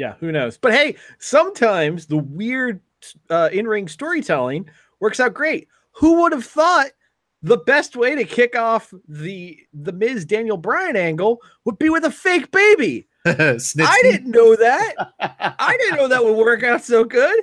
Yeah, 0.00 0.14
who 0.18 0.32
knows? 0.32 0.56
But 0.56 0.72
hey, 0.72 0.96
sometimes 1.18 2.06
the 2.06 2.16
weird 2.16 2.80
uh, 3.28 3.50
in-ring 3.52 3.86
storytelling 3.86 4.68
works 4.98 5.20
out 5.20 5.34
great. 5.34 5.68
Who 5.92 6.22
would 6.22 6.32
have 6.32 6.44
thought 6.46 6.86
the 7.42 7.58
best 7.58 7.96
way 7.96 8.14
to 8.14 8.24
kick 8.24 8.56
off 8.56 8.94
the 9.08 9.58
the 9.74 9.92
Miz 9.92 10.24
Daniel 10.24 10.56
Bryan 10.56 10.96
angle 10.96 11.40
would 11.66 11.78
be 11.78 11.90
with 11.90 12.04
a 12.04 12.10
fake 12.10 12.50
baby? 12.50 13.06
I 13.26 14.00
didn't 14.02 14.30
know 14.30 14.56
that. 14.56 14.94
I 15.58 15.76
didn't 15.78 15.98
know 15.98 16.08
that 16.08 16.24
would 16.24 16.36
work 16.38 16.62
out 16.62 16.82
so 16.82 17.04
good, 17.04 17.38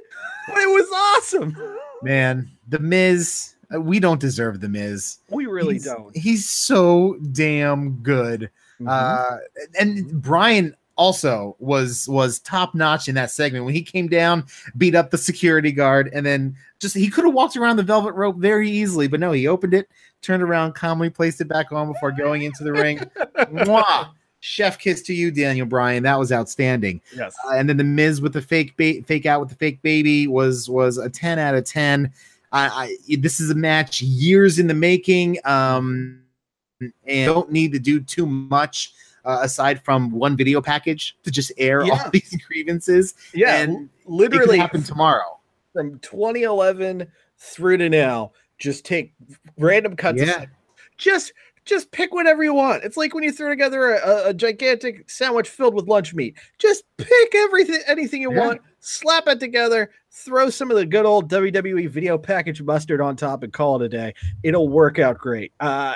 but 0.48 0.58
it 0.58 0.68
was 0.70 0.88
awesome. 1.16 1.56
Man, 2.02 2.50
the 2.68 2.80
Miz. 2.80 3.54
uh, 3.74 3.80
We 3.80 4.00
don't 4.00 4.20
deserve 4.20 4.62
the 4.62 4.70
Miz. 4.70 5.20
We 5.30 5.46
really 5.46 5.76
He's- 5.76 5.86
don't. 5.86 6.18
He's 6.18 6.50
so 6.50 7.18
damn 7.32 7.98
good. 8.02 8.50
Mhm. 8.82 8.88
Uh, 8.90 9.38
and 9.80 10.22
Bryan 10.22 10.76
also 10.98 11.56
was 11.60 12.08
was 12.08 12.40
top 12.40 12.76
notch 12.76 13.08
in 13.08 13.16
that 13.16 13.32
segment 13.32 13.66
when 13.66 13.74
he 13.74 13.82
came 13.82 14.08
down, 14.08 14.46
beat 14.78 14.96
up 14.96 15.12
the 15.12 15.18
security 15.18 15.72
guard, 15.72 16.10
and 16.14 16.26
then 16.26 16.56
just 16.80 16.96
he 16.96 17.10
could 17.10 17.24
have 17.24 17.34
walked 17.34 17.56
around 17.56 17.78
the 17.78 17.84
velvet 17.84 18.14
rope 18.14 18.38
very 18.38 18.70
easily, 18.70 19.08
but 19.08 19.20
no, 19.20 19.32
he 19.32 19.48
opened 19.48 19.74
it, 19.74 19.88
turned 20.22 20.44
around, 20.44 20.74
calmly 20.74 21.10
placed 21.10 21.40
it 21.40 21.48
back 21.48 21.72
on 21.72 21.92
before 21.92 22.12
going 22.12 22.42
into 22.44 22.64
the 22.64 22.74
ring. 22.74 22.98
Mwah! 23.38 24.10
Chef 24.40 24.78
kiss 24.78 25.02
to 25.04 25.14
you, 25.14 25.32
Daniel 25.32 25.66
Bryan. 25.66 26.04
That 26.04 26.20
was 26.20 26.32
outstanding. 26.32 27.02
yes. 27.16 27.36
Uh, 27.46 27.56
and 27.56 27.68
then 27.68 27.78
the 27.78 27.84
Miz 27.84 28.22
with 28.22 28.34
the 28.34 28.42
fake 28.42 28.78
ba- 28.78 29.02
fake 29.04 29.26
out 29.26 29.40
with 29.40 29.50
the 29.50 29.56
fake 29.56 29.82
baby 29.82 30.28
was 30.28 30.70
was 30.70 30.98
a 30.98 31.10
ten 31.10 31.40
out 31.40 31.56
of 31.56 31.64
ten. 31.64 32.12
I, 32.52 32.96
I 33.10 33.16
this 33.18 33.40
is 33.40 33.50
a 33.50 33.56
match 33.56 34.02
years 34.02 34.60
in 34.60 34.68
the 34.68 34.74
making, 34.74 35.40
um, 35.44 36.22
and 36.80 37.26
don't 37.26 37.52
need 37.52 37.74
to 37.74 37.80
do 37.80 38.00
too 38.00 38.26
much 38.26 38.94
uh, 39.28 39.40
aside 39.44 39.84
from 39.86 40.10
one 40.12 40.36
video 40.36 40.62
package 40.62 41.16
to 41.24 41.30
just 41.30 41.52
air 41.60 41.84
Yeah. 41.86 41.92
all 42.04 42.10
these 42.12 42.36
grievances. 42.48 43.14
Yeah, 43.36 43.58
and 43.58 43.90
it 44.02 44.10
literally 44.10 44.58
happen 44.58 44.82
tomorrow. 44.82 45.40
from 45.74 46.00
2011 46.00 47.06
through 47.38 47.78
to 47.78 47.90
now. 47.90 48.32
Just 48.58 48.86
take 48.86 49.14
random 49.60 49.96
cuts. 49.96 50.20
Yeah. 50.22 50.46
just 50.98 51.34
just 51.66 51.92
pick 51.92 52.14
whatever 52.14 52.44
you 52.46 52.54
want. 52.54 52.84
It's 52.86 52.96
like 52.96 53.14
when 53.14 53.24
you 53.26 53.32
throw 53.34 53.50
together 53.50 53.92
a, 53.96 53.98
a- 54.10 54.30
a 54.30 54.34
gigantic 54.34 55.10
sandwich 55.10 55.50
filled 55.50 55.76
with 55.76 55.86
lunch 55.88 56.14
meat. 56.16 56.38
Just 56.58 56.86
pick 56.98 57.36
everything, 57.36 57.82
anything 57.88 58.22
you 58.22 58.34
Yeah. 58.34 58.40
want, 58.48 58.62
slap 58.80 59.28
it 59.28 59.40
together, 59.42 59.92
throw 60.10 60.50
some 60.50 60.72
of 60.72 60.78
the 60.78 60.86
good 60.86 61.06
old 61.06 61.30
WWE 61.30 61.90
video 61.90 62.18
package 62.18 62.62
mustard 62.62 63.02
on 63.02 63.18
top, 63.18 63.44
and 63.44 63.52
call 63.52 63.76
it 63.82 63.86
a 63.86 63.90
day. 63.90 64.14
It'll 64.44 64.70
work 64.70 64.98
out 64.98 65.18
great. 65.18 65.52
Uh, 65.60 65.94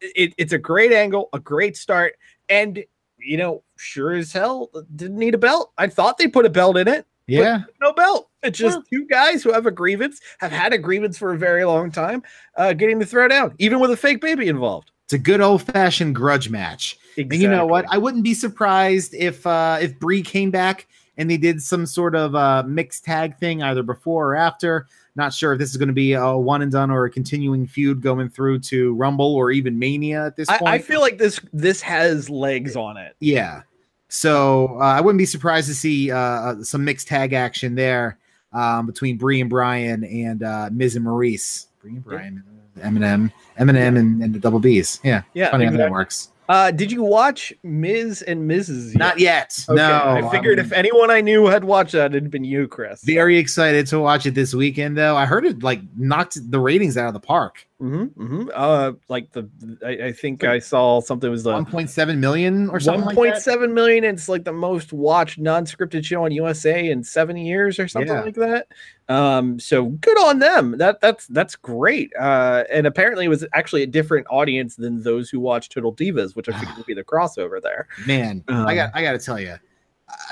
it, 0.00 0.34
it's 0.36 0.52
a 0.52 0.58
great 0.58 0.92
angle, 0.92 1.30
a 1.32 1.40
great 1.40 1.78
start, 1.78 2.12
and 2.48 2.84
you 3.18 3.36
know, 3.38 3.62
sure 3.76 4.12
as 4.12 4.32
hell 4.32 4.70
didn't 4.96 5.16
need 5.18 5.34
a 5.34 5.38
belt. 5.38 5.72
I 5.78 5.86
thought 5.86 6.18
they 6.18 6.28
put 6.28 6.44
a 6.44 6.50
belt 6.50 6.76
in 6.76 6.88
it 6.88 7.06
Yeah, 7.26 7.62
no 7.80 7.92
belt. 7.94 8.28
It's 8.42 8.58
just 8.58 8.80
Yeah. 8.90 8.98
two 8.98 9.06
guys 9.06 9.42
who 9.42 9.50
have 9.52 9.64
a 9.64 9.70
grievance, 9.70 10.20
have 10.40 10.52
had 10.52 10.74
a 10.74 10.78
grievance 10.78 11.16
for 11.16 11.32
a 11.32 11.38
very 11.38 11.64
long 11.64 11.90
time, 11.90 12.22
uh, 12.58 12.74
getting 12.74 13.00
to 13.00 13.06
throw 13.06 13.26
down, 13.28 13.54
even 13.58 13.80
with 13.80 13.90
a 13.90 13.96
fake 13.96 14.20
baby 14.20 14.48
involved. 14.48 14.90
it's 15.04 15.14
a 15.14 15.18
good 15.18 15.40
old 15.40 15.62
fashioned 15.62 16.14
grudge 16.14 16.50
match. 16.50 16.98
And 17.16 17.32
you 17.34 17.48
know 17.48 17.66
what? 17.66 17.84
I 17.90 17.98
wouldn't 17.98 18.24
be 18.24 18.34
surprised 18.34 19.14
if 19.14 19.46
uh 19.46 19.78
if 19.80 19.98
Brie 19.98 20.22
came 20.22 20.50
back 20.50 20.86
and 21.16 21.30
they 21.30 21.36
did 21.36 21.62
some 21.62 21.86
sort 21.86 22.14
of 22.14 22.34
uh 22.34 22.62
mixed 22.66 23.04
tag 23.04 23.36
thing 23.38 23.62
either 23.62 23.82
before 23.82 24.30
or 24.32 24.36
after. 24.36 24.86
Not 25.16 25.32
sure 25.32 25.52
if 25.52 25.60
this 25.60 25.70
is 25.70 25.76
going 25.76 25.88
to 25.88 25.94
be 25.94 26.14
a 26.14 26.36
one 26.36 26.62
and 26.62 26.72
done 26.72 26.90
or 26.90 27.04
a 27.04 27.10
continuing 27.10 27.66
feud 27.68 28.00
going 28.02 28.28
through 28.28 28.58
to 28.60 28.94
Rumble 28.94 29.34
or 29.36 29.52
even 29.52 29.78
Mania 29.78 30.26
at 30.26 30.34
this 30.36 30.48
I, 30.48 30.58
point. 30.58 30.74
I 30.74 30.78
feel 30.78 31.00
like 31.00 31.18
this 31.18 31.38
this 31.52 31.80
has 31.82 32.28
legs 32.28 32.74
on 32.76 32.96
it. 32.96 33.14
yeah. 33.20 33.62
So 34.08 34.76
uh, 34.80 34.84
I 34.84 35.00
wouldn't 35.00 35.18
be 35.18 35.26
surprised 35.26 35.68
to 35.68 35.74
see 35.74 36.10
uh 36.10 36.62
some 36.62 36.84
mixed 36.84 37.08
tag 37.08 37.32
action 37.32 37.74
there 37.74 38.18
um 38.52 38.86
between 38.86 39.16
Brie 39.16 39.40
and 39.40 39.50
Bryan 39.50 40.04
and 40.04 40.42
uh 40.42 40.70
Miz 40.72 40.96
and 40.96 41.04
Maryse. 41.06 41.66
Brie 41.80 41.92
and 41.92 42.04
Bryan, 42.04 42.42
Eminem, 42.80 43.32
Eminem, 43.58 43.98
and, 43.98 44.22
and 44.22 44.34
the 44.34 44.38
Double 44.38 44.58
B's. 44.58 45.00
Yeah, 45.04 45.22
Yeah. 45.34 45.50
funny 45.50 45.64
how 45.66 45.72
that 45.72 45.90
works. 45.90 46.30
Uh, 46.48 46.70
did 46.70 46.92
you 46.92 47.02
watch 47.02 47.52
Miz 47.62 48.20
and 48.22 48.48
Mrs. 48.50 48.88
yet? 48.92 48.96
Not 48.98 49.18
yet. 49.18 49.58
Okay, 49.68 49.76
No, 49.76 50.02
I 50.26 50.30
figured 50.30 50.58
I'm- 50.58 50.66
if 50.66 50.72
anyone 50.72 51.10
I 51.10 51.20
knew 51.20 51.46
had 51.46 51.64
watched 51.64 51.92
that, 51.92 52.14
it'd 52.14 52.30
been 52.30 52.44
you, 52.44 52.68
Chris. 52.68 53.02
Very 53.02 53.38
excited 53.38 53.86
to 53.88 53.98
watch 53.98 54.26
it 54.26 54.34
this 54.34 54.54
weekend, 54.54 54.96
though. 54.98 55.16
I 55.16 55.24
heard 55.26 55.46
it 55.46 55.62
like 55.62 55.80
knocked 55.96 56.38
the 56.50 56.60
ratings 56.60 56.98
out 56.98 57.08
of 57.08 57.14
the 57.14 57.20
park. 57.20 57.66
Mm-hmm, 57.84 58.22
mm-hmm. 58.22 58.48
Uh, 58.54 58.92
like 59.08 59.30
the, 59.32 59.46
I, 59.84 60.06
I 60.06 60.12
think 60.12 60.42
I 60.42 60.58
saw 60.58 61.00
something 61.02 61.30
was 61.30 61.42
the 61.42 61.52
1.7 61.52 62.16
million 62.18 62.70
or 62.70 62.80
something 62.80 63.00
one 63.02 63.06
like 63.08 63.14
point 63.16 63.34
that. 63.34 63.42
seven 63.42 63.74
million. 63.74 64.04
It's 64.04 64.26
like 64.28 64.44
the 64.44 64.52
most 64.54 64.94
watched 64.94 65.38
non-scripted 65.38 66.02
show 66.02 66.24
on 66.24 66.32
USA 66.32 66.88
in 66.88 67.04
seven 67.04 67.36
years 67.36 67.78
or 67.78 67.86
something 67.86 68.10
Yeah. 68.10 68.22
like 68.22 68.36
that. 68.36 68.68
Um, 69.10 69.60
so 69.60 69.84
good 69.86 70.18
on 70.18 70.38
them. 70.38 70.78
That 70.78 71.02
that's 71.02 71.26
that's 71.26 71.56
great. 71.56 72.10
Uh, 72.18 72.64
and 72.72 72.86
apparently 72.86 73.26
it 73.26 73.28
was 73.28 73.44
actually 73.52 73.82
a 73.82 73.86
different 73.86 74.26
audience 74.30 74.76
than 74.76 75.02
those 75.02 75.28
who 75.28 75.38
watch 75.38 75.68
Total 75.68 75.94
Divas, 75.94 76.34
which 76.34 76.48
I 76.48 76.58
think 76.58 76.74
would 76.78 76.86
be 76.92 76.94
the 76.94 77.04
crossover 77.04 77.60
there. 77.60 77.86
Man, 78.06 78.42
Um, 78.48 78.66
I 78.66 78.74
got 78.74 78.92
I 78.94 79.02
got 79.02 79.12
to 79.12 79.18
tell 79.18 79.38
you, 79.38 79.56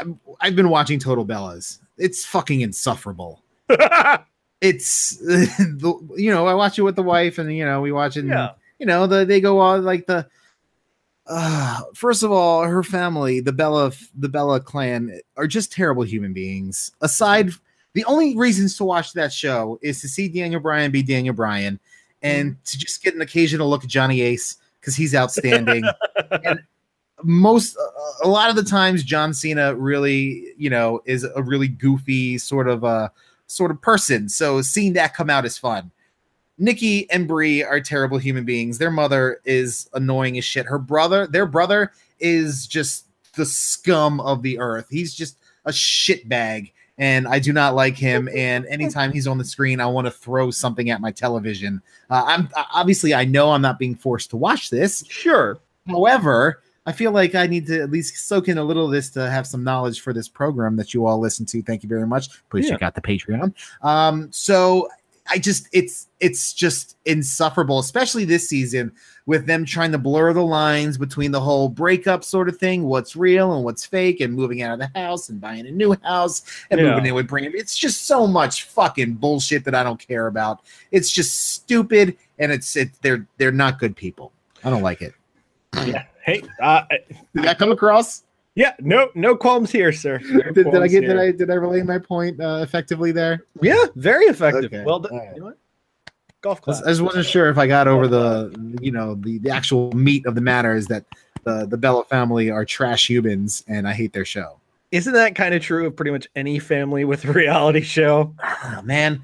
I'm, 0.01 0.19
I've 0.41 0.57
been 0.57 0.71
watching 0.71 0.99
Total 0.99 1.27
Bellas. 1.27 1.81
It's 1.99 2.25
fucking 2.25 2.63
insufferable. 2.63 3.43
It's 4.63 5.17
the 5.17 6.15
you 6.17 6.31
know 6.31 6.47
I 6.47 6.55
watch 6.55 6.79
it 6.79 6.83
with 6.83 6.97
the 6.97 7.03
wife, 7.03 7.37
and 7.39 7.55
you 7.55 7.65
know 7.65 7.83
we 7.83 7.93
watch 7.93 8.17
it. 8.17 8.21
and, 8.21 8.31
Yeah. 8.31 8.53
You 8.79 8.87
know 8.87 9.07
the 9.07 9.27
they 9.27 9.41
go 9.41 9.59
on 9.59 9.85
like 9.85 10.07
the. 10.07 10.27
Uh, 11.25 11.81
first 11.95 12.25
of 12.25 12.33
all, 12.33 12.65
her 12.65 12.83
family, 12.83 13.39
the 13.39 13.53
Bella, 13.53 13.93
the 14.17 14.29
Bella 14.29 14.59
clan, 14.59 15.21
are 15.37 15.47
just 15.47 15.73
terrible 15.73 16.03
human 16.03 16.33
beings. 16.33 16.91
Aside, 17.01 17.51
the 17.93 18.05
only 18.07 18.37
reasons 18.37 18.77
to 18.79 18.85
watch 18.85 19.13
that 19.13 19.33
show 19.33 19.79
is 19.83 20.01
to 20.01 20.09
see 20.09 20.27
Daniel 20.27 20.61
Bryan 20.61 20.91
be 20.91 21.03
Daniel 21.03 21.35
Bryan, 21.35 21.79
and 22.23 22.57
to 22.65 22.79
just 22.79 23.05
get 23.05 23.15
an 23.15 23.21
occasional 23.21 23.71
look 23.71 23.85
at 23.85 23.91
Johnny 23.91 24.21
Ace 24.21 24.57
because 24.81 24.97
he's 24.97 25.15
outstanding. 25.15 25.85
and 26.45 26.61
most 27.23 27.77
a 28.25 28.29
lot 28.29 28.51
of 28.51 28.57
the 28.57 28.65
times 28.65 29.05
John 29.05 29.33
Cena 29.33 29.75
really, 29.75 30.55
you 30.57 30.71
know, 30.71 31.03
is 31.05 31.25
a 31.25 31.43
really 31.43 31.69
goofy 31.69 32.39
sort 32.39 32.69
of 32.69 32.85
uh 32.85 33.09
sort 33.53 33.71
of 33.71 33.81
person. 33.81 34.29
So 34.29 34.63
seeing 34.63 34.93
that 34.95 35.15
come 35.15 35.31
out 35.31 35.45
is 35.45 35.59
fun. 35.59 35.91
Nikki 36.59 37.11
and 37.11 37.27
Brie 37.27 37.63
are 37.63 37.81
terrible 37.81 38.19
human 38.19 38.45
beings. 38.45 38.79
Their 38.79 38.91
mother 38.91 39.41
is 39.45 39.89
annoying 39.95 40.39
as 40.39 40.45
shit. 40.45 40.67
Her 40.67 40.79
brother, 40.79 41.27
their 41.27 41.47
brother 41.47 41.93
is 42.21 42.67
just 42.67 43.07
the 43.35 43.47
scum 43.47 44.21
of 44.21 44.43
the 44.43 44.59
earth. 44.59 44.87
He's 44.91 45.15
just 45.15 45.39
a 45.65 45.73
shit 45.73 46.29
bag 46.29 46.73
and 46.99 47.27
I 47.27 47.39
do 47.39 47.53
not 47.53 47.75
like 47.75 47.97
him. 47.97 48.29
And 48.43 48.67
anytime 48.67 49.13
he's 49.13 49.27
on 49.27 49.39
the 49.39 49.45
screen, 49.45 49.81
I 49.81 49.87
want 49.87 50.07
to 50.07 50.11
throw 50.11 50.51
something 50.51 50.91
at 50.91 51.01
my 51.01 51.11
television. 51.11 51.83
Uh, 52.11 52.25
I'm 52.27 52.49
obviously 52.73 53.15
I 53.15 53.25
know 53.25 53.53
I'm 53.53 53.63
not 53.63 53.79
being 53.79 53.95
forced 53.95 54.31
to 54.31 54.37
watch 54.37 54.71
this. 54.71 55.05
Sure. 55.09 55.59
However, 55.87 56.63
I 56.87 56.93
feel 56.93 57.13
like 57.13 57.35
I 57.35 57.47
need 57.47 57.67
to 57.69 57.81
at 57.81 57.91
least 57.91 58.27
soak 58.27 58.49
in 58.49 58.59
a 58.59 58.65
little 58.65 58.87
of 58.87 58.91
this 58.93 59.11
to 59.11 59.31
have 59.31 59.47
some 59.47 59.63
knowledge 59.63 60.01
for 60.01 60.13
this 60.13 60.29
program 60.29 60.77
that 60.77 60.93
you 60.93 61.07
all 61.07 61.19
listen 61.21 61.47
to. 61.47 61.63
Thank 61.63 61.83
you 61.85 61.89
very 61.89 62.07
much. 62.07 62.29
Please 62.51 62.67
Yeah. 62.67 62.73
check 62.73 62.83
out 62.83 62.95
the 62.95 63.01
Patreon. 63.01 63.55
Um, 63.83 64.29
so 64.33 64.89
I 65.31 65.39
just 65.39 65.69
it's 65.73 66.09
it's 66.19 66.53
just 66.53 66.97
insufferable, 67.05 67.79
especially 67.79 68.25
this 68.25 68.49
season 68.49 68.91
with 69.27 69.47
them 69.47 69.65
trying 69.65 69.93
to 69.93 69.99
blur 69.99 70.33
the 70.33 70.43
lines 70.45 70.99
between 70.99 71.31
the 71.31 71.41
whole 71.41 71.69
breakup 71.69 72.25
sort 72.25 72.49
of 72.49 72.57
thing, 72.59 72.83
what's 72.83 73.15
real 73.15 73.55
and 73.55 73.65
what's 73.65 73.87
fake, 73.87 74.21
and 74.21 74.35
moving 74.35 74.63
out 74.63 74.73
of 74.73 74.81
the 74.81 74.91
house 74.99 75.29
and 75.29 75.41
buying 75.41 75.65
a 75.69 75.71
new 75.71 75.97
house 76.03 76.43
and 76.73 76.81
Yeah. 76.81 76.89
moving 76.91 77.07
in 77.07 77.15
with 77.15 77.29
Brandon. 77.29 77.53
It's 77.55 77.79
just 77.79 78.07
so 78.09 78.27
much 78.27 78.65
fucking 78.65 79.15
bullshit 79.15 79.65
that 79.67 79.77
I 79.77 79.85
don't 79.85 80.01
care 80.05 80.27
about. 80.27 80.63
It's 80.91 81.09
just 81.13 81.53
stupid, 81.53 82.17
and 82.41 82.51
it's 82.51 82.75
it. 82.75 82.91
They're 83.03 83.25
they're 83.39 83.53
not 83.53 83.79
good 83.79 83.95
people. 83.95 84.33
I 84.65 84.71
don't 84.71 84.83
like 84.83 85.03
it. 85.03 85.15
Yeah. 85.87 86.03
Hey. 86.25 86.43
Uh, 86.61 86.83
Did 87.35 87.45
that 87.45 87.59
come 87.59 87.73
across? 87.73 88.25
yeah. 88.55 88.75
No. 88.81 89.11
No 89.15 89.35
qualms 89.37 89.71
here, 89.71 89.93
sir. 89.93 90.21
No 90.25 90.43
Did, 90.53 90.71
did 90.71 90.77
I 90.83 90.89
get 90.89 91.01
did. 91.03 91.19
I 91.19 91.33
did 91.33 91.51
I 91.51 91.55
relay 91.55 91.83
my 91.83 91.99
point 91.99 92.41
uh, 92.41 92.61
effectively 92.63 93.13
there? 93.13 93.45
Yeah. 93.61 93.85
Very 93.97 94.27
effective. 94.27 94.65
Okay, 94.67 94.85
Well 94.85 95.01
done. 95.01 95.17
right. 95.17 95.35
You 95.35 95.41
know 95.41 95.47
what? 95.47 95.59
Golf 96.43 96.61
class. 96.61 96.83
I 96.83 96.89
just 96.91 97.01
wasn't 97.03 97.27
sure 97.27 97.49
if 97.51 97.57
I 97.59 97.67
got 97.67 97.87
over 97.89 98.09
the 98.09 98.77
you 98.81 98.91
know 98.91 99.15
the, 99.15 99.39
the 99.39 99.51
actual 99.51 99.93
meat 99.93 100.27
of 100.27 100.35
the 100.35 100.41
matter 100.41 100.75
is 100.75 100.87
that 100.87 101.05
the 101.45 101.67
the 101.67 101.77
Bella 101.77 102.05
family 102.05 102.51
are 102.51 102.65
trash 102.65 103.09
humans 103.09 103.65
and 103.69 103.87
I 103.89 103.93
hate 103.93 104.13
their 104.13 104.25
show. 104.25 104.59
Isn't 104.91 105.13
that 105.15 105.35
kind 105.35 105.55
of 105.55 105.63
true 105.63 105.87
of 105.87 105.97
pretty 105.97 106.11
much 106.11 106.27
any 106.37 106.59
family 106.59 107.05
with 107.05 107.25
a 107.25 107.33
reality 107.33 107.81
show? 107.81 108.35
Ah, 108.43 108.83
man, 108.85 109.23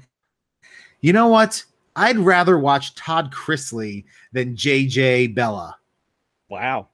you 1.01 1.13
know 1.13 1.27
what? 1.27 1.63
I'd 1.95 2.17
rather 2.17 2.57
watch 2.57 2.95
Todd 2.95 3.31
Chrisley 3.33 4.05
than 4.31 4.55
JJ 4.55 5.35
Bella. 5.35 5.75
Wow. 6.49 6.87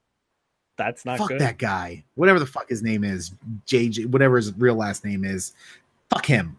That's 0.77 1.05
not 1.05 1.17
fuck 1.19 1.29
good. 1.29 1.39
that 1.41 1.57
guy. 1.57 2.03
Whatever 2.15 2.39
the 2.39 2.45
fuck 2.45 2.67
his 2.69 2.83
name 2.83 3.03
is, 3.03 3.31
JJ, 3.65 4.07
whatever 4.07 4.35
his 4.37 4.53
real 4.57 4.75
last 4.75 5.05
name 5.05 5.23
is. 5.23 5.53
Fuck 6.09 6.25
him. 6.25 6.57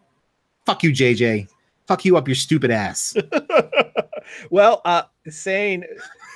Fuck 0.65 0.83
you, 0.83 0.91
JJ. 0.91 1.49
Fuck 1.87 2.05
you 2.05 2.17
up 2.17 2.27
your 2.27 2.35
stupid 2.35 2.71
ass. 2.71 3.15
well, 4.51 4.81
uh, 4.85 5.03
saying, 5.29 5.85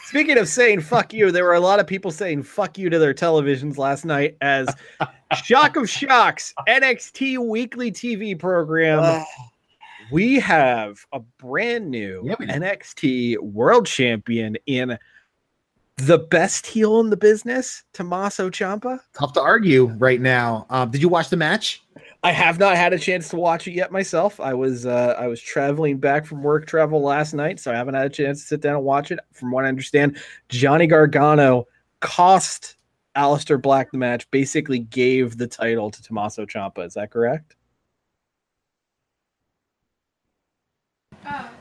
speaking 0.04 0.38
of 0.38 0.48
saying 0.48 0.80
fuck 0.80 1.12
you, 1.12 1.30
there 1.32 1.44
were 1.44 1.54
a 1.54 1.60
lot 1.60 1.80
of 1.80 1.86
people 1.86 2.10
saying 2.10 2.42
fuck 2.44 2.78
you 2.78 2.88
to 2.90 2.98
their 2.98 3.14
televisions 3.14 3.78
last 3.78 4.04
night 4.04 4.36
as 4.40 4.68
Shock 5.44 5.76
of 5.76 5.88
Shocks 5.88 6.54
NXT 6.68 7.38
weekly 7.38 7.90
TV 7.90 8.38
program. 8.38 9.24
we 10.12 10.38
have 10.38 11.04
a 11.12 11.20
brand 11.38 11.90
new 11.90 12.22
Yeah. 12.24 12.34
NXT 12.36 13.38
world 13.38 13.86
champion 13.86 14.56
in 14.66 14.98
the 16.06 16.18
best 16.18 16.66
heel 16.66 17.00
in 17.00 17.10
the 17.10 17.16
business, 17.16 17.82
Tommaso 17.92 18.50
Ciampa. 18.50 19.00
Tough 19.14 19.32
to 19.34 19.40
argue 19.40 19.86
right 19.98 20.20
now. 20.20 20.66
Um, 20.70 20.90
did 20.90 21.02
you 21.02 21.08
watch 21.08 21.28
the 21.28 21.36
match? 21.36 21.82
I 22.22 22.32
have 22.32 22.58
not 22.58 22.76
had 22.76 22.92
a 22.92 22.98
chance 22.98 23.28
to 23.30 23.36
watch 23.36 23.66
it 23.66 23.72
yet 23.72 23.92
myself. 23.92 24.40
I 24.40 24.52
was 24.52 24.84
uh, 24.84 25.14
I 25.18 25.26
was 25.26 25.40
traveling 25.40 25.98
back 25.98 26.26
from 26.26 26.42
work 26.42 26.66
travel 26.66 27.00
last 27.00 27.32
night, 27.32 27.58
so 27.60 27.72
I 27.72 27.76
haven't 27.76 27.94
had 27.94 28.06
a 28.06 28.10
chance 28.10 28.40
to 28.40 28.46
sit 28.46 28.60
down 28.60 28.74
and 28.74 28.84
watch 28.84 29.10
it. 29.10 29.20
From 29.32 29.50
what 29.50 29.64
I 29.64 29.68
understand, 29.68 30.18
Johnny 30.48 30.86
Gargano 30.86 31.66
cost 32.00 32.76
Aleister 33.16 33.60
Black 33.60 33.90
the 33.90 33.98
match, 33.98 34.30
basically 34.30 34.80
gave 34.80 35.36
the 35.36 35.46
title 35.46 35.90
to 35.90 36.02
Tommaso 36.02 36.46
Ciampa. 36.46 36.86
Is 36.86 36.94
that 36.94 37.10
correct? 37.10 37.56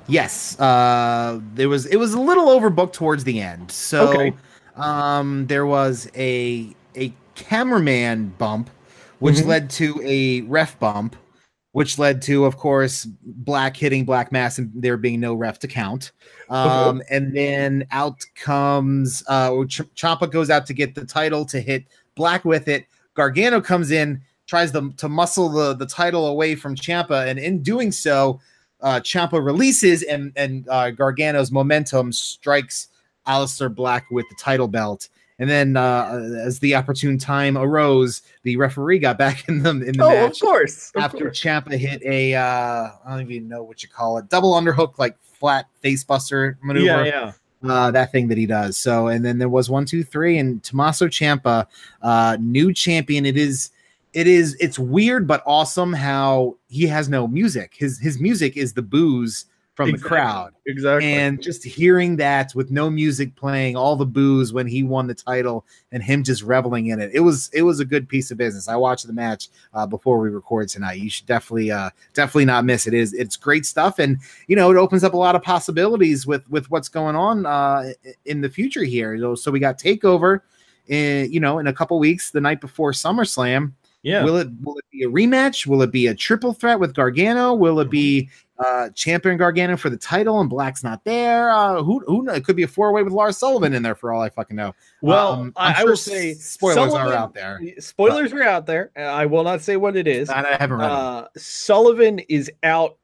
Yes. 0.10 0.60
Uh, 0.60 1.40
there 1.54 1.70
was 1.70 1.86
it 1.86 1.98
was 1.98 2.14
a 2.14 2.20
little 2.20 2.48
overbooked 2.48 2.94
towards 2.94 3.24
the 3.24 3.40
end. 3.42 3.72
So 3.72 4.10
Okay. 4.10 4.34
um, 4.76 5.46
there 5.48 5.66
was 5.66 6.10
a 6.16 6.76
a 6.96 7.14
cameraman 7.36 8.34
bump, 8.38 8.70
which 9.20 9.38
Mhm. 9.38 9.46
led 9.46 9.70
to 9.72 10.02
a 10.04 10.42
ref 10.42 10.78
bump, 10.80 11.16
which 11.74 12.00
led 12.00 12.22
to, 12.24 12.46
of 12.46 12.58
course, 12.58 13.06
Black 13.24 13.78
hitting 13.78 14.04
Black 14.04 14.32
Mass 14.32 14.58
and 14.58 14.72
there 14.74 14.98
being 14.98 15.20
no 15.20 15.34
ref 15.36 15.60
to 15.60 15.68
count. 15.68 16.12
Um, 16.50 17.04
and 17.12 17.36
then 17.36 17.86
out 17.92 18.18
comes 18.36 19.24
uh, 19.28 19.52
Ch- 19.68 19.82
Ciampa 19.96 20.32
goes 20.32 20.50
out 20.50 20.66
to 20.66 20.74
get 20.74 20.96
the 20.96 21.06
title 21.06 21.46
to 21.46 21.60
hit 21.62 21.86
Black 22.16 22.44
with 22.44 22.68
it. 22.68 22.86
Gargano 23.14 23.62
comes 23.62 23.92
in, 23.92 24.22
tries 24.48 24.72
to, 24.72 24.92
to 24.98 25.08
muscle 25.08 25.50
the, 25.50 25.76
the 25.76 25.86
title 25.86 26.28
away 26.28 26.56
from 26.56 26.76
Ciampa, 26.76 27.28
and 27.28 27.38
in 27.38 27.62
doing 27.62 27.92
so, 27.92 28.40
uh, 28.82 29.00
Ciampa 29.02 29.44
releases 29.44 30.04
and 30.04 30.32
and 30.36 30.68
uh, 30.70 30.92
Gargano's 30.92 31.52
momentum 31.52 32.12
strikes 32.12 32.88
Aleister 33.28 33.74
Black 33.74 34.10
with 34.12 34.26
the 34.30 34.36
title 34.36 34.68
belt. 34.68 35.10
And 35.42 35.50
then, 35.50 35.78
uh, 35.78 36.32
as 36.44 36.60
the 36.60 36.76
opportune 36.76 37.18
time 37.18 37.58
arose, 37.58 38.24
the 38.44 38.58
referee 38.58 39.00
got 39.00 39.18
back 39.18 39.46
in 39.48 39.64
the 39.64 39.70
in 39.70 39.96
the 39.98 40.04
Oh, 40.04 40.10
match 40.10 40.42
of 40.42 40.48
course. 40.48 40.92
of 40.96 41.04
after 41.04 41.18
course. 41.26 41.40
Ciampa 41.42 41.78
hit 41.78 42.02
a 42.04 42.36
uh, 42.36 42.90
I 43.06 43.18
don't 43.18 43.32
even 43.32 43.48
know 43.48 43.64
what 43.64 43.82
you 43.82 43.88
call 43.90 44.18
it, 44.18 44.28
double 44.30 44.54
underhook 44.54 44.98
like 45.00 45.18
flat 45.24 45.68
face 45.80 46.04
buster 46.04 46.58
maneuver 46.62 47.06
Yeah, 47.06 47.32
yeah. 47.64 47.72
uh, 47.74 47.92
that 47.92 48.12
thing 48.12 48.28
that 48.28 48.38
he 48.38 48.46
does. 48.46 48.78
So, 48.78 49.08
and 49.08 49.24
then 49.24 49.38
there 49.38 49.48
was 49.48 49.70
one, 49.70 49.86
two, 49.86 50.04
three, 50.04 50.38
and 50.38 50.62
Tommaso 50.62 51.08
Ciampa, 51.08 51.66
uh, 52.02 52.36
new 52.42 52.74
champion. 52.74 53.26
It 53.26 53.38
is, 53.38 53.72
it 54.14 54.28
is, 54.28 54.56
it's 54.60 54.80
weird 54.80 55.28
but 55.28 55.44
awesome 55.46 55.94
how 55.94 56.58
he 56.68 56.88
has 56.88 57.10
no 57.10 57.28
music. 57.28 57.74
His 57.78 58.00
his 58.00 58.20
music 58.20 58.58
is 58.58 58.74
the 58.74 58.82
booze 58.82 59.46
from 59.76 59.90
Exactly. 59.92 60.04
the 60.04 60.10
crowd, 60.10 60.54
Exactly. 60.66 61.14
and 61.14 61.42
just 61.42 61.64
hearing 61.64 62.18
that 62.18 62.54
with 62.54 62.70
no 62.70 62.90
music 62.90 63.34
playing, 63.38 63.78
all 63.78 63.96
the 63.96 64.06
booze 64.06 64.52
when 64.52 64.68
he 64.68 64.84
won 64.84 65.08
the 65.08 65.14
title, 65.14 65.66
and 65.94 66.04
him 66.04 66.22
just 66.22 66.44
reveling 66.44 66.88
in 66.88 67.00
it. 67.00 67.12
It 67.14 67.22
was 67.22 67.50
it 67.54 67.62
was 67.62 67.80
a 67.80 67.86
good 67.86 68.10
piece 68.10 68.30
of 68.30 68.38
business. 68.38 68.68
I 68.68 68.76
watched 68.76 69.08
the 69.08 69.14
match 69.14 69.48
uh, 69.74 69.86
before 69.88 70.20
we 70.20 70.30
record 70.32 70.68
tonight. 70.68 71.00
You 71.00 71.10
should 71.10 71.28
definitely 71.28 71.72
uh, 71.72 71.92
definitely 72.14 72.44
not 72.44 72.66
miss 72.66 72.88
it. 72.88 72.94
it. 72.94 73.00
Is 73.00 73.14
it's 73.14 73.38
great 73.38 73.66
stuff, 73.66 74.00
and 74.00 74.18
you 74.48 74.56
know 74.58 74.70
it 74.70 74.76
opens 74.76 75.06
up 75.06 75.14
a 75.14 75.18
lot 75.18 75.36
of 75.36 75.44
possibilities 75.44 76.28
with 76.28 76.50
with 76.50 76.70
what's 76.70 76.90
going 76.90 77.16
on 77.16 77.46
uh, 77.46 77.94
in 78.26 78.42
the 78.42 78.50
future 78.50 78.84
here. 78.84 79.36
So 79.38 79.50
we 79.50 79.62
got 79.62 79.80
Takeover, 79.80 80.42
in, 80.90 81.32
you 81.32 81.40
know, 81.40 81.60
in 81.60 81.68
a 81.68 81.74
couple 81.74 81.98
weeks, 82.00 82.32
the 82.32 82.42
night 82.42 82.60
before 82.60 82.92
SummerSlam. 82.92 83.72
Yeah. 84.04 84.24
Will 84.24 84.38
it 84.38 84.48
will 84.62 84.78
it 84.78 84.86
be 84.92 85.04
a 85.04 85.08
rematch? 85.10 85.68
Will 85.68 85.82
it 85.82 85.92
be 85.92 86.08
a 86.08 86.16
triple 86.16 86.54
threat 86.54 86.80
with 86.80 86.94
Gargano? 86.94 87.54
Will 87.54 87.80
it 87.80 87.90
be 87.90 88.30
uh 88.58 88.90
champion 88.90 89.38
Gargano 89.38 89.78
for 89.78 89.90
the 89.90 89.98
title 89.98 90.40
and 90.42 90.50
Black's 90.50 90.84
not 90.84 91.04
there? 91.06 91.50
Uh 91.52 91.82
who 91.84 92.00
who 92.08 92.24
knows? 92.24 92.38
It 92.38 92.46
could 92.46 92.56
be 92.56 92.64
a 92.64 92.68
four 92.68 92.92
way 92.94 93.04
with 93.04 93.14
Lars 93.14 93.38
Sullivan 93.38 93.74
in 93.74 93.84
there 93.84 93.96
for 93.96 94.12
all 94.14 94.22
I 94.22 94.30
fucking 94.30 94.56
know. 94.56 94.74
well, 95.02 95.34
Um, 95.34 95.54
I, 95.56 95.74
I'm 95.74 95.76
I 95.78 95.84
will 95.84 95.96
say 95.98 96.34
spoilers 96.34 96.76
Sullivan- 96.92 97.08
are 97.08 97.14
out 97.14 97.34
there. 97.34 97.60
Spoilers 97.80 98.32
are 98.34 98.44
out 98.44 98.66
there. 98.66 98.92
Uh, 98.98 99.02
I 99.02 99.26
will 99.26 99.44
not 99.44 99.62
say 99.62 99.78
what 99.78 99.96
it 99.96 100.08
is. 100.08 100.30
I 100.30 100.46
haven't 100.58 100.78
read. 100.80 100.90
Uh, 100.90 101.28
Sullivan 101.38 102.20
is 102.30 102.52
out 102.64 102.98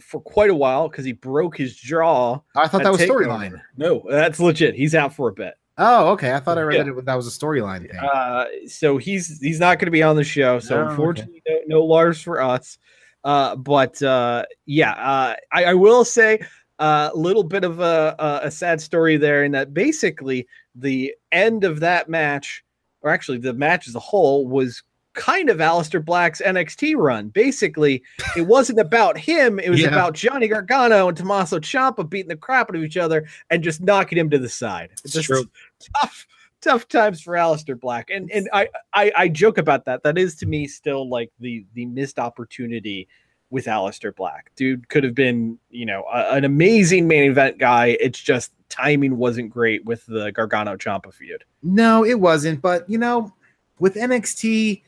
for 0.00 0.20
quite 0.20 0.48
a 0.48 0.54
while 0.54 0.88
because 0.88 1.04
he 1.04 1.12
broke 1.12 1.56
his 1.56 1.76
jaw. 1.76 2.38
I 2.56 2.66
thought 2.66 2.82
that 2.82 2.92
was 2.92 3.00
storyline. 3.02 3.60
No, 3.76 4.02
that's 4.08 4.40
legit. 4.40 4.74
He's 4.74 4.94
out 4.94 5.14
for 5.14 5.28
a 5.28 5.32
bit. 5.32 5.54
Oh, 5.78 6.10
okay. 6.12 6.32
I 6.34 6.40
thought 6.40 6.58
I 6.58 6.62
read 6.62 6.76
Yeah. 6.78 6.82
that 6.84 6.98
it, 6.98 7.04
that 7.06 7.14
was 7.14 7.26
a 7.26 7.30
storyline 7.38 7.88
thing. 7.90 7.98
Uh, 7.98 8.44
so 8.66 8.98
he's 8.98 9.40
he's 9.40 9.58
not 9.60 9.78
going 9.78 9.86
to 9.86 9.90
be 9.92 10.02
on 10.02 10.16
the 10.16 10.24
show. 10.24 10.58
So 10.58 10.76
Oh, 10.76 10.78
okay. 10.80 10.90
unfortunately, 10.90 11.42
no, 11.48 11.58
no 11.66 11.84
Lars 11.84 12.20
for 12.20 12.40
us. 12.40 12.78
Uh, 13.24 13.56
but 13.56 14.02
uh, 14.02 14.44
yeah, 14.66 14.92
uh, 14.92 15.36
I, 15.52 15.64
I 15.66 15.74
will 15.74 16.04
say 16.04 16.40
a 16.78 17.10
little 17.14 17.44
bit 17.44 17.64
of 17.64 17.80
a, 17.80 18.14
a 18.18 18.46
a 18.46 18.50
sad 18.50 18.80
story 18.80 19.16
there, 19.16 19.44
in 19.44 19.52
that 19.52 19.72
basically 19.72 20.46
the 20.74 21.14
end 21.30 21.64
of 21.64 21.80
that 21.80 22.08
match, 22.08 22.64
or 23.00 23.10
actually 23.10 23.38
the 23.38 23.54
match 23.54 23.88
as 23.88 23.94
a 23.94 24.00
whole, 24.00 24.46
was 24.46 24.82
kind 25.14 25.50
of 25.50 25.58
Aleister 25.58 26.04
Black's 26.04 26.40
NXT 26.40 26.96
run. 26.96 27.28
Basically, 27.28 28.02
it 28.36 28.42
wasn't 28.42 28.78
about 28.80 29.18
him; 29.18 29.58
it 29.58 29.70
was 29.70 29.80
Yeah. 29.80 29.88
about 29.88 30.14
Johnny 30.14 30.48
Gargano 30.48 31.08
and 31.08 31.16
Tommaso 31.16 31.58
Ciampa 31.58 32.08
beating 32.08 32.28
the 32.28 32.36
crap 32.36 32.70
out 32.70 32.76
of 32.76 32.82
each 32.82 32.96
other 32.96 33.26
and 33.50 33.62
just 33.62 33.80
knocking 33.80 34.18
him 34.18 34.30
to 34.30 34.38
the 34.38 34.48
side. 34.48 34.90
It's 35.04 35.12
Just 35.14 35.26
true. 35.26 35.44
tough 36.00 36.26
tough 36.60 36.86
times 36.86 37.20
for 37.20 37.32
Aleister 37.34 37.78
Black. 37.78 38.08
And 38.10 38.30
and 38.30 38.48
I, 38.52 38.68
I 38.94 39.12
I 39.16 39.28
joke 39.28 39.58
about 39.58 39.84
that. 39.86 40.02
That 40.04 40.16
is 40.18 40.36
to 40.36 40.46
me 40.46 40.66
still 40.66 41.08
like 41.08 41.30
the 41.40 41.66
the 41.74 41.86
missed 41.86 42.18
opportunity 42.18 43.08
with 43.50 43.66
Aleister 43.66 44.14
Black. 44.14 44.50
Dude 44.56 44.88
could 44.88 45.04
have 45.04 45.14
been, 45.14 45.58
you 45.70 45.84
know, 45.84 46.04
a, 46.10 46.34
an 46.36 46.44
amazing 46.44 47.06
main 47.06 47.30
event 47.30 47.58
guy. 47.58 47.98
It's 48.00 48.18
just 48.18 48.52
timing 48.70 49.18
wasn't 49.18 49.50
great 49.50 49.84
with 49.84 50.06
the 50.06 50.32
Gargano 50.32 50.76
Ciampa 50.76 51.12
feud. 51.12 51.44
No, 51.62 52.02
it 52.04 52.18
wasn't. 52.20 52.62
But 52.62 52.88
you 52.88 52.96
know, 52.96 53.34
with 53.78 53.96
NXT, 53.96 54.82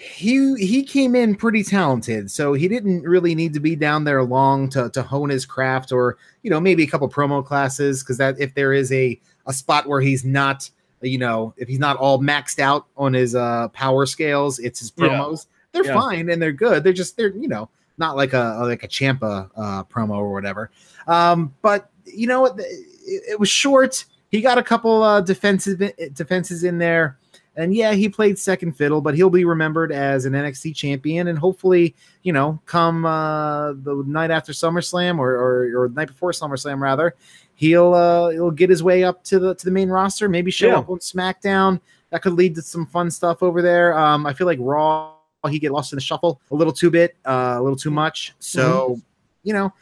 he 0.00 0.54
he 0.56 0.82
came 0.82 1.14
in 1.14 1.34
pretty 1.34 1.62
talented, 1.62 2.30
so 2.30 2.54
he 2.54 2.68
didn't 2.68 3.02
really 3.02 3.34
need 3.34 3.52
to 3.52 3.60
be 3.60 3.76
down 3.76 4.04
there 4.04 4.22
long 4.22 4.68
to 4.70 4.88
to 4.90 5.02
hone 5.02 5.28
his 5.28 5.44
craft, 5.44 5.92
or 5.92 6.16
you 6.42 6.50
know, 6.50 6.58
maybe 6.60 6.82
a 6.82 6.86
couple 6.86 7.08
promo 7.08 7.44
classes 7.44 8.02
because 8.02 8.16
that 8.16 8.40
if 8.40 8.54
there 8.54 8.72
is 8.72 8.90
a 8.92 9.20
a 9.46 9.52
spot 9.52 9.86
where 9.86 10.00
he's 10.00 10.24
not, 10.24 10.70
you 11.02 11.18
know, 11.18 11.52
if 11.58 11.68
he's 11.68 11.78
not 11.78 11.96
all 11.98 12.18
maxed 12.18 12.58
out 12.58 12.86
on 12.96 13.12
his 13.12 13.34
uh 13.34 13.68
power 13.68 14.06
scales, 14.06 14.58
it's 14.58 14.80
his 14.80 14.90
Yeah. 14.96 15.08
promos. 15.08 15.46
They're 15.72 15.84
Yeah. 15.84 16.00
fine 16.00 16.30
and 16.30 16.40
they're 16.40 16.50
good. 16.52 16.82
They're 16.82 16.94
just 16.94 17.18
they're 17.18 17.36
you 17.36 17.48
know 17.48 17.68
not 17.98 18.16
like 18.16 18.32
a 18.32 18.56
like 18.62 18.82
a 18.82 18.88
Ciampa 18.88 19.50
uh, 19.54 19.84
promo 19.84 20.16
or 20.16 20.32
whatever. 20.32 20.70
Um, 21.06 21.52
but 21.60 21.90
you 22.06 22.26
know 22.26 22.40
what? 22.40 22.58
It, 22.58 23.22
it 23.32 23.38
was 23.40 23.50
short. 23.50 24.06
He 24.30 24.40
got 24.40 24.56
a 24.56 24.62
couple 24.62 25.02
uh, 25.02 25.20
defensive 25.20 25.82
defenses 26.14 26.64
in 26.64 26.78
there, 26.78 27.18
and 27.60 27.74
yeah, 27.74 27.92
he 27.92 28.08
played 28.08 28.38
second 28.38 28.72
fiddle, 28.72 29.00
but 29.00 29.14
he'll 29.14 29.30
be 29.30 29.44
remembered 29.44 29.92
as 29.92 30.24
an 30.24 30.32
NXT 30.32 30.74
champion, 30.74 31.28
and 31.28 31.38
hopefully, 31.38 31.94
you 32.22 32.32
know, 32.32 32.60
come 32.66 33.04
uh, 33.06 33.72
the 33.72 34.02
night 34.06 34.30
after 34.30 34.52
SummerSlam 34.52 35.18
or, 35.18 35.30
or 35.34 35.82
or 35.84 35.88
the 35.88 35.94
night 35.94 36.08
before 36.08 36.32
SummerSlam 36.32 36.80
rather, 36.80 37.14
he'll 37.54 37.94
uh, 37.94 38.30
he'll 38.30 38.50
get 38.50 38.70
his 38.70 38.82
way 38.82 39.04
up 39.04 39.22
to 39.24 39.38
the 39.38 39.54
to 39.54 39.64
the 39.64 39.70
main 39.70 39.88
roster. 39.88 40.28
Maybe 40.28 40.50
show 40.50 40.68
Yeah. 40.68 40.78
up 40.78 40.90
on 40.90 40.98
SmackDown. 40.98 41.80
That 42.10 42.22
could 42.22 42.32
lead 42.32 42.54
to 42.56 42.62
some 42.62 42.86
fun 42.86 43.10
stuff 43.10 43.42
over 43.42 43.62
there. 43.62 43.96
Um, 43.96 44.26
I 44.26 44.32
feel 44.32 44.46
like 44.46 44.58
Raw 44.60 45.14
he 45.48 45.58
get 45.58 45.72
lost 45.72 45.92
in 45.92 45.96
the 45.96 46.02
shuffle 46.02 46.40
a 46.50 46.54
little 46.54 46.72
too 46.72 46.90
bit, 46.90 47.16
uh, 47.24 47.54
a 47.58 47.62
little 47.62 47.76
too 47.78 47.90
much. 47.90 48.34
So, 48.40 48.90
Mm-hmm. 48.90 49.00
you 49.44 49.52
know, 49.54 49.72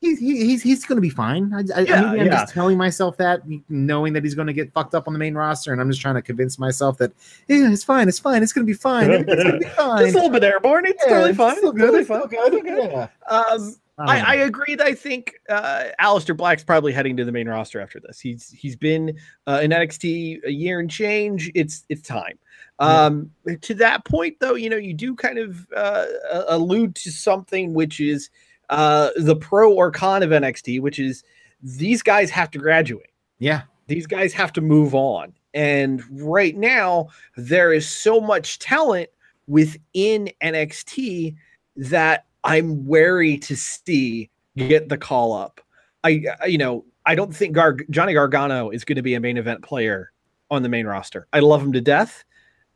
he's 0.00 0.18
he's 0.18 0.62
he's 0.62 0.84
going 0.84 0.96
to 0.96 1.02
be 1.02 1.10
fine. 1.10 1.52
I, 1.52 1.58
I, 1.58 1.80
Yeah, 1.80 2.00
maybe 2.02 2.20
I'm 2.20 2.26
yeah. 2.26 2.40
just 2.40 2.52
telling 2.52 2.78
myself 2.78 3.16
that, 3.18 3.42
knowing 3.68 4.12
that 4.14 4.24
he's 4.24 4.34
going 4.34 4.46
to 4.46 4.52
get 4.52 4.72
fucked 4.72 4.94
up 4.94 5.06
on 5.06 5.12
the 5.12 5.18
main 5.18 5.34
roster, 5.34 5.72
and 5.72 5.80
I'm 5.80 5.90
just 5.90 6.00
trying 6.00 6.14
to 6.14 6.22
convince 6.22 6.58
myself 6.58 6.98
that 6.98 7.12
yeah, 7.48 7.70
it's 7.70 7.84
fine, 7.84 8.08
it's 8.08 8.18
fine, 8.18 8.42
it's 8.42 8.52
going 8.52 8.66
to 8.66 8.70
be 8.70 8.76
fine, 8.76 9.10
it's 9.10 9.24
going 9.24 9.52
to 9.52 9.58
be 9.58 9.64
fine. 9.76 10.04
Just 10.04 10.14
a 10.14 10.18
little 10.18 10.30
bit 10.30 10.44
airborne. 10.44 10.86
It's 10.86 11.02
Yeah, 11.06 11.14
totally 11.14 11.34
fine. 11.34 11.52
It's 11.52 11.60
good, 11.60 11.94
it's 11.94 12.06
still 12.06 12.26
good, 12.26 12.54
It's 12.54 12.92
yeah. 12.92 13.08
Um, 13.28 13.76
I 13.98 14.20
I, 14.20 14.20
I 14.20 14.34
agree. 14.36 14.74
that 14.76 14.86
I 14.86 14.94
think 14.94 15.34
uh, 15.50 15.84
Aleister 16.00 16.34
Black's 16.34 16.64
probably 16.64 16.92
heading 16.92 17.16
to 17.18 17.24
the 17.24 17.32
main 17.32 17.48
roster 17.48 17.80
after 17.80 18.00
this. 18.00 18.18
He's 18.18 18.50
he's 18.50 18.76
been 18.76 19.18
uh, 19.46 19.60
in 19.62 19.70
NXT 19.70 20.44
a 20.46 20.52
year 20.52 20.80
and 20.80 20.90
change. 20.90 21.50
It's 21.54 21.84
it's 21.90 22.02
time. 22.02 22.38
Um, 22.78 23.30
To 23.60 23.74
that 23.74 24.06
point, 24.06 24.38
though, 24.40 24.54
you 24.54 24.70
know, 24.70 24.78
you 24.78 24.94
do 24.94 25.14
kind 25.14 25.38
of 25.38 25.66
uh, 25.76 26.06
allude 26.48 26.94
to 26.96 27.10
something 27.10 27.74
which 27.74 28.00
is 28.00 28.30
uh, 28.70 29.10
the 29.16 29.36
pro 29.36 29.72
or 29.72 29.90
con 29.90 30.22
of 30.22 30.30
NXT, 30.30 30.80
which 30.80 30.98
is 30.98 31.22
these 31.62 32.02
guys 32.02 32.30
have 32.30 32.50
to 32.52 32.58
graduate. 32.58 33.10
yeah, 33.38 33.62
These 33.86 34.06
guys 34.06 34.32
have 34.32 34.52
to 34.54 34.60
move 34.60 34.94
on. 34.94 35.34
And 35.52 36.02
right 36.10 36.56
now, 36.56 37.08
there 37.36 37.72
is 37.72 37.88
so 37.88 38.20
much 38.20 38.58
talent 38.60 39.10
within 39.46 40.30
NXT 40.42 41.34
that 41.76 42.26
I'm 42.44 42.86
wary 42.86 43.36
to 43.38 43.56
see 43.56 44.30
get 44.56 44.88
the 44.88 44.96
call 44.96 45.32
up. 45.32 45.60
I, 46.04 46.22
you 46.46 46.58
know, 46.58 46.84
I 47.04 47.14
don't 47.14 47.34
think 47.34 47.54
Gar- 47.54 47.76
Johnny 47.90 48.14
Gargano 48.14 48.70
is 48.70 48.84
going 48.84 48.96
to 48.96 49.02
be 49.02 49.14
a 49.14 49.20
main 49.20 49.36
event 49.36 49.62
player 49.62 50.12
on 50.50 50.62
the 50.62 50.68
main 50.68 50.86
roster. 50.86 51.26
I 51.32 51.40
love 51.40 51.62
him 51.62 51.72
to 51.72 51.80
death. 51.80 52.24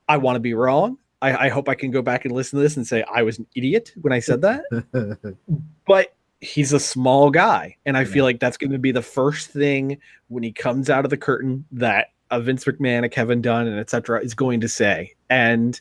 I 0.08 0.16
want 0.16 0.36
to 0.36 0.40
be 0.40 0.54
wrong. 0.54 0.98
I, 1.24 1.46
I 1.46 1.48
hope 1.48 1.70
I 1.70 1.74
can 1.74 1.90
go 1.90 2.02
back 2.02 2.26
and 2.26 2.34
listen 2.34 2.58
to 2.58 2.62
this 2.62 2.76
and 2.76 2.86
say 2.86 3.02
I 3.10 3.22
was 3.22 3.38
an 3.38 3.46
idiot 3.56 3.92
when 4.02 4.12
I 4.12 4.18
said 4.18 4.42
that. 4.42 5.36
but 5.86 6.14
he's 6.40 6.74
a 6.74 6.80
small 6.80 7.30
guy, 7.30 7.76
and 7.86 7.96
I 7.96 8.04
feel 8.04 8.24
like 8.24 8.40
that's 8.40 8.58
going 8.58 8.72
to 8.72 8.78
be 8.78 8.92
the 8.92 9.00
first 9.00 9.48
thing 9.48 9.96
when 10.28 10.42
he 10.42 10.52
comes 10.52 10.90
out 10.90 11.04
of 11.04 11.10
the 11.10 11.16
curtain 11.16 11.64
that 11.72 12.08
a 12.30 12.42
Vince 12.42 12.66
McMahon, 12.66 13.04
a 13.04 13.08
Kevin 13.08 13.40
Dunn, 13.40 13.66
and 13.66 13.80
etc. 13.80 14.20
is 14.20 14.34
going 14.34 14.60
to 14.60 14.68
say, 14.68 15.14
and 15.30 15.80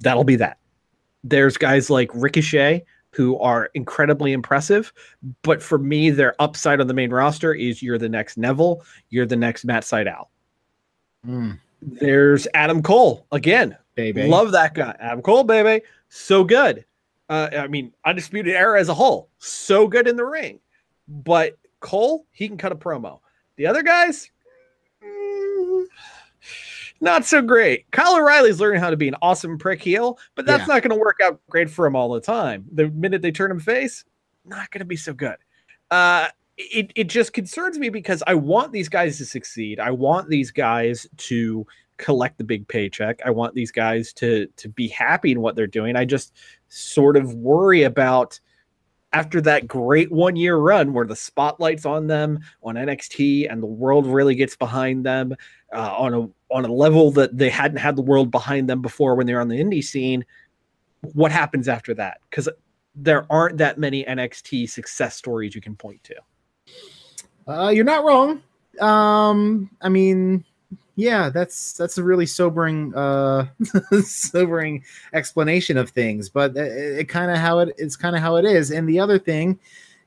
that'll 0.00 0.22
be 0.22 0.36
that. 0.36 0.58
There's 1.24 1.56
guys 1.56 1.90
like 1.90 2.08
Ricochet 2.14 2.84
who 3.10 3.36
are 3.40 3.70
incredibly 3.74 4.32
impressive, 4.32 4.92
but 5.42 5.60
for 5.60 5.78
me, 5.78 6.10
their 6.10 6.40
upside 6.40 6.80
on 6.80 6.86
the 6.86 6.94
main 6.94 7.10
roster 7.10 7.52
is 7.52 7.82
you're 7.82 7.98
the 7.98 8.08
next 8.08 8.36
Neville, 8.36 8.84
you're 9.10 9.26
the 9.26 9.34
next 9.34 9.64
Matt 9.64 9.82
Sydal. 9.82 10.26
Mm, 11.26 11.58
There's 11.82 12.46
Adam 12.54 12.82
Cole 12.84 13.26
again. 13.32 13.76
Baby. 13.96 14.28
Love 14.28 14.52
that 14.52 14.74
guy, 14.74 14.94
Adam 15.00 15.22
Cole, 15.22 15.42
baby. 15.44 15.84
So 16.08 16.44
good. 16.44 16.84
Uh, 17.28 17.48
I 17.58 17.66
mean, 17.66 17.92
Undisputed 18.04 18.54
Era 18.54 18.78
as 18.80 18.88
a 18.88 18.94
whole, 18.94 19.28
so 19.38 19.88
good 19.88 20.06
in 20.06 20.16
the 20.16 20.24
ring. 20.24 20.60
But 21.08 21.56
Cole, 21.80 22.24
he 22.30 22.46
can 22.46 22.56
cut 22.56 22.70
a 22.70 22.76
promo. 22.76 23.18
The 23.56 23.66
other 23.66 23.82
guys, 23.82 24.30
mm, 25.04 25.84
not 27.00 27.24
so 27.24 27.42
great. 27.42 27.90
Kyle 27.90 28.16
O'Reilly's 28.16 28.60
learning 28.60 28.80
how 28.80 28.90
to 28.90 28.96
be 28.96 29.08
an 29.08 29.16
awesome 29.22 29.58
prick 29.58 29.82
heel, 29.82 30.18
but 30.36 30.46
that's 30.46 30.68
Yeah. 30.68 30.74
not 30.74 30.82
going 30.82 30.96
to 30.96 31.00
work 31.00 31.18
out 31.22 31.40
great 31.50 31.68
for 31.68 31.84
him 31.86 31.96
all 31.96 32.10
the 32.12 32.20
time. 32.20 32.64
The 32.72 32.88
minute 32.90 33.22
they 33.22 33.32
turn 33.32 33.50
him 33.50 33.60
face, 33.60 34.04
not 34.44 34.70
going 34.70 34.80
to 34.80 34.84
be 34.84 34.96
so 34.96 35.12
good. 35.12 35.36
Uh, 35.90 36.28
it, 36.56 36.92
it 36.94 37.04
just 37.08 37.32
concerns 37.32 37.78
me 37.78 37.88
because 37.88 38.22
I 38.26 38.34
want 38.34 38.72
these 38.72 38.88
guys 38.88 39.18
to 39.18 39.24
succeed. 39.26 39.78
I 39.80 39.90
want 39.90 40.28
these 40.28 40.50
guys 40.50 41.06
to 41.18 41.66
collect 41.96 42.38
the 42.38 42.44
big 42.44 42.66
paycheck. 42.68 43.20
I 43.24 43.30
want 43.30 43.54
these 43.54 43.70
guys 43.70 44.12
to 44.14 44.46
to 44.56 44.68
be 44.68 44.88
happy 44.88 45.32
in 45.32 45.40
what 45.40 45.56
they're 45.56 45.66
doing. 45.66 45.96
I 45.96 46.04
just 46.04 46.32
sort 46.68 47.16
of 47.16 47.34
worry 47.34 47.82
about 47.82 48.38
after 49.12 49.40
that 49.40 49.66
great 49.66 50.12
one 50.12 50.36
year 50.36 50.56
run 50.56 50.92
where 50.92 51.06
the 51.06 51.16
spotlight's 51.16 51.86
on 51.86 52.06
them 52.06 52.40
on 52.62 52.74
NXT 52.74 53.50
and 53.50 53.62
the 53.62 53.66
world 53.66 54.06
really 54.06 54.34
gets 54.34 54.56
behind 54.56 55.06
them 55.06 55.34
uh, 55.72 55.94
on 55.96 56.14
a 56.14 56.54
on 56.54 56.64
a 56.64 56.72
level 56.72 57.10
that 57.12 57.36
they 57.36 57.50
hadn't 57.50 57.78
had 57.78 57.96
the 57.96 58.02
world 58.02 58.30
behind 58.30 58.68
them 58.68 58.82
before 58.82 59.14
when 59.14 59.26
they 59.26 59.34
were 59.34 59.40
on 59.40 59.48
the 59.48 59.62
indie 59.62 59.82
scene. 59.82 60.24
What 61.00 61.32
happens 61.32 61.68
after 61.68 61.94
that? 61.94 62.18
Because 62.28 62.48
there 62.94 63.26
aren't 63.30 63.58
that 63.58 63.78
many 63.78 64.04
NXT 64.04 64.68
success 64.70 65.16
stories 65.16 65.54
you 65.54 65.60
can 65.60 65.76
point 65.76 66.02
to. 66.04 66.14
Uh, 67.46 67.68
you're 67.68 67.84
not 67.84 68.04
wrong. 68.04 68.42
Um, 68.80 69.70
I 69.80 69.88
mean, 69.88 70.44
yeah, 70.96 71.28
that's 71.28 71.74
that's 71.74 71.98
a 71.98 72.02
really 72.02 72.26
sobering, 72.26 72.94
uh, 72.94 73.46
sobering 74.02 74.82
explanation 75.12 75.76
of 75.76 75.90
things. 75.90 76.28
But 76.28 76.56
it, 76.56 77.00
it 77.00 77.08
kind 77.08 77.30
of 77.30 77.36
how 77.36 77.60
it 77.60 77.74
it's 77.78 77.96
kind 77.96 78.16
of 78.16 78.22
how 78.22 78.36
it 78.36 78.44
is. 78.44 78.70
And 78.70 78.88
the 78.88 78.98
other 78.98 79.18
thing, 79.18 79.58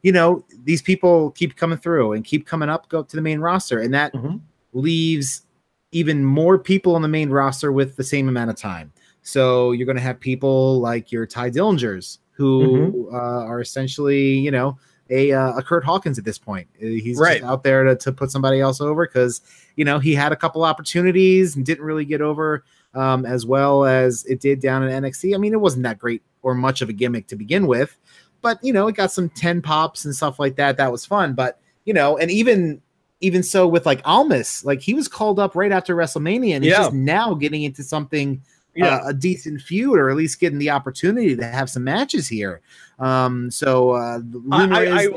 you 0.02 0.12
know, 0.12 0.44
these 0.64 0.82
people 0.82 1.32
keep 1.32 1.56
coming 1.56 1.78
through 1.78 2.14
and 2.14 2.26
keep 2.26 2.46
coming 2.48 2.70
up, 2.70 2.90
go 2.90 3.00
up 3.00 3.08
to 3.10 3.16
the 3.16 3.22
main 3.22 3.40
roster, 3.40 3.80
and 3.80 3.94
that 3.94 4.14
Mhm. 4.14 4.42
leaves 4.74 5.44
even 5.92 6.24
more 6.24 6.58
people 6.60 6.96
on 6.96 7.02
the 7.02 7.08
main 7.08 7.30
roster 7.30 7.72
with 7.72 7.96
the 7.96 8.04
same 8.04 8.28
amount 8.28 8.50
of 8.50 8.56
time. 8.56 8.92
So 9.22 9.72
you're 9.74 9.86
going 9.86 9.98
to 9.98 10.02
have 10.02 10.20
people 10.20 10.80
like 10.80 11.12
your 11.12 11.26
Tye 11.26 11.50
Dillingers 11.52 12.20
who 12.32 13.10
uh, 13.12 13.44
are 13.46 13.60
essentially, 13.60 14.34
you 14.38 14.50
know, 14.52 14.78
a, 15.10 15.32
uh, 15.32 15.54
a 15.58 15.64
Curt 15.64 15.84
Hawkins 15.84 16.18
at 16.20 16.26
this 16.26 16.38
point. 16.38 16.68
Uh, 16.82 16.86
He's 16.88 17.18
Right. 17.18 17.40
just 17.40 17.50
out 17.52 17.64
there 17.64 17.84
to, 17.84 17.96
to 17.96 18.12
put 18.12 18.32
somebody 18.32 18.60
else 18.60 18.80
over 18.82 19.08
because, 19.08 19.42
you 19.76 19.86
know, 19.86 20.00
he 20.00 20.14
had 20.16 20.32
a 20.32 20.36
couple 20.36 20.64
opportunities 20.64 21.56
and 21.56 21.66
didn't 21.66 21.84
really 21.84 22.06
get 22.06 22.22
over 22.22 22.64
um, 22.94 23.26
as 23.26 23.46
well 23.46 23.86
as 23.86 24.26
it 24.26 24.40
did 24.40 24.60
down 24.60 24.84
in 24.84 25.04
NXT. 25.04 25.34
I 25.36 25.38
mean, 25.38 25.54
it 25.54 25.62
wasn't 25.62 25.84
that 25.84 26.00
great 26.00 26.22
or 26.42 26.54
much 26.56 26.82
of 26.82 26.90
a 26.90 26.94
gimmick 26.94 27.28
to 27.28 27.36
begin 27.36 27.68
with, 27.68 27.98
but, 28.42 28.58
you 28.64 28.72
know, 28.74 28.88
it 28.88 28.96
got 28.96 29.12
some 29.12 29.30
10 29.30 29.62
pops 29.62 30.06
and 30.06 30.16
stuff 30.16 30.40
like 30.40 30.56
that. 30.56 30.78
That 30.78 30.92
was 30.92 31.06
fun. 31.06 31.34
But, 31.34 31.60
you 31.86 31.94
know, 31.94 32.18
and 32.18 32.32
even 32.32 32.82
even 33.22 33.44
so 33.44 33.68
with 33.68 33.86
like 33.86 34.02
Almas, 34.06 34.64
like 34.64 34.80
he 34.80 34.94
was 34.94 35.10
called 35.10 35.40
up 35.40 35.54
right 35.54 35.74
after 35.74 35.94
WrestleMania 35.94 36.56
and 36.56 36.64
he's 36.64 36.72
Yeah. 36.72 36.78
just 36.84 36.94
now 36.94 37.34
getting 37.34 37.64
into 37.64 37.84
something 37.84 38.42
Yeah. 38.80 38.98
uh, 38.98 39.10
a 39.10 39.14
decent 39.14 39.62
feud 39.62 39.98
or 39.98 40.10
at 40.10 40.16
least 40.18 40.40
getting 40.40 40.60
the 40.60 40.70
opportunity 40.72 41.36
to 41.36 41.46
have 41.46 41.70
some 41.70 41.84
matches 41.84 42.28
here. 42.28 42.62
Um, 43.00 43.50
so 43.52 43.92
uh, 43.92 44.20
I, 44.52 44.88
I, 45.06 45.10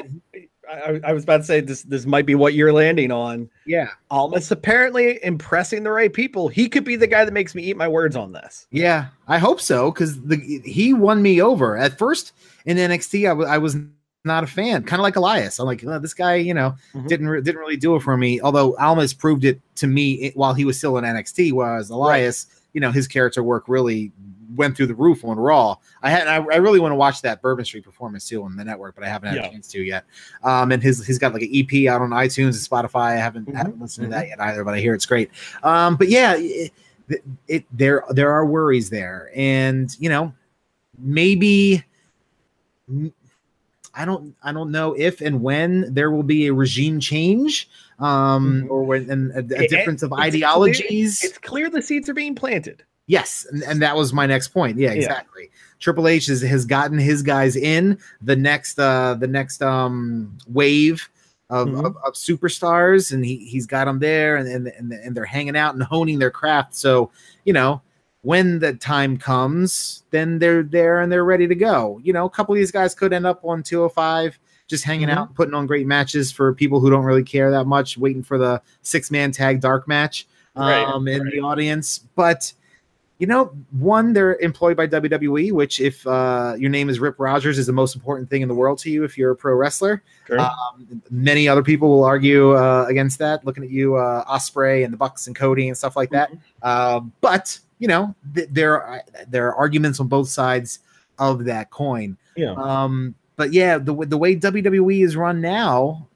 I, 0.71 1.01
I 1.05 1.13
was 1.13 1.25
about 1.25 1.39
to 1.39 1.45
say 1.45 1.61
this. 1.61 1.83
This 1.83 2.07
might 2.07 2.25
be 2.27 2.35
what 2.35 2.55
you're 2.55 2.73
landing 2.73 3.11
on. 3.11 3.51
yeah, 3.67 3.89
Almas 4.11 4.51
apparently 4.51 5.19
impressing 5.25 5.83
the 5.83 5.91
right 5.91 6.13
people. 6.13 6.49
He 6.49 6.69
could 6.69 6.85
be 6.85 6.97
the 6.97 7.07
guy 7.07 7.25
that 7.25 7.33
makes 7.33 7.55
me 7.55 7.63
eat 7.65 7.77
my 7.77 7.89
words 7.89 8.17
on 8.17 8.33
this. 8.33 8.67
yeah, 8.71 9.07
I 9.29 9.39
hope 9.39 9.61
so 9.61 9.91
because 9.91 10.21
the 10.23 10.37
he 10.65 10.95
won 10.95 11.21
me 11.21 11.43
over 11.43 11.77
at 11.77 11.99
first 11.99 12.33
in 12.65 12.77
NXT. 12.77 13.25
I, 13.27 13.29
w- 13.31 13.49
I 13.49 13.59
was 13.59 13.77
not 14.25 14.45
a 14.45 14.47
fan, 14.47 14.85
kind 14.85 15.01
of 15.01 15.03
like 15.03 15.17
Elias. 15.17 15.59
I'm 15.59 15.67
like, 15.67 15.85
"Oh, 15.85 15.99
this 15.99 16.15
guy, 16.15 16.37
you 16.37 16.55
know, 16.55 16.77
Mhm. 16.95 17.09
didn't 17.09 17.29
re- 17.29 17.43
didn't 17.43 17.61
really 17.61 17.77
do 17.77 17.97
it 17.97 18.01
for 18.03 18.17
me. 18.17 18.41
Although 18.41 18.77
Almas 18.77 19.13
proved 19.13 19.45
it 19.45 19.61
to 19.77 19.89
me 19.89 20.31
while 20.37 20.55
he 20.55 20.65
was 20.65 20.79
still 20.79 20.97
in 20.97 21.05
NXT, 21.05 21.53
whereas 21.53 21.91
Elias, 21.91 22.47
you 22.73 22.81
know, 22.81 22.91
his 22.91 23.07
character 23.09 23.43
work 23.43 23.65
really 23.69 24.13
went 24.55 24.77
through 24.77 24.87
the 24.87 24.95
roof 24.95 25.25
on 25.25 25.39
Raw. 25.39 25.77
I 26.03 26.11
had 26.11 26.27
I, 26.29 26.35
I 26.37 26.57
really 26.57 26.79
want 26.79 26.93
to 26.93 26.97
watch 26.97 27.23
that 27.23 27.41
Bourbon 27.41 27.65
Street 27.65 27.85
performance 27.85 28.29
too 28.29 28.43
on 28.45 28.55
the 28.57 28.65
network, 28.65 28.95
but 28.95 29.03
I 29.05 29.09
haven't 29.09 29.29
had 29.31 29.37
Yeah. 29.39 29.47
a 29.47 29.51
chance 29.51 29.69
to 29.69 29.83
yet. 29.83 30.05
Um, 30.43 30.73
and 30.73 30.83
his 30.83 31.07
he's 31.07 31.19
got 31.19 31.33
like 31.33 31.43
an 31.43 31.51
EP 31.55 31.89
out 31.89 32.03
on 32.03 32.11
iTunes 32.11 32.45
and 32.49 32.55
Spotify. 32.55 33.13
I 33.13 33.17
haven't, 33.17 33.47
Mhm, 33.49 33.55
haven't 33.55 33.81
listened 33.81 34.07
to 34.07 34.11
that 34.11 34.29
yet 34.29 34.41
either, 34.41 34.63
but 34.65 34.75
I 34.75 34.81
hear 34.81 34.95
it's 34.95 35.07
great. 35.07 35.31
Um, 35.63 35.97
but 35.97 36.09
yeah, 36.09 36.35
it, 36.37 36.71
it 37.49 37.65
there 37.73 38.05
there 38.11 38.31
are 38.31 38.45
worries 38.45 38.91
there, 38.91 39.31
and 39.35 39.95
you 39.99 40.09
know 40.11 40.35
maybe 40.99 41.83
I 43.95 44.05
don't 44.05 44.35
I 44.43 44.53
don't 44.53 44.71
know 44.71 44.95
if 44.97 45.21
and 45.21 45.43
when 45.43 45.93
there 45.93 46.11
will 46.11 46.23
be 46.23 46.47
a 46.47 46.53
regime 46.55 47.01
change 47.01 47.69
um 48.03 48.65
Mhm. 48.65 48.71
or 48.71 48.83
when 48.85 49.11
and 49.11 49.31
a, 49.33 49.39
a 49.39 49.69
difference 49.69 50.03
of 50.03 50.11
it's 50.11 50.17
clear- 50.19 50.27
ideologies. 50.27 51.23
It's 51.25 51.39
clear 51.39 51.71
the 51.71 51.81
seeds 51.83 52.09
are 52.09 52.15
being 52.15 52.35
planted. 52.35 52.83
Yes, 53.07 53.47
and, 53.51 53.63
and 53.65 53.83
that 53.83 53.97
was 53.97 54.13
my 54.13 54.27
next 54.27 54.49
point. 54.49 54.79
Yeah, 54.79 54.89
Yeah. 54.91 54.95
exactly. 54.97 55.51
Triple 55.81 56.07
H 56.09 56.27
has, 56.27 56.41
has 56.43 56.65
gotten 56.65 56.99
his 56.99 57.23
guys 57.23 57.57
in 57.57 57.99
the 58.21 58.37
next 58.37 58.79
uh 58.79 59.15
the 59.19 59.27
next 59.27 59.63
um 59.63 60.37
wave 60.49 61.09
of, 61.51 61.69
Mhm. 61.69 61.85
of, 61.85 61.97
of 62.07 62.15
superstars, 62.15 63.13
and 63.13 63.25
he 63.25 63.37
he's 63.39 63.67
got 63.67 63.85
them 63.87 63.99
there, 63.99 64.37
and, 64.37 64.49
and 64.49 64.67
and 64.69 64.93
and 64.93 65.17
they're 65.17 65.25
hanging 65.25 65.57
out 65.57 65.75
and 65.75 65.83
honing 65.83 66.19
their 66.19 66.31
craft. 66.31 66.75
So 66.75 67.11
you 67.45 67.53
know 67.53 67.83
when 68.23 68.61
the 68.61 68.73
time 68.75 69.17
comes, 69.17 70.05
then 70.13 70.39
they're 70.39 70.63
there 70.63 71.01
and 71.01 71.11
they're 71.11 71.25
ready 71.25 71.49
to 71.49 71.57
go. 71.57 72.01
You 72.05 72.13
know, 72.13 72.25
a 72.25 72.31
couple 72.31 72.55
of 72.55 72.57
these 72.57 72.71
guys 72.71 72.95
could 72.95 73.13
end 73.13 73.27
up 73.27 73.41
on 73.45 73.65
205 73.65 74.39
just 74.73 74.85
hanging 74.85 75.09
Mhm. 75.09 75.17
out, 75.17 75.35
putting 75.35 75.55
on 75.55 75.67
great 75.67 75.87
matches 75.87 76.33
for 76.33 76.53
people 76.53 76.81
who 76.81 76.91
don't 76.91 77.05
really 77.05 77.23
care 77.23 77.51
that 77.53 77.67
much, 77.67 77.97
waiting 77.97 78.23
for 78.23 78.39
the 78.39 78.61
six 78.83 79.11
man 79.11 79.31
tag 79.31 79.61
dark 79.61 79.87
match 79.87 80.27
Right, 80.57 80.83
um, 80.83 81.07
in 81.07 81.25
the 81.29 81.41
audience. 81.41 82.01
But 82.17 82.53
you 83.19 83.27
know, 83.29 83.53
one, 83.71 84.13
they're 84.15 84.37
employed 84.41 84.77
by 84.77 84.87
WWE, 84.89 85.53
which 85.53 85.81
if 85.81 86.05
uh, 86.09 86.55
your 86.59 86.71
name 86.71 86.89
is 86.89 86.99
Rip 86.99 87.15
Rogers, 87.21 87.57
is 87.57 87.67
the 87.69 87.73
most 87.73 87.95
important 87.95 88.29
thing 88.29 88.43
in 88.43 88.49
the 88.49 88.55
world 88.55 88.79
to 88.79 88.91
you 88.91 89.05
if 89.05 89.17
you're 89.17 89.31
a 89.31 89.37
pro 89.37 89.55
wrestler. 89.55 90.03
Sure. 90.27 90.41
Um, 90.41 91.01
many 91.09 91.47
other 91.47 91.63
people 91.63 91.89
will 91.89 92.03
argue 92.05 92.53
uh, 92.57 92.85
against 92.89 93.21
that, 93.21 93.45
looking 93.45 93.63
at 93.63 93.71
you, 93.71 93.95
uh, 93.95 94.25
Ospreay 94.25 94.85
and 94.85 94.93
the 94.93 94.97
Bucks 94.97 95.29
and 95.29 95.37
Cody 95.37 95.69
and 95.69 95.79
stuff 95.79 95.95
like 95.95 96.11
that. 96.11 96.33
Um, 96.65 97.13
but 97.21 97.57
you 97.79 97.87
know, 97.87 98.13
th- 98.35 98.49
there 98.51 98.83
are 98.83 99.03
there 99.29 99.47
are 99.49 99.55
arguments 99.55 100.01
on 100.01 100.09
both 100.09 100.29
sides 100.29 100.81
of 101.21 101.45
that 101.45 101.71
coin. 101.71 102.17
Yeah. 102.37 102.55
Um, 102.55 103.15
but 103.37 103.53
yeah, 103.53 103.79
the 103.79 103.95
the 104.07 104.19
way 104.19 104.37
WWE 104.37 105.05
is 105.05 105.17
run 105.17 105.41
now, 105.41 106.07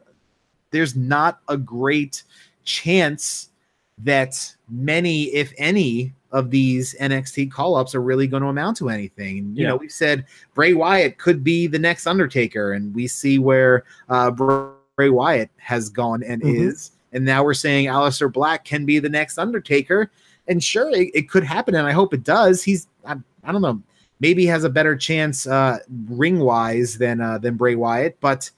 there's 0.70 0.96
not 0.96 1.40
a 1.48 1.56
great 1.56 2.22
chance 2.64 3.50
that 3.98 4.54
many, 4.68 5.24
if 5.34 5.52
any, 5.56 6.12
of 6.32 6.50
these 6.50 6.94
NXT 7.00 7.50
call 7.50 7.76
ups 7.76 7.94
are 7.94 8.02
really 8.02 8.26
going 8.26 8.42
to 8.42 8.48
amount 8.50 8.76
to 8.78 8.90
anything. 8.90 9.38
And, 9.38 9.56
you 9.56 9.62
Yeah. 9.62 9.68
know, 9.70 9.76
we've 9.76 9.92
said 9.92 10.26
Bray 10.54 10.74
Wyatt 10.74 11.16
could 11.18 11.42
be 11.42 11.66
the 11.66 11.78
next 11.78 12.06
Undertaker, 12.06 12.72
and 12.72 12.94
we 12.94 13.06
see 13.06 13.38
where 13.38 13.84
uh, 14.10 14.30
Bray 14.32 15.08
Wyatt 15.08 15.48
has 15.56 15.88
gone 15.88 16.22
and 16.22 16.42
Mhm. 16.42 16.68
is. 16.68 16.90
And 17.12 17.24
now 17.24 17.42
we're 17.42 17.54
saying 17.54 17.86
Aleister 17.86 18.30
Black 18.30 18.64
can 18.64 18.84
be 18.84 18.98
the 18.98 19.08
next 19.08 19.38
Undertaker. 19.38 20.10
And 20.48 20.62
sure, 20.62 20.90
it, 20.90 21.10
it 21.14 21.30
could 21.30 21.44
happen, 21.44 21.74
and 21.74 21.86
I 21.86 21.92
hope 21.92 22.12
it 22.12 22.24
does. 22.24 22.62
He's, 22.62 22.86
I, 23.06 23.14
I 23.44 23.52
don't 23.52 23.62
know, 23.62 23.80
maybe 24.20 24.46
has 24.46 24.64
a 24.64 24.70
better 24.70 24.96
chance 24.96 25.46
uh, 25.46 25.78
ring 26.08 26.40
wise 26.40 26.98
than 26.98 27.20
uh, 27.20 27.38
than 27.38 27.56
Bray 27.56 27.74
Wyatt, 27.74 28.18
but 28.20 28.50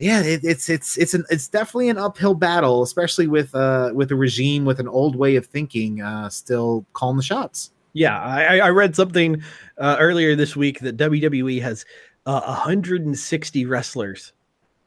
yeah, 0.00 0.22
it, 0.22 0.40
it's 0.42 0.68
it's 0.68 0.98
it's 0.98 1.14
an 1.14 1.24
it's 1.30 1.48
definitely 1.48 1.88
an 1.88 1.98
uphill 1.98 2.34
battle, 2.34 2.82
especially 2.82 3.26
with 3.26 3.54
uh 3.54 3.92
with 3.94 4.10
a 4.10 4.16
regime 4.16 4.64
with 4.64 4.80
an 4.80 4.88
old 4.88 5.14
way 5.16 5.36
of 5.36 5.46
thinking 5.46 6.02
uh 6.02 6.28
still 6.28 6.84
calling 6.94 7.16
the 7.16 7.22
shots. 7.22 7.70
Yeah, 7.96 8.20
I, 8.20 8.58
I 8.58 8.70
read 8.70 8.96
something 8.96 9.40
uh, 9.78 9.96
earlier 10.00 10.34
this 10.34 10.56
week 10.56 10.80
that 10.80 10.96
WWE 10.96 11.62
has 11.62 11.86
uh, 12.26 12.40
160 12.40 13.66
wrestlers 13.66 14.32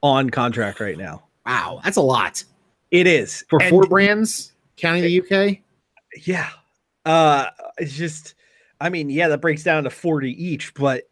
on 0.03 0.29
contract 0.29 0.81
right 0.81 0.97
now. 0.97 1.23
Wow, 1.45 1.79
that's 1.85 1.95
a 1.95 2.01
lot 2.01 2.43
It 2.91 3.07
is 3.07 3.45
for 3.49 3.61
And- 3.61 3.69
four 3.69 3.83
brands, 3.83 4.51
counting 4.75 5.03
the 5.03 5.21
UK. 5.21 5.59
Yeah, 6.25 6.49
uh, 7.05 7.45
it's 7.77 7.93
just, 7.95 8.33
I 8.79 8.89
mean, 8.89 9.09
yeah, 9.09 9.27
that 9.29 9.41
breaks 9.41 9.63
down 9.63 9.83
to 9.85 9.89
40 9.89 10.31
each, 10.43 10.73
but 10.73 11.03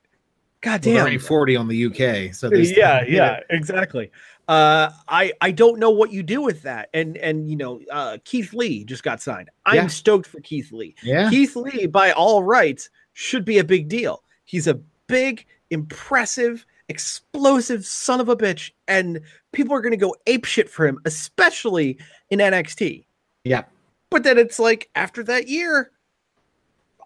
Well, 0.63 0.73
goddamn, 0.73 1.07
ain't 1.07 1.21
forty 1.21 1.55
on 1.55 1.67
the 1.67 1.85
UK, 1.85 2.33
so 2.33 2.51
yeah, 2.53 3.03
yeah, 3.07 3.39
exactly. 3.49 4.11
Uh, 4.47 4.91
I 5.07 5.33
I 5.41 5.51
don't 5.51 5.79
know 5.79 5.89
what 5.91 6.11
you 6.11 6.21
do 6.23 6.41
with 6.41 6.61
that, 6.63 6.89
and 6.93 7.17
and 7.17 7.49
you 7.49 7.55
know, 7.55 7.81
uh, 7.91 8.17
Keith 8.25 8.53
Lee 8.53 8.83
just 8.83 9.03
got 9.03 9.21
signed. 9.21 9.49
I'm 9.65 9.75
Yeah. 9.75 9.87
stoked 9.87 10.27
for 10.27 10.39
Keith 10.41 10.71
Lee. 10.71 10.95
yeah. 11.03 11.29
Keith 11.29 11.55
Lee, 11.55 11.87
by 11.87 12.11
all 12.11 12.43
rights, 12.43 12.89
should 13.13 13.45
be 13.45 13.57
a 13.57 13.63
big 13.63 13.87
deal. 13.89 14.23
He's 14.45 14.67
a 14.67 14.75
big, 15.07 15.45
impressive, 15.71 16.65
explosive 16.89 17.85
son 17.85 18.19
of 18.19 18.29
a 18.29 18.35
bitch, 18.35 18.71
and 18.87 19.19
people 19.51 19.73
are 19.75 19.81
going 19.81 19.91
to 19.91 19.97
go 19.97 20.15
ape 20.27 20.45
shit 20.45 20.69
for 20.69 20.85
him, 20.87 20.99
especially 21.05 21.97
in 22.29 22.39
NXT. 22.39 23.05
Yeah. 23.43 23.63
But 24.11 24.23
then 24.23 24.37
it's 24.37 24.59
like 24.59 24.89
after 24.95 25.23
that 25.23 25.47
year, 25.47 25.91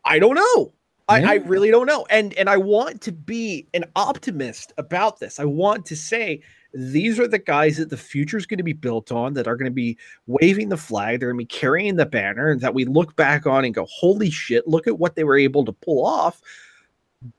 I 0.05 0.19
don't 0.19 0.35
know. 0.35 0.73
I, 1.07 1.23
I 1.23 1.35
really 1.37 1.71
don't 1.71 1.87
know. 1.87 2.05
And 2.11 2.35
and 2.35 2.49
I 2.49 2.57
want 2.57 3.01
to 3.01 3.11
be 3.11 3.67
an 3.73 3.85
optimist 3.95 4.73
about 4.77 5.19
this. 5.19 5.39
I 5.39 5.45
want 5.45 5.85
to 5.87 5.95
say 5.95 6.41
these 6.73 7.19
are 7.19 7.27
the 7.27 7.39
guys 7.39 7.77
that 7.77 7.89
the 7.89 7.97
future 7.97 8.37
is 8.37 8.45
going 8.45 8.59
to 8.59 8.63
be 8.63 8.73
built 8.73 9.11
on, 9.11 9.33
that 9.33 9.47
are 9.47 9.55
going 9.55 9.65
to 9.65 9.71
be 9.71 9.97
waving 10.27 10.69
the 10.69 10.77
flag, 10.77 11.19
they're 11.19 11.31
going 11.31 11.39
to 11.39 11.53
be 11.53 11.59
carrying 11.59 11.95
the 11.95 12.05
banner 12.05 12.55
that 12.57 12.73
we 12.73 12.85
look 12.85 13.15
back 13.15 13.47
on 13.47 13.65
and 13.65 13.73
go, 13.73 13.87
holy 13.89 14.29
shit, 14.29 14.67
look 14.67 14.85
at 14.87 14.99
what 14.99 15.15
they 15.15 15.23
were 15.23 15.37
able 15.37 15.65
to 15.65 15.71
pull 15.71 16.05
off. 16.05 16.41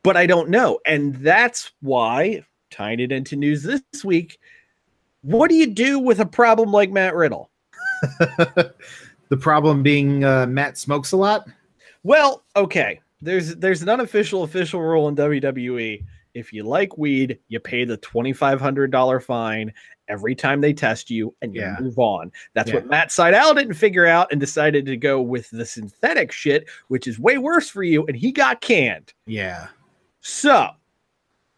But 0.03 0.17
I 0.17 0.27
don't 0.27 0.51
know. 0.51 0.81
And 0.85 1.15
that's 1.17 1.71
why, 1.81 2.45
tying 2.71 3.01
it 3.01 3.13
into 3.13 3.37
news 3.37 3.63
this 3.63 3.83
week, 4.05 4.39
what 5.23 5.49
do 5.49 5.55
you 5.55 5.69
do 5.69 5.99
with 5.99 6.19
a 6.19 6.27
problem 6.27 6.73
like 6.73 6.91
Matt 6.91 7.15
Riddle? 7.15 7.51
the 8.19 9.37
problem 9.39 9.83
being 9.83 10.25
uh, 10.25 10.47
Matt 10.47 10.77
smokes 10.77 11.13
a 11.13 11.17
lot. 11.17 11.47
Well, 12.03 12.45
okay. 12.57 13.01
There's 13.23 13.57
there's 13.57 13.83
an 13.83 13.89
unofficial 13.89 14.43
official 14.45 14.81
rule 14.81 15.09
in 15.09 15.15
WWE. 15.17 16.05
If 16.33 16.53
you 16.53 16.63
like 16.63 16.97
weed, 16.97 17.39
you 17.49 17.61
pay 17.61 17.85
the 17.85 17.97
twenty 17.99 18.33
five 18.33 18.61
hundred 18.61 18.91
dollar 18.91 19.21
fine 19.21 19.73
every 20.09 20.35
time 20.35 20.61
they 20.61 20.73
test 20.73 21.11
you, 21.11 21.35
and 21.43 21.55
you 21.55 21.61
Yeah. 21.61 21.77
move 21.81 21.99
on. 21.99 22.33
That's 22.55 22.69
Yeah. 22.71 22.77
what 22.77 22.87
Matt 22.87 23.09
Sydal 23.11 23.55
didn't 23.55 23.75
figure 23.75 24.07
out, 24.07 24.29
and 24.33 24.41
decided 24.41 24.87
to 24.87 24.97
go 24.97 25.21
with 25.21 25.51
the 25.51 25.65
synthetic 25.67 26.33
shit, 26.33 26.69
which 26.89 27.07
is 27.07 27.19
way 27.19 27.37
worse 27.39 27.69
for 27.69 27.83
you, 27.83 28.05
and 28.07 28.17
he 28.17 28.33
got 28.33 28.61
canned. 28.61 29.13
Yeah, 29.27 29.69
So, 30.21 30.71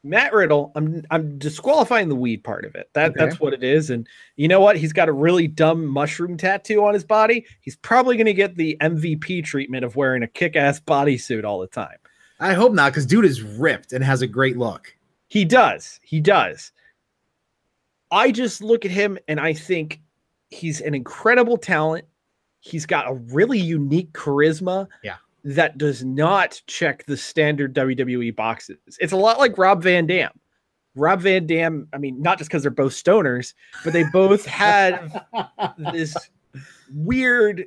Matt 0.05 0.33
Riddle, 0.33 0.73
I'm 0.75 1.05
I'm 1.11 1.39
disqualifying 1.39 2.09
the 2.09 2.17
weed 2.17 2.43
part 2.43 2.65
of 2.65 2.75
it. 2.75 2.91
That 2.95 3.11
Okay. 3.13 3.25
that's 3.25 3.39
what 3.39 3.53
it 3.53 3.63
is. 3.63 3.89
And 3.91 4.09
you 4.37 4.49
know 4.49 4.61
what? 4.61 4.77
He's 4.77 4.93
got 4.93 5.09
a 5.09 5.13
really 5.13 5.47
dumb 5.47 5.87
mushroom 5.87 6.37
tattoo 6.37 6.85
on 6.85 6.93
his 6.95 7.05
body. 7.05 7.47
He's 7.61 7.77
probably 7.77 8.17
going 8.17 8.27
to 8.27 8.35
get 8.35 8.57
the 8.57 8.77
MVP 8.81 9.45
treatment 9.45 9.85
of 9.85 9.95
wearing 9.95 10.23
a 10.25 10.27
kick-ass 10.27 10.81
bodysuit 10.81 11.45
all 11.45 11.61
the 11.61 11.69
time. 11.69 11.97
I 12.41 12.55
hope 12.55 12.73
not, 12.73 12.91
because 12.93 13.07
dude 13.07 13.25
is 13.25 13.43
ripped 13.43 13.93
and 13.93 14.03
has 14.03 14.23
a 14.23 14.27
great 14.27 14.57
look. 14.57 14.93
He 15.29 15.45
does. 15.45 16.01
He 16.03 16.21
does. 16.21 16.73
I 18.11 18.33
just 18.33 18.61
look 18.61 18.85
at 18.85 18.91
him 18.91 19.19
and 19.29 19.39
I 19.39 19.53
think 19.53 20.01
he's 20.51 20.81
an 20.81 20.95
incredible 20.95 21.57
talent. 21.57 22.05
He's 22.61 22.85
got 22.87 23.09
a 23.09 23.15
really 23.15 23.59
unique 23.59 24.13
charisma. 24.13 24.89
Yeah. 25.05 25.17
That 25.45 25.77
does 25.79 26.05
not 26.05 26.61
check 26.67 27.05
the 27.07 27.17
standard 27.17 27.75
WWE 27.75 28.35
boxes. 28.37 28.79
It's 29.01 29.13
a 29.13 29.17
lot 29.17 29.39
like 29.39 29.59
Rob 29.59 29.83
Van 29.83 30.07
Dam. 30.07 30.31
Rob 30.95 31.21
Van 31.23 31.47
Dam, 31.47 31.89
I 31.93 31.99
mean, 31.99 32.21
not 32.21 32.39
just 32.39 32.51
because 32.51 32.63
they're 32.63 32.71
both 32.71 32.93
stoners, 32.93 33.55
but 33.83 33.93
they 33.93 34.05
both 34.13 34.45
had 34.47 35.23
this 35.93 36.15
weird 36.95 37.65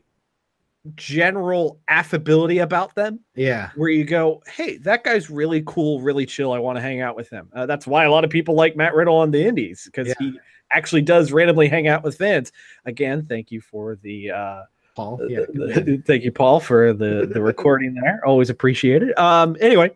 general 0.93 1.79
affability 1.87 2.59
about 2.59 2.93
them 2.93 3.19
Yeah, 3.35 3.71
where 3.75 3.89
you 3.89 4.03
go, 4.05 4.43
hey, 4.45 4.77
that 4.77 5.03
guy's 5.03 5.29
really 5.31 5.63
cool, 5.65 5.99
really 6.01 6.27
chill. 6.27 6.53
I 6.53 6.59
want 6.59 6.75
to 6.77 6.81
hang 6.81 7.01
out 7.01 7.15
with 7.15 7.29
him. 7.29 7.49
Uh, 7.53 7.65
that's 7.65 7.87
why 7.87 8.05
a 8.05 8.11
lot 8.11 8.23
of 8.23 8.29
people 8.29 8.53
like 8.55 8.75
Matt 8.75 8.93
Riddle 8.93 9.15
on 9.17 9.31
the 9.31 9.43
Indies 9.43 9.83
because 9.85 10.09
Yeah. 10.09 10.13
he 10.19 10.39
actually 10.71 11.01
does 11.01 11.31
randomly 11.31 11.67
hang 11.67 11.87
out 11.87 12.03
with 12.03 12.17
fans. 12.17 12.51
Again, 12.85 13.25
thank 13.27 13.51
you 13.51 13.61
for 13.61 13.95
the 13.95 14.29
uh, 14.31 14.61
Paul. 14.95 15.19
Yeah, 15.29 15.41
thank 16.05 16.23
you, 16.23 16.31
Paul, 16.31 16.59
for 16.59 16.93
the 16.93 17.29
the 17.31 17.41
recording 17.41 17.93
there. 17.95 18.21
Always 18.25 18.49
appreciate 18.49 19.03
it. 19.03 19.17
Um, 19.19 19.55
anyway, 19.59 19.91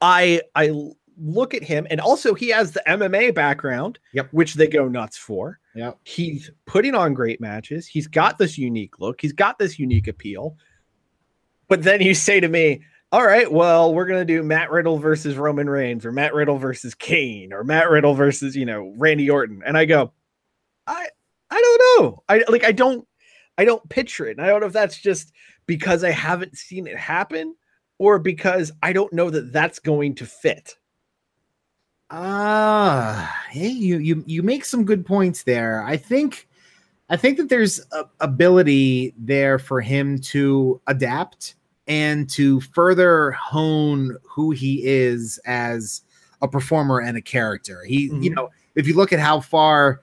I 0.00 0.40
I 0.54 0.72
look 1.18 1.54
at 1.54 1.62
him, 1.62 1.86
and 1.90 2.00
also 2.00 2.34
he 2.34 2.48
has 2.50 2.72
the 2.72 2.82
MMA 2.86 3.34
background, 3.34 3.98
Yep. 4.12 4.28
which 4.32 4.54
they 4.54 4.66
go 4.66 4.88
nuts 4.88 5.16
for. 5.16 5.58
Yeah. 5.74 5.92
He's 6.04 6.50
putting 6.66 6.94
on 6.94 7.14
great 7.14 7.40
matches. 7.40 7.86
He's 7.86 8.06
got 8.06 8.38
this 8.38 8.58
unique 8.58 8.98
look. 8.98 9.20
He's 9.20 9.32
got 9.32 9.58
this 9.58 9.78
unique 9.78 10.08
appeal. 10.08 10.56
But 11.68 11.82
then 11.82 12.00
you 12.00 12.14
say 12.14 12.40
to 12.40 12.48
me, 12.48 12.82
all 13.12 13.24
right, 13.24 13.50
well, 13.50 13.94
we're 13.94 14.06
gonna 14.06 14.24
do 14.24 14.42
Matt 14.42 14.70
Riddle 14.70 14.98
versus 14.98 15.36
Roman 15.36 15.68
Reigns, 15.70 16.04
or 16.04 16.12
Matt 16.12 16.34
Riddle 16.34 16.58
versus 16.58 16.94
Kane, 16.94 17.52
or 17.52 17.64
Matt 17.64 17.88
Riddle 17.90 18.14
versus 18.14 18.56
you 18.56 18.66
know 18.66 18.92
Randy 18.98 19.30
Orton, 19.30 19.62
and 19.64 19.76
I 19.76 19.84
go, 19.84 20.12
I 20.86 21.06
I 21.50 21.60
don't 21.60 22.02
know. 22.04 22.22
I 22.28 22.44
like 22.48 22.64
I 22.64 22.72
don't 22.72 23.06
I 23.58 23.64
don't 23.64 23.88
picture 23.88 24.26
it. 24.26 24.36
And 24.36 24.46
I 24.46 24.48
don't 24.48 24.60
know 24.60 24.66
if 24.66 24.72
that's 24.72 24.98
just 25.00 25.32
because 25.66 26.04
I 26.04 26.10
haven't 26.10 26.56
seen 26.56 26.86
it 26.86 26.98
happen, 26.98 27.54
or 27.98 28.18
because 28.18 28.72
I 28.82 28.92
don't 28.92 29.12
know 29.12 29.30
that 29.30 29.52
that's 29.52 29.78
going 29.78 30.14
to 30.16 30.26
fit. 30.26 30.76
Ah, 32.10 33.44
hey, 33.50 33.68
you 33.68 33.98
you 33.98 34.22
you 34.26 34.42
make 34.42 34.64
some 34.64 34.84
good 34.84 35.04
points 35.04 35.42
there. 35.42 35.82
I 35.82 35.96
think 35.96 36.46
I 37.10 37.16
think 37.16 37.36
that 37.38 37.48
there's 37.48 37.80
a 37.92 38.04
ability 38.20 39.14
there 39.18 39.58
for 39.58 39.80
him 39.80 40.18
to 40.18 40.80
adapt 40.86 41.54
and 41.88 42.28
to 42.30 42.60
further 42.60 43.32
hone 43.32 44.16
who 44.22 44.50
he 44.52 44.84
is 44.84 45.38
as 45.46 46.02
a 46.42 46.48
performer 46.48 47.00
and 47.00 47.16
a 47.16 47.22
character. 47.22 47.82
He, 47.84 48.02
you 48.02 48.30
Mhm. 48.30 48.34
know, 48.36 48.50
if 48.74 48.86
you 48.86 48.94
look 48.94 49.12
at 49.12 49.20
how 49.20 49.40
far 49.40 50.00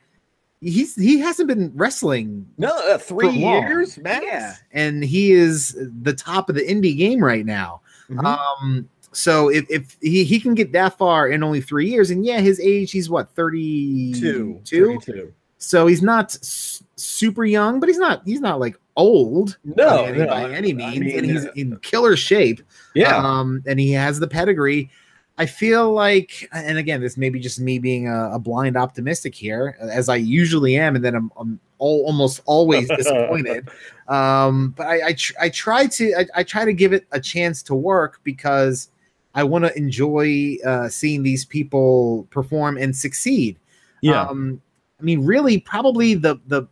he's 0.63 0.95
he 0.95 1.19
hasn't 1.19 1.47
been 1.47 1.71
wrestling 1.75 2.47
No, 2.57 2.69
uh, 2.91 2.97
three 2.97 3.29
years, 3.29 3.97
max. 3.99 4.25
Yeah, 4.25 4.55
and 4.71 5.03
he 5.03 5.31
is 5.31 5.77
the 6.01 6.13
top 6.13 6.49
of 6.49 6.55
the 6.55 6.61
indie 6.61 6.97
game 6.97 7.23
right 7.23 7.45
now. 7.45 7.81
Mhm. 8.09 8.23
Um, 8.25 8.89
so 9.11 9.49
if, 9.49 9.65
if 9.69 9.95
he, 10.01 10.23
he 10.23 10.39
can 10.39 10.55
get 10.55 10.71
that 10.73 10.97
far 10.97 11.27
in 11.27 11.43
only 11.43 11.61
three 11.61 11.87
years, 11.87 12.09
and 12.09 12.25
yeah, 12.25 12.39
his 12.39 12.59
age, 12.59 12.91
he's 12.91 13.09
what, 13.11 13.29
32? 13.35 14.61
32. 14.65 15.33
So 15.59 15.87
he's 15.87 16.01
not 16.01 16.33
s- 16.35 16.83
super 16.95 17.45
young, 17.45 17.79
but 17.79 17.87
he's 17.89 17.97
not 17.99 18.21
he's 18.25 18.41
not 18.41 18.59
like 18.59 18.75
old 18.95 19.57
No, 19.63 19.75
by 19.87 20.03
any, 20.07 20.17
no, 20.19 20.27
by 20.27 20.51
any 20.51 20.69
I 20.71 20.73
means, 20.73 20.99
mean, 20.99 21.17
and 21.17 21.25
he's 21.25 21.45
uh, 21.45 21.51
in 21.55 21.77
killer 21.77 22.15
shape. 22.17 22.61
Yeah. 22.95 23.15
Um, 23.17 23.63
and 23.65 23.79
he 23.79 23.91
has 23.93 24.19
the 24.19 24.27
pedigree. 24.27 24.89
I 25.37 25.47
feel 25.47 25.91
like, 25.91 26.47
and 26.53 26.77
again, 26.77 27.01
this 27.01 27.17
may 27.17 27.29
be 27.29 27.39
just 27.39 27.59
me 27.59 27.79
being 27.79 28.07
a, 28.07 28.33
a 28.33 28.39
blind 28.39 28.77
optimistic 28.77 29.33
here, 29.33 29.75
as 29.79 30.07
I 30.07 30.15
usually 30.17 30.77
am, 30.77 30.95
and 30.95 31.03
then 31.03 31.15
I'm, 31.15 31.31
I'm 31.35 31.59
all, 31.79 32.05
almost 32.05 32.41
always 32.45 32.87
disappointed. 32.89 33.69
Um, 34.09 34.73
but 34.75 34.85
I 34.85 35.07
I, 35.07 35.13
tr- 35.13 35.33
I 35.39 35.47
try 35.47 35.87
to 35.87 36.13
I, 36.13 36.25
I 36.35 36.43
try 36.43 36.65
to 36.65 36.73
give 36.73 36.91
it 36.91 37.07
a 37.13 37.21
chance 37.21 37.63
to 37.63 37.73
work 37.73 38.19
because 38.25 38.89
I 39.33 39.45
want 39.45 39.63
to 39.63 39.73
enjoy 39.77 40.57
uh, 40.65 40.89
seeing 40.89 41.23
these 41.23 41.45
people 41.45 42.27
perform 42.29 42.77
and 42.77 42.93
succeed. 42.93 43.57
yeah. 44.01 44.25
Um, 44.25 44.61
I 44.99 45.03
mean, 45.03 45.25
really, 45.25 45.57
probably 45.57 46.15
the 46.15 46.37
the 46.47 46.67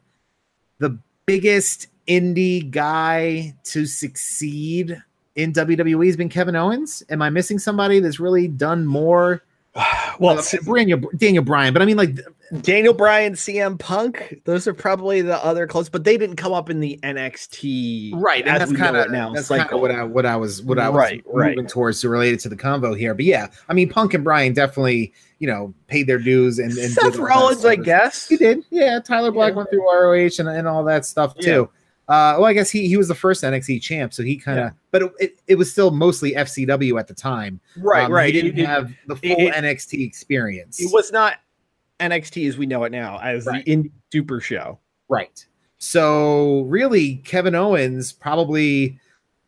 the 0.80 0.98
biggest 1.26 1.88
indie 2.06 2.70
guy 2.70 3.56
to 3.64 3.86
succeed 3.86 5.02
in 5.36 5.54
WWE 5.54 6.06
has 6.08 6.18
been 6.18 6.30
Kevin 6.30 6.56
Owens. 6.56 7.04
Am 7.10 7.22
I 7.22 7.30
missing 7.30 7.60
somebody 7.60 8.00
that's 8.00 8.20
really 8.20 8.48
done 8.48 8.86
more? 8.86 9.44
well, 10.20 10.38
Uh, 10.40 10.44
Daniel 10.76 11.00
Daniel 11.16 11.44
Bryan, 11.44 11.72
but 11.74 11.82
I 11.82 11.86
mean, 11.86 11.96
like, 11.98 12.18
Daniel 12.62 12.94
Bryan, 12.94 13.34
CM 13.36 13.80
Punk, 13.80 14.42
those 14.44 14.68
are 14.68 14.74
probably 14.74 15.22
the 15.22 15.42
other 15.46 15.66
close, 15.68 15.88
but 15.88 16.04
they 16.04 16.18
didn't 16.18 16.36
come 16.36 16.52
up 16.52 16.70
in 16.70 16.82
the 16.82 17.00
NXT. 17.02 18.12
right, 18.16 18.46
and 18.46 18.60
that's 18.60 18.74
kind 18.74 18.98
of 18.98 19.10
now. 19.12 19.32
that's 19.34 19.50
of 19.50 19.80
what 19.80 19.92
I 19.92 20.04
what 20.04 20.26
I 20.26 20.36
was 20.36 20.62
what 20.62 20.78
I 20.78 20.90
was 20.90 20.98
Right, 20.98 21.24
right. 21.28 21.56
moving 21.56 21.68
towards 21.70 22.02
to 22.02 22.10
related 22.10 22.42
to 22.42 22.50
the 22.50 22.58
convo 22.58 22.98
here. 22.98 23.14
But 23.14 23.24
yeah, 23.26 23.48
I 23.70 23.74
mean, 23.74 23.88
Punk 23.90 24.14
and 24.14 24.24
Bryan 24.26 24.52
definitely 24.54 25.14
you 25.40 25.48
know 25.48 25.74
paid 25.88 26.08
their 26.08 26.20
dues 26.20 26.60
and, 26.60 26.72
and 26.78 26.92
Seth 26.92 27.16
Rollins, 27.18 27.64
I 27.64 27.76
guess. 27.78 28.28
He 28.28 28.36
did. 28.36 28.64
Yeah, 28.70 29.00
Tyler 29.00 29.32
Black 29.32 29.52
Yeah. 29.52 29.58
went 29.58 29.70
through 29.70 29.90
ROH 29.90 30.32
and, 30.40 30.50
and 30.50 30.68
all 30.68 30.84
that 30.84 31.06
stuff 31.06 31.34
Yeah. 31.38 31.46
Uh, 32.08 32.36
well, 32.38 32.46
I 32.46 32.54
guess 32.54 32.70
he 32.70 32.88
he 32.88 32.98
was 32.98 33.08
the 33.08 33.16
first 33.16 33.44
NXT 33.44 33.82
champ, 33.82 34.14
so 34.14 34.22
he 34.24 34.36
kind 34.36 34.60
of, 34.60 34.66
Yeah. 34.66 34.72
but 34.92 35.02
it, 35.04 35.12
it, 35.20 35.40
it 35.48 35.56
was 35.56 35.72
still 35.72 35.92
mostly 35.92 36.34
FCW 36.34 37.00
at 37.00 37.08
the 37.08 37.14
time. 37.14 37.62
Right, 37.78 38.06
Um, 38.06 38.12
right. 38.12 38.34
He 38.34 38.42
didn't 38.42 38.60
it- 38.60 38.66
have 38.66 38.92
the 39.08 39.16
full 39.16 39.36
NXT 39.36 40.06
experience. 40.06 40.82
It 40.82 40.92
was 40.92 41.12
not 41.12 41.36
NXT 42.02 42.48
as 42.50 42.58
we 42.58 42.66
know 42.66 42.84
it 42.84 42.92
now, 42.92 43.18
as 43.20 43.46
Right. 43.46 43.64
the 43.64 43.72
indie 43.78 43.92
super 44.12 44.40
show. 44.42 44.80
right. 45.08 45.46
So 45.78 46.62
really, 46.62 47.16
Kevin 47.18 47.56
Owens 47.56 48.12
probably 48.14 49.00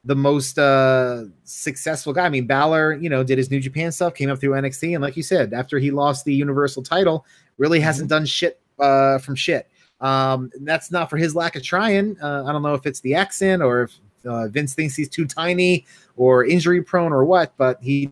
the 0.05 0.15
most 0.15 0.57
uh 0.57 1.25
successful 1.43 2.11
guy. 2.11 2.25
I 2.25 2.29
mean, 2.29 2.47
Balor, 2.47 2.95
you 2.95 3.09
know, 3.09 3.23
did 3.23 3.37
his 3.37 3.51
New 3.51 3.59
Japan 3.59 3.91
stuff, 3.91 4.15
came 4.15 4.29
up 4.29 4.39
through 4.39 4.51
NXT, 4.53 4.93
and 4.95 5.01
like 5.01 5.15
you 5.15 5.21
said, 5.23 5.53
after 5.53 5.77
he 5.79 5.91
lost 5.91 6.25
the 6.25 6.33
Universal 6.33 6.83
title, 6.83 7.25
really 7.57 7.79
hasn't 7.79 8.09
done 8.09 8.25
shit 8.25 8.59
uh 8.79 9.17
from 9.19 9.35
shit. 9.35 9.67
Um, 10.03 10.51
and 10.53 10.67
that's 10.67 10.91
not 10.91 11.09
for 11.09 11.17
his 11.17 11.33
lack 11.35 11.55
of 11.55 11.63
trying. 11.63 12.17
Uh, 12.21 12.43
I 12.45 12.51
don't 12.51 12.61
know 12.61 12.73
if 12.75 12.85
it's 12.85 12.99
the 12.99 13.15
accent 13.15 13.63
or 13.63 13.83
if 13.83 13.99
uh, 14.25 14.47
Vince 14.49 14.73
thinks 14.75 14.95
he's 14.95 15.09
too 15.09 15.25
tiny 15.25 15.85
or 16.17 16.45
injury 16.45 16.83
prone 16.83 17.11
or 17.13 17.23
what, 17.25 17.53
but 17.57 17.81
he 17.81 18.11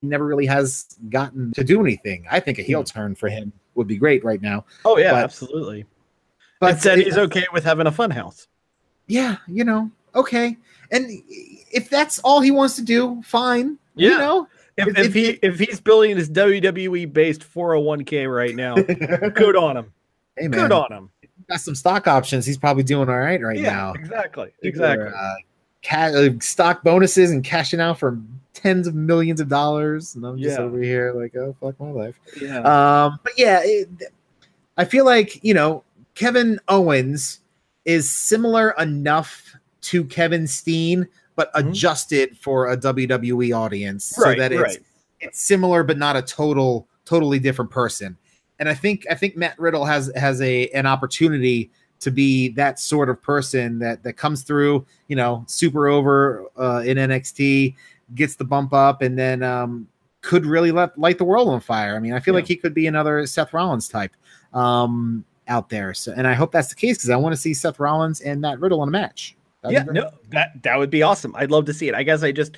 never 0.00 0.24
really 0.24 0.46
has 0.46 0.96
gotten 1.10 1.52
to 1.54 1.64
do 1.64 1.80
anything. 1.80 2.24
I 2.30 2.38
think 2.40 2.58
a 2.58 2.62
heel 2.62 2.84
turn 2.84 3.14
for 3.16 3.28
him 3.28 3.52
would 3.74 3.86
be 3.88 3.96
great 3.96 4.24
right 4.24 4.40
now. 4.40 4.64
Oh 4.84 4.96
yeah, 4.96 5.10
But- 5.12 5.24
absolutely. 5.24 5.84
But 6.60 6.80
said 6.80 6.98
it- 6.98 7.06
he's 7.06 7.18
okay 7.18 7.46
with 7.52 7.64
having 7.64 7.86
a 7.86 7.92
fun 7.92 8.10
house. 8.10 8.46
yeah, 9.06 9.36
you 9.46 9.64
know, 9.64 9.90
okay. 10.14 10.56
And 10.90 11.06
if 11.28 11.90
that's 11.90 12.18
all 12.20 12.40
he 12.40 12.50
wants 12.50 12.76
to 12.76 12.82
do, 12.82 13.20
fine. 13.22 13.76
Yeah. 13.94 14.10
You 14.10 14.18
know, 14.18 14.48
If, 14.76 14.88
If- 14.88 14.98
if, 14.98 15.14
he- 15.14 15.38
if 15.42 15.58
he's 15.58 15.80
building 15.80 16.16
his 16.16 16.30
WWE 16.30 17.12
based 17.12 17.42
401k 17.42 18.32
right 18.32 18.54
now, 18.54 18.74
good 19.34 19.56
on 19.56 19.76
him. 19.78 19.92
Hey 20.38 20.48
man, 20.48 20.60
Good 20.60 20.72
on 20.72 20.92
him. 20.92 21.10
got 21.48 21.60
some 21.60 21.74
stock 21.74 22.06
options. 22.06 22.46
He's 22.46 22.58
probably 22.58 22.82
doing 22.82 23.08
all 23.08 23.16
right 23.18 23.40
right 23.42 23.58
yeah, 23.58 23.70
now. 23.72 23.92
exactly. 23.94 24.50
People 24.62 24.68
Exactly. 24.82 25.06
are, 25.08 25.14
uh, 25.14 25.34
uh, 25.90 26.30
stock 26.40 26.82
bonuses 26.82 27.30
and 27.30 27.42
cashing 27.44 27.80
out 27.80 27.98
for 27.98 28.18
tens 28.54 28.86
of 28.86 28.94
millions 28.94 29.40
of 29.40 29.48
dollars, 29.48 30.14
and 30.16 30.24
I'm 30.24 30.38
just 30.38 30.58
Yeah. 30.58 30.64
over 30.64 30.80
here 30.82 31.12
like, 31.14 31.34
oh 31.36 31.54
fuck 31.60 31.78
my 31.80 31.90
life. 31.90 32.18
yeah. 32.40 32.58
Um, 32.60 33.18
but 33.22 33.32
yeah, 33.38 33.60
it, 33.62 33.88
I 34.76 34.84
feel 34.84 35.04
like 35.04 35.42
you 35.44 35.54
know 35.54 35.84
Kevin 36.14 36.58
Owens 36.68 37.40
is 37.84 38.10
similar 38.10 38.70
enough 38.78 39.54
to 39.80 40.04
Kevin 40.04 40.46
Steen, 40.46 41.06
but 41.36 41.52
Mhm. 41.54 41.70
adjusted 41.70 42.36
for 42.36 42.70
a 42.70 42.76
WWE 42.76 43.52
audience, 43.52 44.04
so 44.04 44.34
that 44.34 44.52
it's 44.52 44.60
right. 44.60 44.78
it's 45.20 45.40
similar 45.40 45.82
but 45.84 45.96
not 45.96 46.16
a 46.16 46.22
total 46.22 46.86
totally 47.04 47.38
different 47.38 47.70
person. 47.70 48.16
And 48.58 48.68
I 48.68 48.74
think 48.74 49.06
I 49.10 49.14
think 49.14 49.36
Matt 49.36 49.58
Riddle 49.58 49.84
has 49.84 50.10
has 50.16 50.40
a 50.40 50.68
an 50.70 50.86
opportunity 50.86 51.70
to 52.00 52.10
be 52.10 52.48
that 52.50 52.78
sort 52.78 53.08
of 53.10 53.20
person 53.22 53.78
that 53.80 54.02
that 54.02 54.14
comes 54.14 54.42
through, 54.42 54.86
you 55.08 55.16
know, 55.16 55.44
super 55.46 55.88
over 55.88 56.44
uh, 56.56 56.82
in 56.84 56.96
NXT, 56.96 57.74
gets 58.14 58.36
the 58.36 58.44
bump 58.44 58.72
up, 58.72 59.02
and 59.02 59.18
then 59.18 59.42
um, 59.42 59.86
could 60.22 60.46
really 60.46 60.72
let 60.72 60.96
light 60.98 61.18
the 61.18 61.24
world 61.24 61.48
on 61.48 61.60
fire. 61.60 61.96
I 61.96 61.98
mean, 62.00 62.12
I 62.12 62.20
feel 62.20 62.34
Yeah. 62.34 62.38
like 62.38 62.48
he 62.48 62.56
could 62.56 62.74
be 62.74 62.86
another 62.86 63.26
Seth 63.26 63.52
Rollins 63.52 63.88
type 63.88 64.12
um, 64.54 65.24
out 65.48 65.68
there. 65.70 65.94
So, 65.94 66.12
and 66.16 66.26
I 66.26 66.34
hope 66.34 66.52
that's 66.52 66.68
the 66.68 66.74
case 66.74 66.98
because 66.98 67.10
I 67.10 67.16
want 67.16 67.32
to 67.34 67.40
see 67.40 67.54
Seth 67.54 67.78
Rollins 67.80 68.20
and 68.20 68.40
Matt 68.40 68.60
Riddle 68.60 68.82
in 68.82 68.88
a 68.88 68.92
match. 68.92 69.36
That'd 69.62 69.74
yeah, 69.74 69.92
no, 69.92 70.10
that 70.30 70.62
that 70.62 70.78
would 70.78 70.90
be 70.90 71.02
awesome. 71.02 71.34
I'd 71.36 71.50
love 71.50 71.64
to 71.66 71.74
see 71.74 71.88
it. 71.88 71.94
I 71.94 72.02
guess 72.04 72.22
I 72.22 72.30
just, 72.30 72.56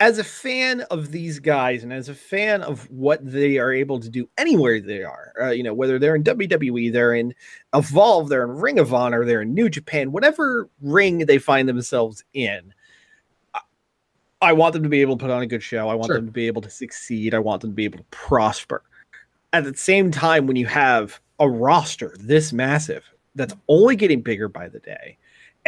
as 0.00 0.18
a 0.18 0.24
fan 0.24 0.80
of 0.90 1.10
these 1.12 1.38
guys 1.38 1.82
and 1.82 1.92
as 1.92 2.08
a 2.08 2.14
fan 2.14 2.62
of 2.62 2.90
what 2.90 3.20
they 3.24 3.58
are 3.58 3.72
able 3.72 4.00
to 4.00 4.08
do 4.08 4.28
anywhere 4.38 4.80
they 4.80 5.02
are, 5.02 5.32
uh, 5.40 5.50
you 5.50 5.62
know, 5.62 5.74
whether 5.74 5.98
they're 5.98 6.14
in 6.16 6.22
WWE, 6.24 6.92
they're 6.92 7.14
in 7.14 7.34
Evolve, 7.74 8.28
they're 8.28 8.44
in 8.44 8.50
Ring 8.56 8.78
of 8.78 8.92
Honor, 8.94 9.24
they're 9.24 9.42
in 9.42 9.54
New 9.54 9.68
Japan, 9.68 10.12
whatever 10.12 10.68
ring 10.80 11.18
they 11.18 11.38
find 11.38 11.68
themselves 11.68 12.24
in. 12.34 12.72
I- 13.54 13.60
I 14.40 14.52
want 14.52 14.72
them 14.72 14.82
to 14.84 14.88
be 14.88 15.00
able 15.00 15.16
to 15.16 15.20
put 15.22 15.30
on 15.30 15.42
a 15.42 15.46
good 15.46 15.62
show. 15.62 15.88
I 15.88 15.94
want 15.94 16.06
Sure. 16.08 16.16
them 16.16 16.26
to 16.26 16.32
be 16.32 16.46
able 16.46 16.62
to 16.62 16.70
succeed. 16.70 17.34
I 17.34 17.38
want 17.40 17.60
them 17.62 17.70
to 17.70 17.74
be 17.76 17.84
able 17.84 17.98
to 17.98 18.04
prosper. 18.10 18.82
At 19.52 19.64
the 19.64 19.74
same 19.74 20.10
time, 20.10 20.46
when 20.46 20.56
you 20.56 20.66
have 20.66 21.20
a 21.40 21.48
roster 21.48 22.14
this 22.18 22.52
massive 22.52 23.04
that's 23.34 23.54
only 23.68 23.96
getting 23.96 24.20
bigger 24.22 24.48
by 24.48 24.68
the 24.68 24.78
day, 24.80 25.16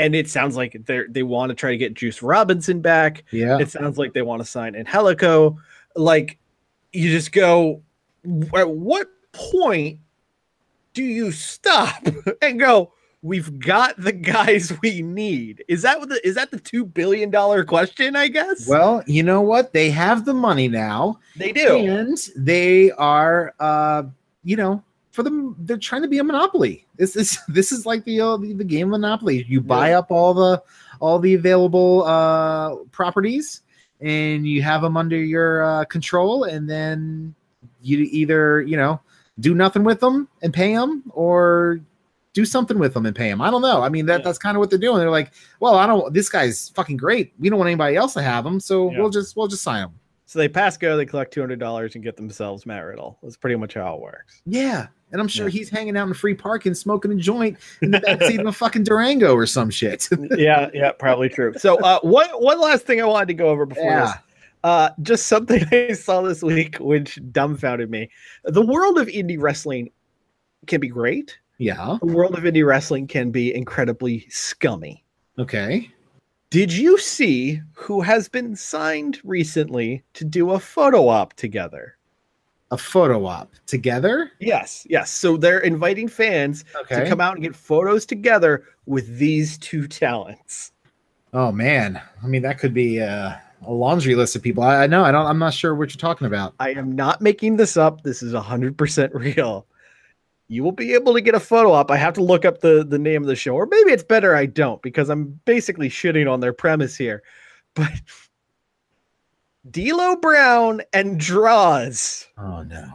and 0.01 0.15
it 0.15 0.29
sounds 0.31 0.57
like 0.57 0.77
they 0.87 1.03
they 1.09 1.23
want 1.23 1.51
to 1.51 1.55
try 1.55 1.71
to 1.71 1.77
get 1.77 1.95
Juice 1.95 2.23
Robinson 2.23 2.81
back. 2.81 3.25
Yeah. 3.31 3.59
It 3.59 3.71
sounds 3.71 3.99
like 3.99 4.15
they 4.15 4.23
want 4.23 4.41
to 4.41 4.49
sign 4.49 4.75
Angelico. 4.75 5.59
Like 5.95 6.39
you 6.93 7.11
just 7.11 7.33
go, 7.33 7.83
at 8.57 8.71
what 8.71 9.09
point 9.33 10.01
do 10.95 11.03
you 11.05 11.31
stop 11.33 12.07
and 12.43 12.59
go? 12.59 12.93
We've 13.23 13.59
got 13.61 14.01
the 14.01 14.13
guys 14.13 14.73
we 14.83 15.03
need. 15.03 15.63
Is 15.69 15.83
that 15.83 16.01
what 16.01 16.09
the 16.09 16.27
is 16.27 16.37
that 16.37 16.51
the 16.51 16.59
two 16.59 16.87
billion 16.87 17.29
dollar 17.31 17.65
question? 17.65 18.17
I 18.17 18.29
guess. 18.29 18.67
Well, 18.67 19.03
you 19.07 19.23
know 19.23 19.43
what? 19.43 19.75
They 19.75 19.91
have 19.91 20.25
the 20.25 20.33
money 20.33 20.69
now. 20.69 21.21
they 21.37 21.53
do. 21.53 21.77
and 21.77 22.17
they 22.35 22.91
are 22.93 23.55
uh 23.61 24.05
you 24.43 24.57
know 24.57 24.83
for 25.11 25.23
them 25.23 25.57
they're 25.61 25.77
trying 25.77 26.03
to 26.03 26.09
be 26.09 26.19
a 26.19 26.25
monopoly 26.25 26.87
this 26.97 27.17
is 27.17 27.39
this 27.49 27.73
is 27.73 27.85
like 27.87 28.05
the 28.05 28.21
uh, 28.21 28.37
the, 28.37 28.53
the 28.53 28.65
game 28.65 28.91
monopoly 28.91 29.45
you 29.49 29.61
buy 29.61 29.91
Yeah. 29.91 29.99
up 30.01 30.11
all 30.11 30.33
the 30.35 30.63
all 31.01 31.19
the 31.19 31.35
available 31.35 32.05
uh 32.05 32.77
properties 32.93 33.63
and 34.01 34.47
you 34.47 34.63
have 34.63 34.83
them 34.83 34.97
under 34.97 35.17
your 35.17 35.63
uh, 35.65 35.85
control 35.85 36.45
and 36.45 36.69
then 36.71 37.35
you 37.83 38.07
either 38.11 38.63
you 38.63 38.77
know 38.77 39.01
do 39.41 39.55
nothing 39.55 39.85
with 39.85 40.01
them 40.01 40.29
and 40.43 40.53
pay 40.55 40.75
them 40.75 41.03
or 41.11 41.81
do 42.33 42.45
something 42.45 42.79
with 42.79 42.95
them 42.95 43.07
and 43.07 43.17
pay 43.17 43.29
them 43.29 43.41
i 43.41 43.51
don't 43.51 43.63
know 43.63 43.83
i 43.83 43.89
mean 43.89 44.07
that 44.07 44.21
Yeah. 44.21 44.25
that's 44.25 44.39
kind 44.39 44.57
of 44.57 44.61
what 44.61 44.71
they're 44.71 44.79
doing 44.79 44.99
they're 44.99 45.11
like 45.11 45.33
well 45.59 45.75
i 45.77 45.87
don't 45.87 46.13
this 46.15 46.29
guy's 46.29 46.69
fucking 46.71 46.97
great 46.99 47.33
we 47.39 47.49
don't 47.51 47.59
want 47.59 47.69
anybody 47.69 47.97
else 47.97 48.15
to 48.15 48.23
have 48.23 48.47
him 48.47 48.61
so 48.61 48.91
Yeah. 48.91 49.01
we'll 49.01 49.11
just 49.11 49.37
we'll 49.37 49.49
just 49.49 49.63
sign 49.63 49.85
him 49.85 49.91
So 50.27 50.39
they 50.39 50.49
pass 50.49 50.77
go, 50.77 50.97
they 50.97 51.07
collect 51.07 51.33
two 51.35 51.41
hundred 51.41 51.59
dollars 51.59 51.97
and 51.97 52.05
get 52.05 52.17
themselves 52.17 52.65
Matt 52.65 52.85
Riddle. 52.85 53.19
That's 53.21 53.37
pretty 53.37 53.57
much 53.57 53.75
how 53.75 53.97
it 53.97 54.01
works. 54.01 54.43
Yeah. 54.47 54.87
And 55.13 55.21
I'm 55.21 55.29
sure 55.29 55.49
Yeah. 55.49 55.53
he's 55.59 55.69
hanging 55.71 55.97
out 55.97 56.07
in 56.09 56.15
free 56.15 56.35
parking, 56.35 56.75
smoking 56.75 57.13
a 57.13 57.17
joint 57.17 57.59
in 57.83 57.91
the 57.91 58.01
backseat 58.01 58.39
of 58.41 58.47
a 58.47 58.53
fucking 58.53 58.85
Durango 58.85 59.35
or 59.35 59.47
some 59.47 59.71
shit. 59.71 60.09
yeah, 60.37 60.71
yeah, 60.73 60.93
probably 60.93 61.29
true. 61.29 61.53
So 61.59 61.79
uh 61.81 61.99
one 62.03 62.29
one 62.31 62.61
last 62.61 62.87
thing 62.87 63.01
I 63.01 63.05
wanted 63.05 63.27
to 63.29 63.35
go 63.35 63.49
over 63.49 63.67
before 63.67 63.91
this. 64.01 64.11
Uh 64.63 64.91
just 65.03 65.27
something 65.27 65.65
I 65.73 65.93
saw 65.95 66.23
this 66.23 66.43
week 66.43 66.77
which 66.79 67.19
dumbfounded 67.33 67.91
me. 67.91 68.11
The 68.45 68.63
world 68.65 68.99
of 68.99 69.09
indie 69.09 69.41
wrestling 69.41 69.91
can 70.67 70.81
be 70.81 70.89
great. 70.89 71.39
Yeah. 71.59 71.99
The 72.01 72.07
world 72.13 72.37
of 72.39 72.45
indie 72.45 72.67
wrestling 72.67 73.07
can 73.07 73.31
be 73.31 73.55
incredibly 73.55 74.27
scummy. 74.31 75.05
Okay. 75.39 75.91
Did 76.51 76.73
you 76.73 76.99
see 76.99 77.61
who 77.75 78.01
has 78.01 78.29
been 78.29 78.57
signed 78.57 79.21
recently 79.25 80.03
to 80.15 80.25
do 80.25 80.51
a 80.51 80.59
photo 80.61 81.07
op 81.09 81.35
together? 81.35 81.97
A 82.71 82.79
photo 82.79 83.25
op 83.27 83.51
together. 83.67 84.31
Yes, 84.41 84.87
yes. 84.89 85.11
So 85.11 85.37
they're 85.37 85.59
inviting 85.61 86.09
fans 86.09 86.65
Okay. 86.83 87.03
to 87.03 87.09
come 87.09 87.21
out 87.21 87.35
and 87.35 87.43
get 87.43 87.57
photos 87.57 88.07
together 88.07 88.65
with 88.87 89.19
these 89.19 89.59
two 89.59 89.87
talents. 89.89 90.73
Oh 91.33 91.53
man, 91.53 92.01
I 92.23 92.27
mean 92.27 92.43
that 92.43 92.59
could 92.59 92.75
be 92.75 93.01
uh, 93.01 93.33
a 93.67 93.73
laundry 93.73 94.15
list 94.15 94.35
of 94.37 94.43
people. 94.43 94.63
I, 94.63 94.85
I 94.85 94.87
know. 94.87 95.05
I 95.05 95.13
don't. 95.13 95.27
I'm 95.27 95.39
not 95.39 95.55
sure 95.55 95.75
what 95.75 95.91
you're 95.91 96.01
talking 96.01 96.27
about. 96.27 96.55
I 96.59 96.71
am 96.71 96.93
not 96.93 97.21
making 97.21 97.57
this 97.57 97.77
up. 97.77 98.03
This 98.03 98.23
is 98.23 98.33
100% 98.35 99.11
real. 99.15 99.67
You 100.49 100.65
will 100.65 100.73
be 100.73 100.95
able 100.95 101.15
to 101.15 101.21
get 101.21 101.37
a 101.37 101.41
photo 101.41 101.71
op. 101.71 101.93
I 101.93 101.97
have 101.97 102.15
to 102.15 102.23
look 102.25 102.45
up 102.45 102.61
the, 102.61 102.85
the 102.85 102.99
name 102.99 103.23
of 103.23 103.29
the 103.29 103.37
show, 103.37 103.55
or 103.55 103.67
maybe 103.67 103.93
it's 103.93 104.03
better 104.03 104.35
I 104.35 104.47
don't 104.47 104.83
because 104.83 105.09
I'm 105.09 105.39
basically 105.45 105.89
shitting 105.89 106.29
on 106.29 106.41
their 106.41 106.53
premise 106.53 106.97
here. 106.97 107.23
But 107.75 107.93
D'Lo 109.69 110.17
Brown 110.17 110.81
and 110.93 111.19
Droz. 111.21 112.27
Oh 112.39 112.63
no. 112.63 112.93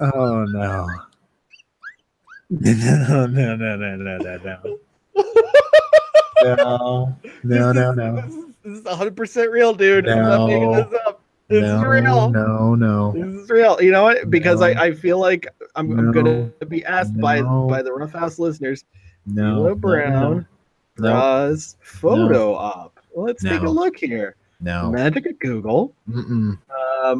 oh 0.14 0.44
no. 0.44 0.86
No, 2.50 3.26
no, 3.26 3.56
no, 3.56 3.76
no, 3.76 3.96
no, 3.96 4.18
no, 4.18 4.36
no. 4.44 4.78
No, 6.44 7.16
no, 7.44 7.72
no, 7.72 7.92
no. 7.92 8.16
This 8.64 8.78
is 8.78 8.84
100% 8.84 9.50
real, 9.50 9.74
dude. 9.74 10.08
I'm 10.08 10.22
not 10.22 10.46
making 10.48 10.72
No. 10.72 10.82
this 10.82 11.00
up. 11.06 11.20
This 11.48 11.64
is 11.64 11.70
No, 11.70 11.84
real. 11.84 12.30
no, 12.30 12.74
no. 12.74 13.12
This 13.12 13.42
is 13.44 13.50
real. 13.50 13.80
You 13.80 13.90
know 13.92 14.02
what? 14.02 14.28
Because 14.30 14.60
No. 14.60 14.66
I, 14.66 14.82
I 14.86 14.92
feel 14.92 15.18
like 15.18 15.46
I'm, 15.76 15.98
I'm 15.98 16.12
going 16.12 16.52
to 16.60 16.66
be 16.66 16.84
asked 16.84 17.18
by, 17.20 17.40
No. 17.40 17.66
by 17.68 17.82
the 17.82 17.92
Rough 17.92 18.12
House 18.12 18.38
listeners 18.38 18.84
No. 19.26 19.54
D'Lo 19.56 19.68
no, 19.68 19.74
Brown 19.74 20.46
No. 20.98 21.10
Droz 21.10 21.76
photo 21.80 22.54
op. 22.54 22.98
Let's 23.14 23.42
take 23.42 23.60
a 23.62 23.68
look 23.70 23.96
here. 23.96 24.36
No. 24.60 24.90
Magic 24.90 25.26
at 25.26 25.38
Google. 25.40 25.94
Um, 26.14 26.58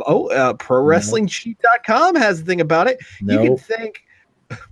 oh, 0.07 0.28
uh, 0.28 0.55
ProWrestlingSheet.com 0.55 2.14
has 2.14 2.40
a 2.40 2.45
thing 2.45 2.61
about 2.61 2.86
it. 2.86 3.01
You 3.20 3.26
can 3.38 3.45
No. 3.47 3.57
think, 3.57 4.05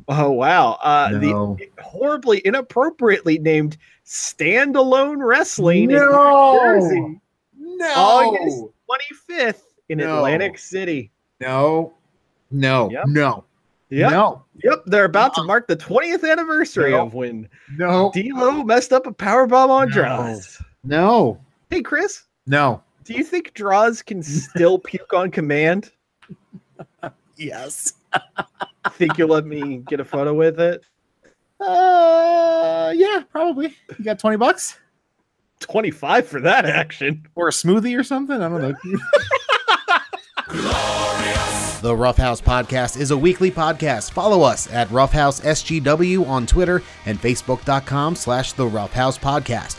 oh 0.09 0.31
wow, 0.31 0.73
uh, 0.83 1.11
No. 1.21 1.57
the 1.59 1.69
horribly 1.83 2.41
inappropriately 2.45 3.39
named 3.39 3.77
Standalone 4.07 5.17
Wrestling 5.19 5.85
in 5.85 5.89
New 5.91 6.11
No. 6.11 6.59
Jersey, 6.63 7.21
No. 7.59 7.93
August 7.97 8.65
25th 8.89 9.63
in 9.89 9.99
No. 9.99 10.19
Atlantic 10.19 10.59
City. 10.59 11.11
No. 11.41 11.95
No. 12.51 12.89
Yep. 12.91 13.05
No. 13.09 13.45
Yep, 13.93 14.11
No. 14.13 14.45
yep, 14.63 14.83
they're 14.87 15.05
about 15.05 15.35
to 15.35 15.43
mark 15.43 15.67
the 15.67 15.77
20th 15.77 16.23
anniversary 16.31 16.93
No. 16.93 17.07
of 17.07 17.15
when 17.15 17.49
No. 17.77 18.13
D'Lo 18.15 18.63
messed 18.63 18.93
up 18.93 19.09
a 19.09 19.13
powerbomb 19.13 19.69
on 19.71 19.89
No. 19.89 19.95
Droz. 19.95 20.63
No. 20.83 21.39
Hey, 21.69 21.83
Chris, 21.83 22.23
No. 22.47 22.83
do 23.05 23.15
you 23.15 23.23
think 23.25 23.55
Droz 23.55 24.03
can 24.03 24.23
still 24.23 24.79
puke 24.85 25.13
on 25.13 25.31
command? 25.31 25.91
Yes. 27.37 27.95
Think 28.93 29.19
you'll 29.19 29.29
let 29.29 29.47
me 29.47 29.79
get 29.89 30.01
a 30.01 30.05
photo 30.05 30.33
with 30.35 30.59
it? 30.61 30.83
Uh, 31.61 32.93
yeah, 32.97 33.23
probably. 33.31 33.77
You 33.99 34.05
got 34.05 34.19
twenty 34.19 34.37
bucks 34.39 34.79
25 35.61 36.27
for 36.27 36.41
that 36.41 36.65
action. 36.65 37.27
or 37.35 37.49
a 37.49 37.51
smoothie 37.51 37.99
or 37.99 38.03
something? 38.03 38.41
I 38.43 38.49
don't 38.49 38.63
know. 38.63 38.75
The 41.83 41.97
Roughhouse 41.97 42.43
Podcast 42.43 43.01
is 43.01 43.11
a 43.11 43.17
weekly 43.17 43.51
podcast. 43.51 44.11
Follow 44.11 44.43
us 44.43 44.71
at 44.71 44.91
Roughhouse 44.91 45.41
SGW 45.41 46.27
on 46.29 46.45
Twitter 46.47 46.83
and 47.07 47.19
Facebook.com 47.19 48.17
slash 48.17 48.53
The 48.53 48.67
Roughhouse 48.67 49.17
Podcast. 49.17 49.79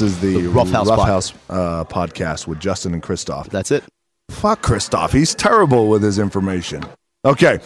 This 0.00 0.12
is 0.12 0.20
the, 0.20 0.40
The 0.40 0.48
Rough 0.48 0.70
House 0.70 0.88
Pod- 0.88 1.06
House, 1.06 1.34
uh, 1.50 1.84
podcast 1.84 2.46
with 2.46 2.58
Justin 2.58 2.94
and 2.94 3.02
Christoph. 3.02 3.50
That's 3.50 3.70
it. 3.70 3.84
Fuck 4.30 4.62
Christoph. 4.62 5.12
He's 5.12 5.34
terrible 5.34 5.90
with 5.90 6.02
his 6.02 6.18
information. 6.18 6.86
Okay. 7.26 7.58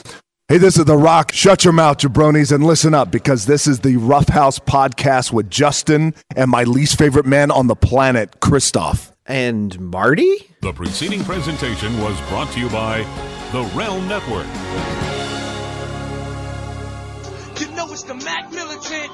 Hey, 0.49 0.59
this 0.59 0.77
is 0.77 0.85
The 0.85 0.97
Rock. 0.97 1.31
Shut 1.31 1.65
your 1.65 1.73
mouth, 1.73 1.99
jabronis, 1.99 2.51
and 2.51 2.65
listen 2.65 2.93
up 2.93 3.13
because 3.13 3.47
this 3.47 3.69
is 3.69 3.79
the 3.81 3.99
Rough 3.99 4.29
House 4.29 4.59
podcast 4.59 5.33
with 5.33 5.49
Justin 5.49 6.13
and 6.35 6.51
my 6.51 6.65
least 6.65 6.99
favorite 6.99 7.25
man 7.25 7.53
on 7.53 7.69
the 7.69 7.77
planet, 7.77 8.41
Christoph. 8.41 9.13
And 9.27 9.79
Marty? 9.79 10.35
The 10.61 10.73
preceding 10.73 11.23
presentation 11.23 11.97
was 12.01 12.21
brought 12.23 12.51
to 12.55 12.59
you 12.59 12.69
by 12.69 13.03
the 13.53 13.63
Realm 13.77 14.09
Network. 14.09 14.47
You 17.61 17.77
know 17.77 17.93
it's 17.93 18.03
the 18.03 18.17
Mac 18.17 18.51
Militant. 18.51 19.13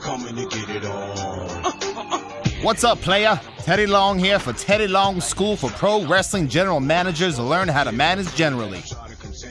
Coming 0.00 0.36
to 0.36 0.46
get 0.46 0.70
it 0.70 0.84
on. 0.86 2.21
What's 2.62 2.84
up, 2.84 3.00
player? 3.00 3.40
Teddy 3.58 3.88
Long 3.88 4.20
here 4.20 4.38
for 4.38 4.52
Teddy 4.52 4.86
Long 4.86 5.20
School 5.20 5.56
for 5.56 5.68
Pro 5.70 6.06
Wrestling 6.06 6.46
General 6.46 6.78
Managers 6.78 7.34
to 7.34 7.42
learn 7.42 7.66
how 7.66 7.82
to 7.82 7.90
manage 7.90 8.32
generally. 8.36 8.84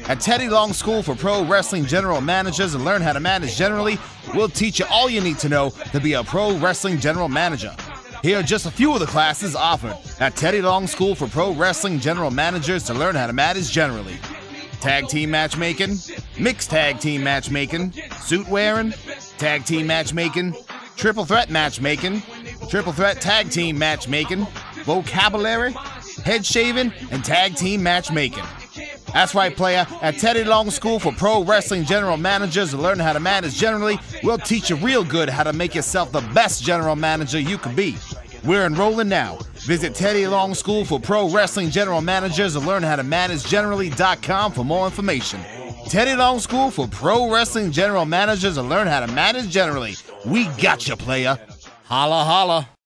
At 0.05 0.21
Teddy 0.21 0.47
Long 0.47 0.71
School 0.71 1.03
for 1.03 1.13
Pro 1.13 1.43
Wrestling 1.43 1.85
General 1.85 2.21
Managers 2.21 2.71
to 2.71 2.77
learn 2.77 3.01
how 3.01 3.11
to 3.11 3.19
manage 3.19 3.57
generally, 3.57 3.99
we'll 4.33 4.47
teach 4.47 4.79
you 4.79 4.85
all 4.89 5.09
you 5.09 5.19
need 5.19 5.39
to 5.39 5.49
know 5.49 5.71
to 5.91 5.99
be 5.99 6.13
a 6.13 6.23
pro 6.23 6.57
wrestling 6.57 7.01
general 7.01 7.27
manager. 7.27 7.75
Here 8.23 8.39
are 8.39 8.43
just 8.43 8.65
a 8.65 8.71
few 8.71 8.93
of 8.93 9.01
the 9.01 9.07
classes 9.07 9.57
offered 9.57 9.97
at 10.21 10.37
Teddy 10.37 10.61
Long 10.61 10.87
School 10.87 11.13
for 11.13 11.27
Pro 11.27 11.51
Wrestling 11.53 11.99
General 11.99 12.31
Managers 12.31 12.83
to 12.83 12.93
learn 12.93 13.15
how 13.15 13.27
to 13.27 13.33
manage 13.33 13.71
generally. 13.71 14.19
Tag 14.79 15.09
team 15.09 15.31
matchmaking, 15.31 15.97
mixed 16.39 16.69
tag 16.69 17.01
team 17.01 17.25
matchmaking, 17.25 17.91
suit 18.21 18.47
wearing, 18.47 18.93
tag 19.37 19.65
team 19.65 19.85
matchmaking, 19.85 20.55
triple 20.95 21.25
threat 21.25 21.49
matchmaking, 21.49 22.23
triple 22.69 22.93
threat 22.93 23.21
tag 23.21 23.49
team 23.49 23.77
matchmaking, 23.77 24.45
vocabulary, 24.83 25.73
head 26.23 26.45
shaving, 26.45 26.91
and 27.11 27.23
tag 27.23 27.55
team 27.55 27.83
matchmaking. 27.83 28.43
That's 29.13 29.35
right, 29.35 29.55
player. 29.55 29.85
At 30.01 30.17
Teddy 30.17 30.43
Long 30.43 30.71
School 30.71 30.99
for 30.99 31.11
Pro 31.11 31.43
Wrestling 31.43 31.83
General 31.83 32.17
Managers 32.17 32.71
to 32.71 32.77
learn 32.77 32.99
how 32.99 33.11
to 33.13 33.19
manage 33.19 33.55
generally, 33.55 33.99
we'll 34.23 34.37
teach 34.37 34.69
you 34.69 34.77
real 34.77 35.03
good 35.03 35.29
how 35.29 35.43
to 35.43 35.51
make 35.53 35.75
yourself 35.75 36.11
the 36.11 36.21
best 36.33 36.63
general 36.63 36.95
manager 36.95 37.39
you 37.39 37.57
can 37.57 37.75
be. 37.75 37.97
We're 38.45 38.65
enrolling 38.65 39.09
now. 39.09 39.37
Visit 39.65 39.93
Teddy 39.93 40.25
Long 40.27 40.55
School 40.55 40.85
for 40.85 40.99
Pro 40.99 41.29
Wrestling 41.29 41.69
General 41.69 42.01
Managers 42.01 42.53
to 42.53 42.59
learn 42.59 42.83
how 42.83 42.95
to 42.95 43.03
manage 43.03 43.45
generally.com 43.45 44.53
for 44.53 44.63
more 44.63 44.85
information. 44.85 45.41
Teddy 45.87 46.15
Long 46.15 46.39
School 46.39 46.71
for 46.71 46.87
Pro 46.87 47.29
Wrestling 47.31 47.71
General 47.71 48.05
Managers 48.05 48.55
to 48.55 48.63
learn 48.63 48.87
how 48.87 49.05
to 49.05 49.11
manage 49.11 49.49
generally. 49.49 49.95
We 50.25 50.45
got 50.57 50.87
you, 50.87 50.95
player. 50.95 51.37
Holla, 51.91 52.23
holla. 52.23 52.80